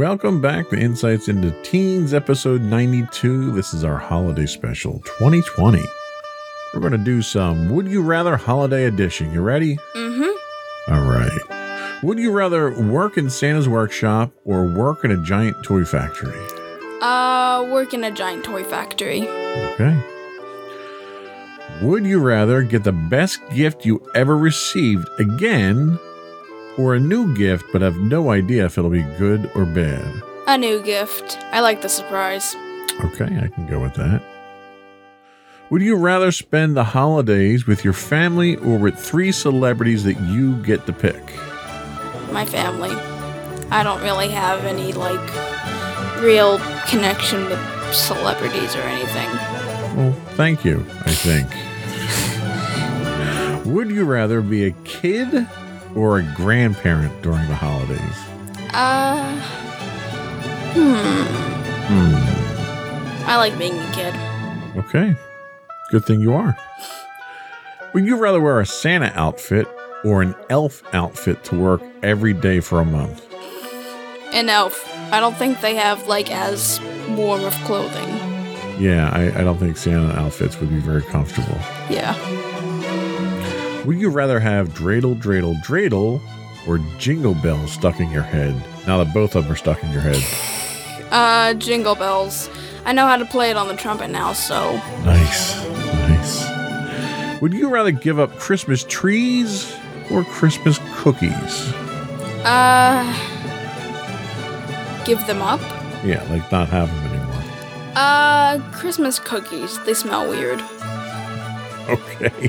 Welcome 0.00 0.40
back 0.40 0.70
to 0.70 0.78
Insights 0.78 1.28
into 1.28 1.50
Teens, 1.62 2.14
episode 2.14 2.62
92. 2.62 3.52
This 3.52 3.74
is 3.74 3.84
our 3.84 3.98
holiday 3.98 4.46
special 4.46 5.00
2020. 5.00 5.78
We're 6.72 6.80
going 6.80 6.92
to 6.92 6.96
do 6.96 7.20
some 7.20 7.68
Would 7.68 7.86
You 7.86 8.00
Rather 8.00 8.38
Holiday 8.38 8.86
Edition. 8.86 9.30
You 9.30 9.42
ready? 9.42 9.76
Mm-hmm. 9.94 10.94
All 10.94 11.02
right. 11.02 12.02
Would 12.02 12.18
you 12.18 12.32
rather 12.32 12.82
work 12.82 13.18
in 13.18 13.28
Santa's 13.28 13.68
workshop 13.68 14.32
or 14.46 14.64
work 14.64 15.04
in 15.04 15.10
a 15.10 15.22
giant 15.22 15.62
toy 15.62 15.84
factory? 15.84 16.46
Uh, 17.02 17.68
work 17.70 17.92
in 17.92 18.02
a 18.02 18.10
giant 18.10 18.42
toy 18.42 18.64
factory. 18.64 19.28
Okay. 19.28 20.02
Would 21.82 22.06
you 22.06 22.20
rather 22.20 22.62
get 22.62 22.84
the 22.84 22.92
best 22.92 23.38
gift 23.54 23.84
you 23.84 24.02
ever 24.14 24.38
received 24.38 25.06
again 25.18 25.98
or 26.78 26.94
a 26.94 27.00
new 27.00 27.34
gift 27.34 27.64
but 27.72 27.82
have 27.82 27.96
no 27.96 28.30
idea 28.30 28.66
if 28.66 28.78
it'll 28.78 28.90
be 28.90 29.02
good 29.18 29.50
or 29.54 29.64
bad? 29.64 30.22
A 30.46 30.58
new 30.58 30.82
gift. 30.82 31.38
I 31.52 31.60
like 31.60 31.82
the 31.82 31.88
surprise. 31.88 32.56
Okay, 33.04 33.38
I 33.40 33.48
can 33.48 33.66
go 33.66 33.80
with 33.80 33.94
that. 33.94 34.22
Would 35.70 35.82
you 35.82 35.94
rather 35.96 36.32
spend 36.32 36.76
the 36.76 36.82
holidays 36.82 37.66
with 37.66 37.84
your 37.84 37.92
family 37.92 38.56
or 38.56 38.76
with 38.76 38.98
three 38.98 39.30
celebrities 39.30 40.02
that 40.04 40.20
you 40.20 40.56
get 40.62 40.86
to 40.86 40.92
pick? 40.92 41.32
My 42.32 42.44
family. 42.44 42.90
I 43.70 43.84
don't 43.84 44.02
really 44.02 44.28
have 44.30 44.64
any, 44.64 44.92
like, 44.92 45.20
real 46.20 46.58
connection 46.88 47.44
with 47.44 47.94
celebrities 47.94 48.74
or 48.74 48.80
anything. 48.80 49.28
Well, 49.96 50.12
thank 50.34 50.64
you, 50.64 50.84
I 51.04 51.12
think. 51.12 51.48
Would 53.66 53.90
you 53.90 54.04
rather 54.04 54.40
be 54.40 54.66
a 54.66 54.72
kid 54.82 55.46
or 55.94 56.18
a 56.18 56.22
grandparent 56.34 57.22
during 57.22 57.46
the 57.48 57.54
holidays? 57.54 58.16
Uh, 58.72 59.40
hmm. 60.72 61.24
Hmm. 61.92 63.26
I 63.28 63.36
like 63.36 63.58
being 63.58 63.78
a 63.78 63.92
kid. 63.92 64.14
Okay. 64.76 65.16
Good 65.90 66.04
thing 66.04 66.20
you 66.20 66.32
are. 66.32 66.56
Would 67.92 68.06
you 68.06 68.16
rather 68.16 68.40
wear 68.40 68.60
a 68.60 68.66
Santa 68.66 69.12
outfit 69.14 69.66
or 70.04 70.22
an 70.22 70.34
elf 70.48 70.82
outfit 70.94 71.42
to 71.44 71.58
work 71.58 71.82
every 72.02 72.32
day 72.32 72.60
for 72.60 72.80
a 72.80 72.84
month? 72.84 73.26
An 74.32 74.48
elf. 74.48 74.86
I 75.12 75.18
don't 75.18 75.36
think 75.36 75.60
they 75.60 75.74
have 75.74 76.06
like 76.06 76.30
as 76.30 76.80
warm 77.10 77.44
of 77.44 77.54
clothing. 77.64 78.08
Yeah, 78.80 79.10
I, 79.12 79.40
I 79.40 79.44
don't 79.44 79.58
think 79.58 79.76
Santa 79.76 80.12
outfits 80.18 80.58
would 80.60 80.70
be 80.70 80.78
very 80.78 81.02
comfortable. 81.02 81.58
Yeah. 81.90 82.14
Would 83.86 83.98
you 83.98 84.10
rather 84.10 84.38
have 84.40 84.68
dreidel, 84.70 85.20
dreidel, 85.20 85.60
dreidel 85.64 86.20
or 86.66 86.78
jingle 86.98 87.34
bells 87.34 87.72
stuck 87.72 87.98
in 87.98 88.10
your 88.10 88.22
head? 88.22 88.54
Now 88.86 89.02
that 89.02 89.12
both 89.14 89.34
of 89.36 89.44
them 89.44 89.52
are 89.52 89.56
stuck 89.56 89.82
in 89.82 89.90
your 89.90 90.02
head. 90.02 90.22
Uh, 91.10 91.54
Jingle 91.54 91.94
Bells. 91.94 92.48
I 92.84 92.92
know 92.92 93.06
how 93.06 93.16
to 93.16 93.24
play 93.24 93.50
it 93.50 93.56
on 93.56 93.68
the 93.68 93.74
trumpet 93.76 94.10
now, 94.10 94.32
so. 94.32 94.76
Nice. 95.04 95.64
Nice. 95.66 97.40
Would 97.40 97.52
you 97.52 97.68
rather 97.68 97.90
give 97.90 98.18
up 98.20 98.36
Christmas 98.38 98.84
trees 98.84 99.74
or 100.10 100.24
Christmas 100.24 100.78
cookies? 100.94 101.72
Uh. 102.44 103.04
Give 105.04 105.18
them 105.26 105.42
up? 105.42 105.60
Yeah, 106.04 106.22
like 106.30 106.50
not 106.52 106.68
have 106.68 106.88
them 106.88 107.12
anymore. 107.12 107.42
Uh, 107.96 108.58
Christmas 108.72 109.18
cookies. 109.18 109.82
They 109.84 109.94
smell 109.94 110.28
weird. 110.28 110.60
Okay. 111.90 112.48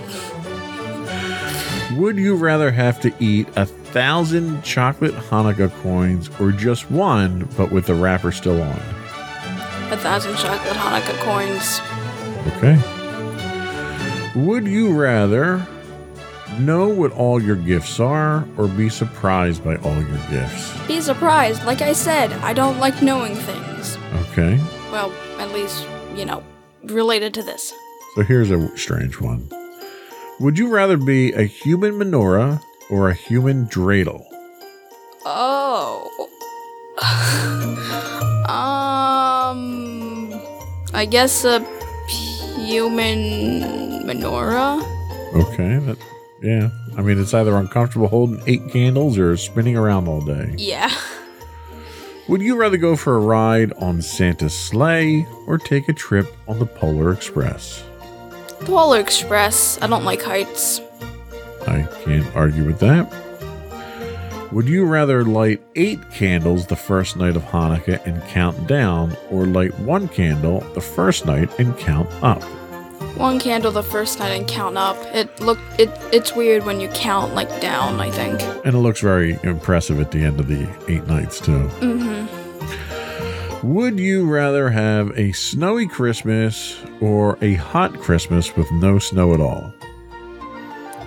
Would 1.97 2.17
you 2.17 2.35
rather 2.35 2.71
have 2.71 3.01
to 3.01 3.13
eat 3.19 3.47
a 3.55 3.65
thousand 3.65 4.63
chocolate 4.63 5.13
Hanukkah 5.13 5.71
coins 5.81 6.29
or 6.39 6.51
just 6.51 6.89
one, 6.89 7.49
but 7.57 7.71
with 7.71 7.87
the 7.87 7.95
wrapper 7.95 8.31
still 8.31 8.61
on? 8.61 8.79
A 9.91 9.97
thousand 9.97 10.37
chocolate 10.37 10.77
Hanukkah 10.77 11.17
coins. 11.19 11.81
Okay. 12.55 12.79
Would 14.39 14.67
you 14.67 14.97
rather 14.97 15.67
know 16.59 16.87
what 16.87 17.11
all 17.11 17.41
your 17.41 17.57
gifts 17.57 17.99
are 17.99 18.47
or 18.57 18.67
be 18.67 18.87
surprised 18.87 19.63
by 19.63 19.75
all 19.77 19.95
your 19.95 20.29
gifts? 20.29 20.87
Be 20.87 21.01
surprised. 21.01 21.65
Like 21.65 21.81
I 21.81 21.91
said, 21.91 22.31
I 22.33 22.53
don't 22.53 22.79
like 22.79 23.01
knowing 23.01 23.35
things. 23.35 23.97
Okay. 24.29 24.57
Well, 24.91 25.11
at 25.39 25.51
least, 25.51 25.85
you 26.15 26.23
know, 26.23 26.41
related 26.83 27.33
to 27.33 27.43
this. 27.43 27.73
So 28.15 28.23
here's 28.23 28.49
a 28.51 28.77
strange 28.77 29.19
one. 29.19 29.49
Would 30.41 30.57
you 30.57 30.69
rather 30.69 30.97
be 30.97 31.31
a 31.33 31.43
human 31.43 31.93
menorah 31.99 32.63
or 32.89 33.09
a 33.09 33.13
human 33.13 33.67
dreidel? 33.67 34.25
Oh. 35.23 36.09
um. 38.49 40.33
I 40.95 41.05
guess 41.05 41.45
a 41.45 41.59
human 42.57 43.19
menorah? 44.07 44.81
Okay, 45.35 45.77
that 45.77 45.99
yeah. 46.41 46.71
I 46.97 47.03
mean, 47.03 47.19
it's 47.19 47.35
either 47.35 47.55
uncomfortable 47.55 48.07
holding 48.07 48.41
eight 48.47 48.67
candles 48.69 49.19
or 49.19 49.37
spinning 49.37 49.77
around 49.77 50.07
all 50.07 50.21
day. 50.21 50.55
Yeah. 50.57 50.91
Would 52.27 52.41
you 52.41 52.55
rather 52.55 52.77
go 52.77 52.95
for 52.95 53.15
a 53.15 53.19
ride 53.19 53.73
on 53.73 54.01
Santa's 54.01 54.57
sleigh 54.57 55.27
or 55.45 55.59
take 55.59 55.87
a 55.87 55.93
trip 55.93 56.35
on 56.47 56.57
the 56.57 56.65
Polar 56.65 57.11
Express? 57.11 57.83
Polar 58.65 58.99
Express. 58.99 59.79
I 59.81 59.87
don't 59.87 60.03
like 60.05 60.21
heights. 60.21 60.81
I 61.67 61.87
can't 62.03 62.35
argue 62.35 62.65
with 62.65 62.79
that. 62.79 63.11
Would 64.51 64.67
you 64.67 64.83
rather 64.85 65.23
light 65.23 65.61
eight 65.75 65.99
candles 66.11 66.67
the 66.67 66.75
first 66.75 67.15
night 67.15 67.35
of 67.37 67.43
Hanukkah 67.43 68.05
and 68.05 68.21
count 68.25 68.67
down, 68.67 69.15
or 69.29 69.45
light 69.45 69.77
one 69.79 70.07
candle 70.09 70.59
the 70.73 70.81
first 70.81 71.25
night 71.25 71.49
and 71.59 71.77
count 71.77 72.09
up? 72.21 72.43
One 73.17 73.39
candle 73.39 73.71
the 73.71 73.83
first 73.83 74.19
night 74.19 74.31
and 74.31 74.47
count 74.47 74.77
up. 74.77 74.97
It 75.13 75.39
look 75.39 75.59
it 75.77 75.89
it's 76.11 76.33
weird 76.35 76.65
when 76.65 76.79
you 76.81 76.89
count 76.89 77.33
like 77.33 77.61
down, 77.61 77.99
I 78.01 78.09
think. 78.09 78.41
And 78.65 78.75
it 78.75 78.79
looks 78.79 78.99
very 79.01 79.39
impressive 79.43 79.99
at 80.01 80.11
the 80.11 80.23
end 80.23 80.39
of 80.39 80.47
the 80.47 80.67
eight 80.87 81.07
nights, 81.07 81.39
too. 81.39 81.69
Mhm. 81.79 82.27
Would 83.63 83.99
you 83.99 84.25
rather 84.27 84.71
have 84.71 85.11
a 85.17 85.33
snowy 85.33 85.85
Christmas 85.85 86.81
or 86.99 87.37
a 87.41 87.53
hot 87.53 87.99
Christmas 87.99 88.55
with 88.55 88.71
no 88.71 88.97
snow 88.97 89.35
at 89.35 89.39
all? 89.39 89.71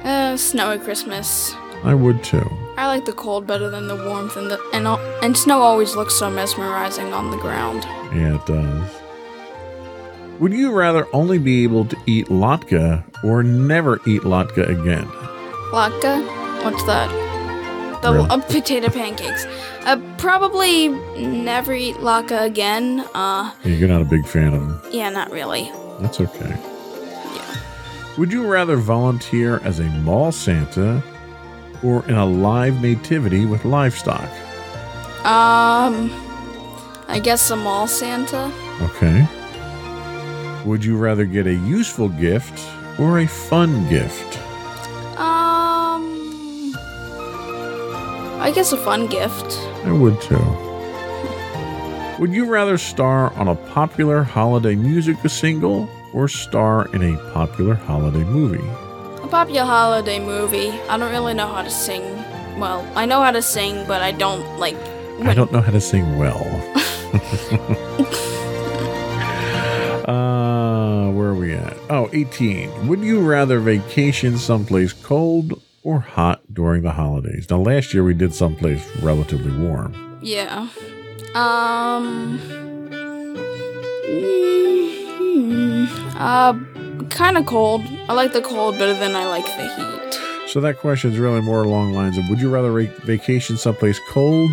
Uh 0.04 0.36
snowy 0.36 0.78
Christmas. 0.78 1.52
I 1.82 1.94
would 1.94 2.22
too. 2.22 2.48
I 2.76 2.86
like 2.86 3.06
the 3.06 3.12
cold 3.12 3.46
better 3.46 3.68
than 3.68 3.88
the 3.88 3.96
warmth 3.96 4.36
and 4.36 4.48
the 4.50 4.60
and 4.72 4.86
and 4.86 5.36
snow 5.36 5.62
always 5.62 5.96
looks 5.96 6.14
so 6.14 6.30
mesmerizing 6.30 7.12
on 7.12 7.32
the 7.32 7.38
ground. 7.38 7.82
Yeah, 8.14 8.36
it 8.36 8.46
does. 8.46 8.90
Would 10.38 10.52
you 10.52 10.70
rather 10.72 11.08
only 11.12 11.38
be 11.38 11.64
able 11.64 11.86
to 11.86 11.96
eat 12.06 12.28
latke 12.28 13.02
or 13.24 13.42
never 13.42 14.00
eat 14.06 14.22
latke 14.22 14.68
again? 14.68 15.06
Latke? 15.72 16.24
What's 16.64 16.84
that? 16.84 17.23
The 18.04 18.12
Really? 18.12 18.28
uh, 18.28 18.36
potato 18.38 18.88
pancakes. 18.90 19.46
Uh, 19.86 19.96
probably 20.18 20.88
never 21.18 21.72
eat 21.72 21.96
latke 21.96 22.38
again. 22.38 23.00
Uh, 23.14 23.50
Yeah, 23.64 23.76
You're 23.76 23.88
not 23.88 24.02
a 24.02 24.04
big 24.04 24.26
fan 24.26 24.52
of 24.52 24.60
them. 24.60 24.82
yeah, 24.92 25.08
not 25.08 25.30
really. 25.30 25.72
That's 26.00 26.20
okay. 26.20 26.54
Would 28.18 28.30
you 28.30 28.46
rather 28.46 28.76
volunteer 28.76 29.58
as 29.64 29.80
a 29.80 29.84
mall 30.04 30.32
Santa 30.32 31.02
or 31.82 32.04
in 32.06 32.14
a 32.14 32.26
live 32.26 32.80
nativity 32.82 33.46
with 33.46 33.64
livestock? 33.64 34.28
Um, 35.24 36.12
I 37.08 37.18
guess 37.22 37.50
a 37.50 37.56
mall 37.56 37.86
Santa. 37.86 38.52
Okay. 38.82 39.26
Would 40.66 40.84
you 40.84 40.96
rather 40.98 41.24
get 41.24 41.46
a 41.46 41.54
useful 41.54 42.08
gift 42.10 42.60
or 42.98 43.20
a 43.20 43.26
fun 43.26 43.88
gift? 43.88 44.38
I 48.44 48.50
guess 48.50 48.74
a 48.74 48.76
fun 48.76 49.06
gift. 49.06 49.58
I 49.86 49.92
would 49.92 50.20
too. 50.20 50.36
Would 52.20 52.34
you 52.34 52.44
rather 52.44 52.76
star 52.76 53.32
on 53.38 53.48
a 53.48 53.54
popular 53.54 54.22
holiday 54.22 54.74
music 54.74 55.16
single 55.30 55.88
or 56.12 56.28
star 56.28 56.94
in 56.94 57.02
a 57.02 57.16
popular 57.32 57.74
holiday 57.74 58.22
movie? 58.22 58.68
A 59.22 59.28
popular 59.28 59.64
holiday 59.64 60.18
movie. 60.18 60.68
I 60.90 60.98
don't 60.98 61.10
really 61.10 61.32
know 61.32 61.46
how 61.46 61.62
to 61.62 61.70
sing. 61.70 62.02
Well, 62.60 62.86
I 62.94 63.06
know 63.06 63.22
how 63.22 63.30
to 63.30 63.40
sing, 63.40 63.86
but 63.86 64.02
I 64.02 64.12
don't 64.12 64.58
like. 64.58 64.76
I 65.22 65.32
don't 65.32 65.50
know 65.50 65.62
how 65.62 65.72
to 65.72 65.80
sing 65.80 66.18
well. 66.18 66.34
uh, 70.06 71.10
where 71.12 71.28
are 71.28 71.34
we 71.34 71.54
at? 71.54 71.78
Oh, 71.88 72.10
18. 72.12 72.88
Would 72.88 73.00
you 73.00 73.20
rather 73.20 73.58
vacation 73.58 74.36
someplace 74.36 74.92
cold 74.92 75.62
or 75.84 76.00
hot 76.00 76.42
during 76.52 76.82
the 76.82 76.90
holidays? 76.92 77.48
Now, 77.48 77.58
last 77.60 77.94
year 77.94 78.02
we 78.02 78.14
did 78.14 78.34
someplace 78.34 78.84
relatively 78.96 79.52
warm. 79.56 79.94
Yeah. 80.20 80.68
Um. 81.34 82.40
mm, 84.08 85.86
Uh, 86.16 86.54
kind 87.10 87.36
of 87.38 87.46
cold. 87.46 87.82
I 88.08 88.14
like 88.14 88.32
the 88.32 88.42
cold 88.42 88.78
better 88.78 88.94
than 88.94 89.14
I 89.14 89.26
like 89.26 89.44
the 89.44 89.68
heat. 89.68 90.20
So 90.48 90.60
that 90.60 90.78
question 90.78 91.12
is 91.12 91.18
really 91.18 91.40
more 91.40 91.62
along 91.62 91.92
the 91.92 91.98
lines 91.98 92.18
of 92.18 92.28
Would 92.28 92.40
you 92.40 92.50
rather 92.50 92.70
va- 92.70 92.92
vacation 93.04 93.56
someplace 93.56 93.98
cold 94.10 94.50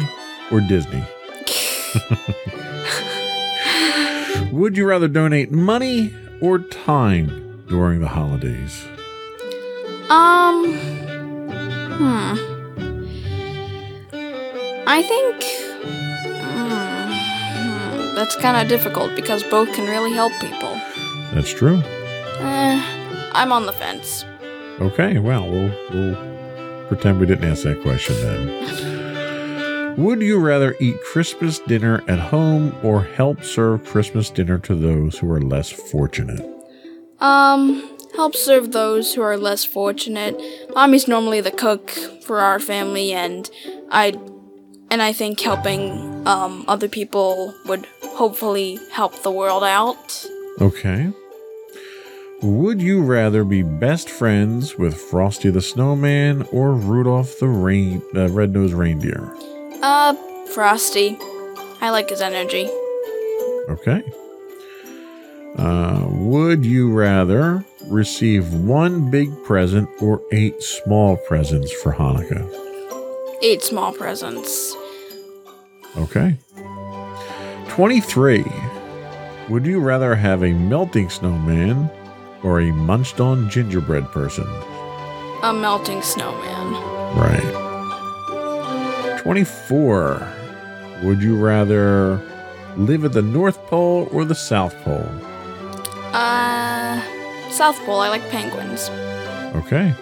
or 0.51 0.61
Disney? 0.61 1.03
Would 4.51 4.75
you 4.77 4.85
rather 4.85 5.07
donate 5.07 5.51
money 5.51 6.13
or 6.41 6.59
time 6.59 7.63
during 7.67 8.01
the 8.01 8.07
holidays? 8.07 8.85
Um. 10.09 10.77
Hmm. 11.97 12.35
I 14.87 15.01
think. 15.03 15.43
Hmm, 16.41 18.15
that's 18.15 18.35
kind 18.37 18.57
of 18.61 18.67
difficult 18.67 19.15
because 19.15 19.43
both 19.43 19.71
can 19.73 19.87
really 19.87 20.13
help 20.13 20.33
people. 20.39 20.79
That's 21.33 21.53
true. 21.53 21.81
Eh, 22.39 22.81
I'm 23.33 23.51
on 23.51 23.65
the 23.65 23.73
fence. 23.73 24.25
Okay, 24.79 25.19
well, 25.19 25.49
we'll, 25.49 25.71
we'll 25.91 26.87
pretend 26.87 27.19
we 27.19 27.25
didn't 27.25 27.49
ask 27.49 27.63
that 27.63 27.81
question 27.81 28.15
then. 28.15 29.95
Would 29.97 30.21
you 30.21 30.39
rather 30.39 30.75
eat 30.79 30.95
Christmas 31.03 31.59
dinner 31.59 32.01
at 32.07 32.17
home 32.17 32.73
or 32.81 33.03
help 33.03 33.43
serve 33.43 33.85
Christmas 33.85 34.29
dinner 34.29 34.57
to 34.59 34.73
those 34.73 35.19
who 35.19 35.29
are 35.31 35.41
less 35.41 35.69
fortunate? 35.69 36.43
Um, 37.19 37.87
help 38.15 38.35
serve 38.35 38.71
those 38.71 39.13
who 39.13 39.21
are 39.21 39.37
less 39.37 39.63
fortunate. 39.65 40.41
Mommy's 40.75 41.07
normally 41.07 41.41
the 41.41 41.51
cook 41.51 41.91
for 42.23 42.39
our 42.39 42.59
family, 42.59 43.11
and 43.11 43.49
I, 43.89 44.13
and 44.89 45.01
I 45.01 45.13
think 45.13 45.39
helping 45.39 46.25
um 46.27 46.65
other 46.67 46.87
people 46.87 47.53
would 47.65 47.85
hopefully 48.01 48.79
help 48.91 49.21
the 49.23 49.31
world 49.31 49.63
out. 49.63 50.25
Okay. 50.59 51.11
Would 52.41 52.81
you 52.81 53.03
rather 53.03 53.43
be 53.43 53.61
best 53.61 54.09
friends 54.09 54.75
with 54.75 54.99
Frosty 54.99 55.51
the 55.51 55.61
Snowman 55.61 56.41
or 56.51 56.73
Rudolph 56.73 57.37
the 57.37 57.47
rain, 57.47 58.01
uh, 58.15 58.29
Red-Nosed 58.29 58.73
Reindeer? 58.73 59.31
Uh, 59.81 60.15
Frosty. 60.53 61.17
I 61.81 61.91
like 61.91 62.09
his 62.09 62.19
energy. 62.19 62.67
Okay. 63.69 64.03
Uh, 65.57 66.05
would 66.07 66.65
you 66.65 66.91
rather 66.91 67.63
receive 67.87 68.53
one 68.53 69.11
big 69.11 69.29
present 69.43 69.89
or 70.01 70.21
eight 70.31 70.61
small 70.63 71.17
presents 71.17 71.71
for 71.71 71.91
Hanukkah? 71.93 72.47
Eight 73.43 73.61
small 73.61 73.91
presents. 73.91 74.75
Okay. 75.97 76.37
23. 77.69 78.45
Would 79.49 79.65
you 79.65 79.79
rather 79.81 80.15
have 80.15 80.43
a 80.43 80.53
melting 80.53 81.09
snowman 81.09 81.89
or 82.43 82.61
a 82.61 82.71
munched 82.71 83.19
on 83.19 83.49
gingerbread 83.49 84.05
person? 84.11 84.47
A 85.43 85.51
melting 85.51 86.01
snowman. 86.01 86.73
Right. 87.17 87.41
24. 89.19 90.27
Would 91.03 91.21
you 91.21 91.35
rather 91.35 92.21
live 92.77 93.03
at 93.03 93.11
the 93.13 93.21
North 93.21 93.57
Pole 93.67 94.07
or 94.11 94.23
the 94.23 94.35
South 94.35 94.75
Pole? 94.83 95.09
Uh, 96.13 97.01
South 97.49 97.77
Pole. 97.85 97.99
I 97.99 98.09
like 98.09 98.27
penguins. 98.29 98.89
Okay. 99.55 99.93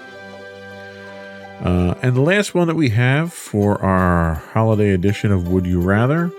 Uh, 1.62 1.94
and 2.02 2.16
the 2.16 2.22
last 2.22 2.54
one 2.56 2.68
that 2.68 2.76
we 2.76 2.90
have 2.90 3.34
for 3.34 3.82
our 3.84 4.36
holiday 4.36 4.92
edition 4.92 5.32
of 5.32 5.50
Would 5.50 5.66
You 5.66 5.82
Rather 5.82 6.32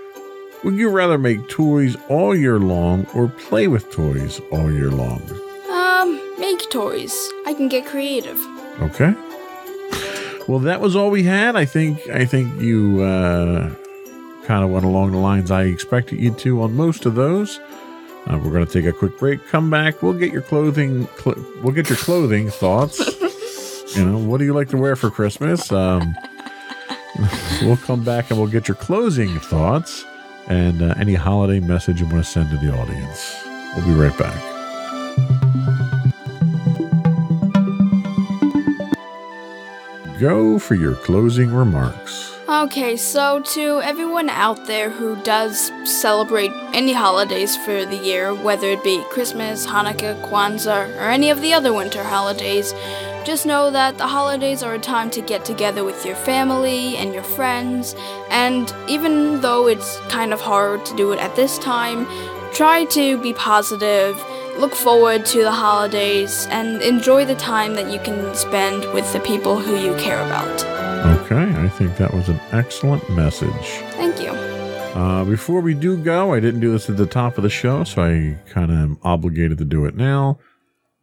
Would 0.65 0.75
you 0.77 0.89
rather 0.89 1.19
make 1.19 1.47
toys 1.49 1.97
all 2.09 2.35
year 2.35 2.59
long 2.59 3.07
or 3.15 3.29
play 3.29 3.69
with 3.69 3.91
toys 3.91 4.41
all 4.51 4.73
year 4.73 4.91
long? 4.91 5.23
Um, 5.71 6.21
make 6.39 6.69
toys. 6.71 7.13
I 7.47 7.53
can 7.55 7.69
get 7.69 7.85
creative. 7.87 8.39
Okay. 8.81 9.15
Well, 10.49 10.59
that 10.61 10.81
was 10.81 10.97
all 10.97 11.11
we 11.11 11.23
had. 11.25 11.55
I 11.55 11.65
think 11.67 12.09
I 12.09 12.25
think 12.25 12.61
you 12.61 13.03
uh, 13.03 13.75
kind 14.47 14.65
of 14.65 14.71
went 14.71 14.85
along 14.87 15.13
the 15.13 15.19
lines 15.19 15.51
I 15.51 15.65
expected 15.65 16.19
you 16.19 16.31
to 16.33 16.63
on 16.63 16.75
most 16.75 17.05
of 17.07 17.15
those. 17.15 17.61
Uh, 18.27 18.39
we're 18.39 18.51
going 18.51 18.67
to 18.67 18.73
take 18.73 18.85
a 18.85 18.93
quick 18.93 19.19
break. 19.19 19.47
Come 19.49 19.71
back. 19.71 20.03
We'll 20.03 20.13
get 20.13 20.33
your 20.33 20.43
clothing. 20.43 21.09
Cl- 21.19 21.43
we'll 21.63 21.73
get 21.73 21.89
your 21.89 21.99
clothing 21.99 22.51
thoughts. 22.51 22.99
you 23.97 24.05
know, 24.05 24.19
what 24.19 24.39
do 24.39 24.45
you 24.45 24.53
like 24.53 24.69
to 24.69 24.77
wear 24.77 24.95
for 24.95 25.11
Christmas? 25.11 25.73
Um, 25.73 26.15
we'll 27.63 27.79
come 27.79 28.05
back 28.05 28.31
and 28.31 28.39
we'll 28.39 28.51
get 28.51 28.69
your 28.69 28.77
closing 28.77 29.41
thoughts 29.41 30.05
and 30.49 30.83
uh, 30.83 30.95
any 30.99 31.15
holiday 31.15 31.61
message 31.61 32.01
you 32.01 32.07
want 32.07 32.25
to 32.25 32.31
send 32.31 32.51
to 32.51 32.57
the 32.59 32.73
audience. 32.77 33.37
We'll 33.77 33.87
be 33.87 33.95
right 33.95 34.17
back. 34.19 34.51
Go 40.21 40.59
for 40.59 40.75
your 40.75 40.97
closing 40.97 41.51
remarks. 41.51 42.30
Okay, 42.51 42.97
so 42.97 43.41
to 43.55 43.81
everyone 43.81 44.29
out 44.29 44.67
there 44.67 44.91
who 44.91 45.15
does 45.23 45.71
celebrate 45.85 46.51
any 46.75 46.93
holidays 46.93 47.57
for 47.57 47.85
the 47.85 47.97
year, 47.97 48.35
whether 48.35 48.67
it 48.67 48.83
be 48.83 49.05
Christmas, 49.09 49.65
Hanukkah, 49.65 50.21
Kwanzaa, 50.29 50.97
or 50.97 51.11
any 51.11 51.31
of 51.31 51.43
the 51.43 51.55
other 51.55 51.73
winter 51.73 52.03
holidays, 52.03 52.75
just 53.25 53.47
know 53.47 53.71
that 53.71 53.99
the 53.99 54.09
holidays 54.09 54.65
are 54.65 54.75
a 54.75 54.81
time 54.81 55.11
to 55.11 55.21
get 55.21 55.45
together 55.45 55.85
with 55.85 56.05
your 56.05 56.17
family 56.17 56.97
and 56.97 57.15
your 57.15 57.23
friends, 57.23 57.95
and 58.31 58.75
even 58.89 59.41
though 59.43 59.69
it's 59.69 60.01
kind 60.09 60.33
of 60.33 60.41
hard 60.41 60.85
to 60.87 60.97
do 60.97 61.13
it 61.13 61.21
at 61.21 61.37
this 61.37 61.57
time, 61.61 62.05
try 62.53 62.85
to 62.87 63.17
be 63.23 63.33
positive, 63.33 64.21
look 64.59 64.75
forward 64.75 65.25
to 65.27 65.45
the 65.45 65.53
holidays, 65.53 66.49
and 66.51 66.83
enjoy 66.83 67.25
the 67.25 67.37
time 67.37 67.75
that 67.75 67.93
you 67.93 68.01
can 68.01 68.35
spend 68.35 68.93
with 68.93 69.11
the 69.13 69.21
people 69.21 69.57
who 69.57 69.77
you 69.77 69.95
care 69.99 70.21
about. 70.27 70.65
Okay, 71.31 71.55
think 71.71 71.97
that 71.97 72.13
was 72.13 72.29
an 72.29 72.41
excellent 72.53 73.09
message. 73.11 73.49
Thank 73.95 74.21
you. 74.21 74.31
Uh, 74.31 75.25
before 75.25 75.61
we 75.61 75.73
do 75.73 75.97
go, 75.97 76.35
I 76.35 76.41
didn't 76.41 76.61
do 76.61 76.73
this 76.73 76.91
at 76.91 76.97
the 76.97 77.07
top 77.07 77.37
of 77.39 77.43
the 77.43 77.51
show, 77.51 77.85
so 77.85 78.03
I 78.03 78.37
kind 78.51 78.71
of 78.71 78.77
am 78.77 78.99
obligated 79.03 79.59
to 79.59 79.65
do 79.65 79.87
it 79.87 79.95
now. 79.95 80.39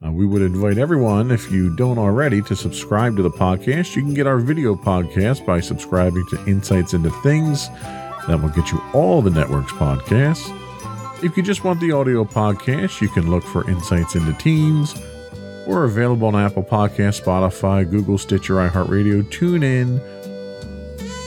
Uh, 0.06 0.12
we 0.12 0.28
would 0.28 0.44
invite 0.44 0.78
everyone, 0.78 1.32
if 1.32 1.52
you 1.52 1.76
don't 1.76 1.98
already, 1.98 2.42
to 2.44 2.56
subscribe 2.56 3.16
to 3.16 3.24
the 3.24 3.32
podcast. 3.32 3.96
You 3.96 4.04
can 4.04 4.14
get 4.14 4.28
our 4.28 4.38
video 4.38 4.76
podcast 4.76 5.44
by 5.46 5.60
subscribing 5.60 6.24
to 6.30 6.46
Insights 6.46 6.94
into 6.94 7.10
Things. 7.22 7.70
That 8.28 8.40
will 8.42 8.50
get 8.50 8.72
you 8.72 8.82
all 8.94 9.22
the 9.22 9.32
network's 9.32 9.72
podcasts. 9.72 10.54
If 11.24 11.36
you 11.36 11.42
just 11.42 11.64
want 11.64 11.80
the 11.80 11.94
audio 11.94 12.26
podcast, 12.26 13.02
you 13.02 13.10
can 13.10 13.32
look 13.32 13.44
for 13.44 13.68
Insights 13.70 14.16
into 14.16 14.34
Teens. 14.34 14.94
We're 15.66 15.86
available 15.86 16.28
on 16.28 16.36
Apple 16.36 16.64
Podcasts, 16.64 17.24
Spotify, 17.24 17.90
Google, 17.90 18.18
Stitcher, 18.18 18.56
iHeartRadio, 18.56 19.30
Tune 19.32 19.62
TuneIn, 19.62 20.17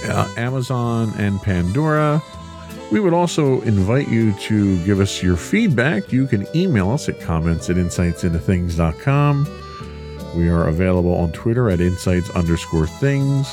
uh, 0.05 0.33
Amazon, 0.37 1.13
and 1.19 1.41
Pandora. 1.43 2.23
We 2.91 3.01
would 3.01 3.13
also 3.13 3.61
invite 3.63 4.09
you 4.09 4.33
to 4.33 4.85
give 4.85 5.01
us 5.01 5.23
your 5.23 5.37
feedback. 5.37 6.13
You 6.13 6.27
can 6.27 6.47
email 6.57 6.91
us 6.91 7.09
at 7.09 7.21
comments 7.21 7.71
at 7.71 7.77
insightsintothings.com. 7.77 9.47
We 10.37 10.49
are 10.49 10.69
available 10.69 11.15
on 11.15 11.33
Twitter 11.33 11.71
at 11.71 11.81
insights 11.81 12.31
underscore 12.31 12.87
things. 12.87 13.53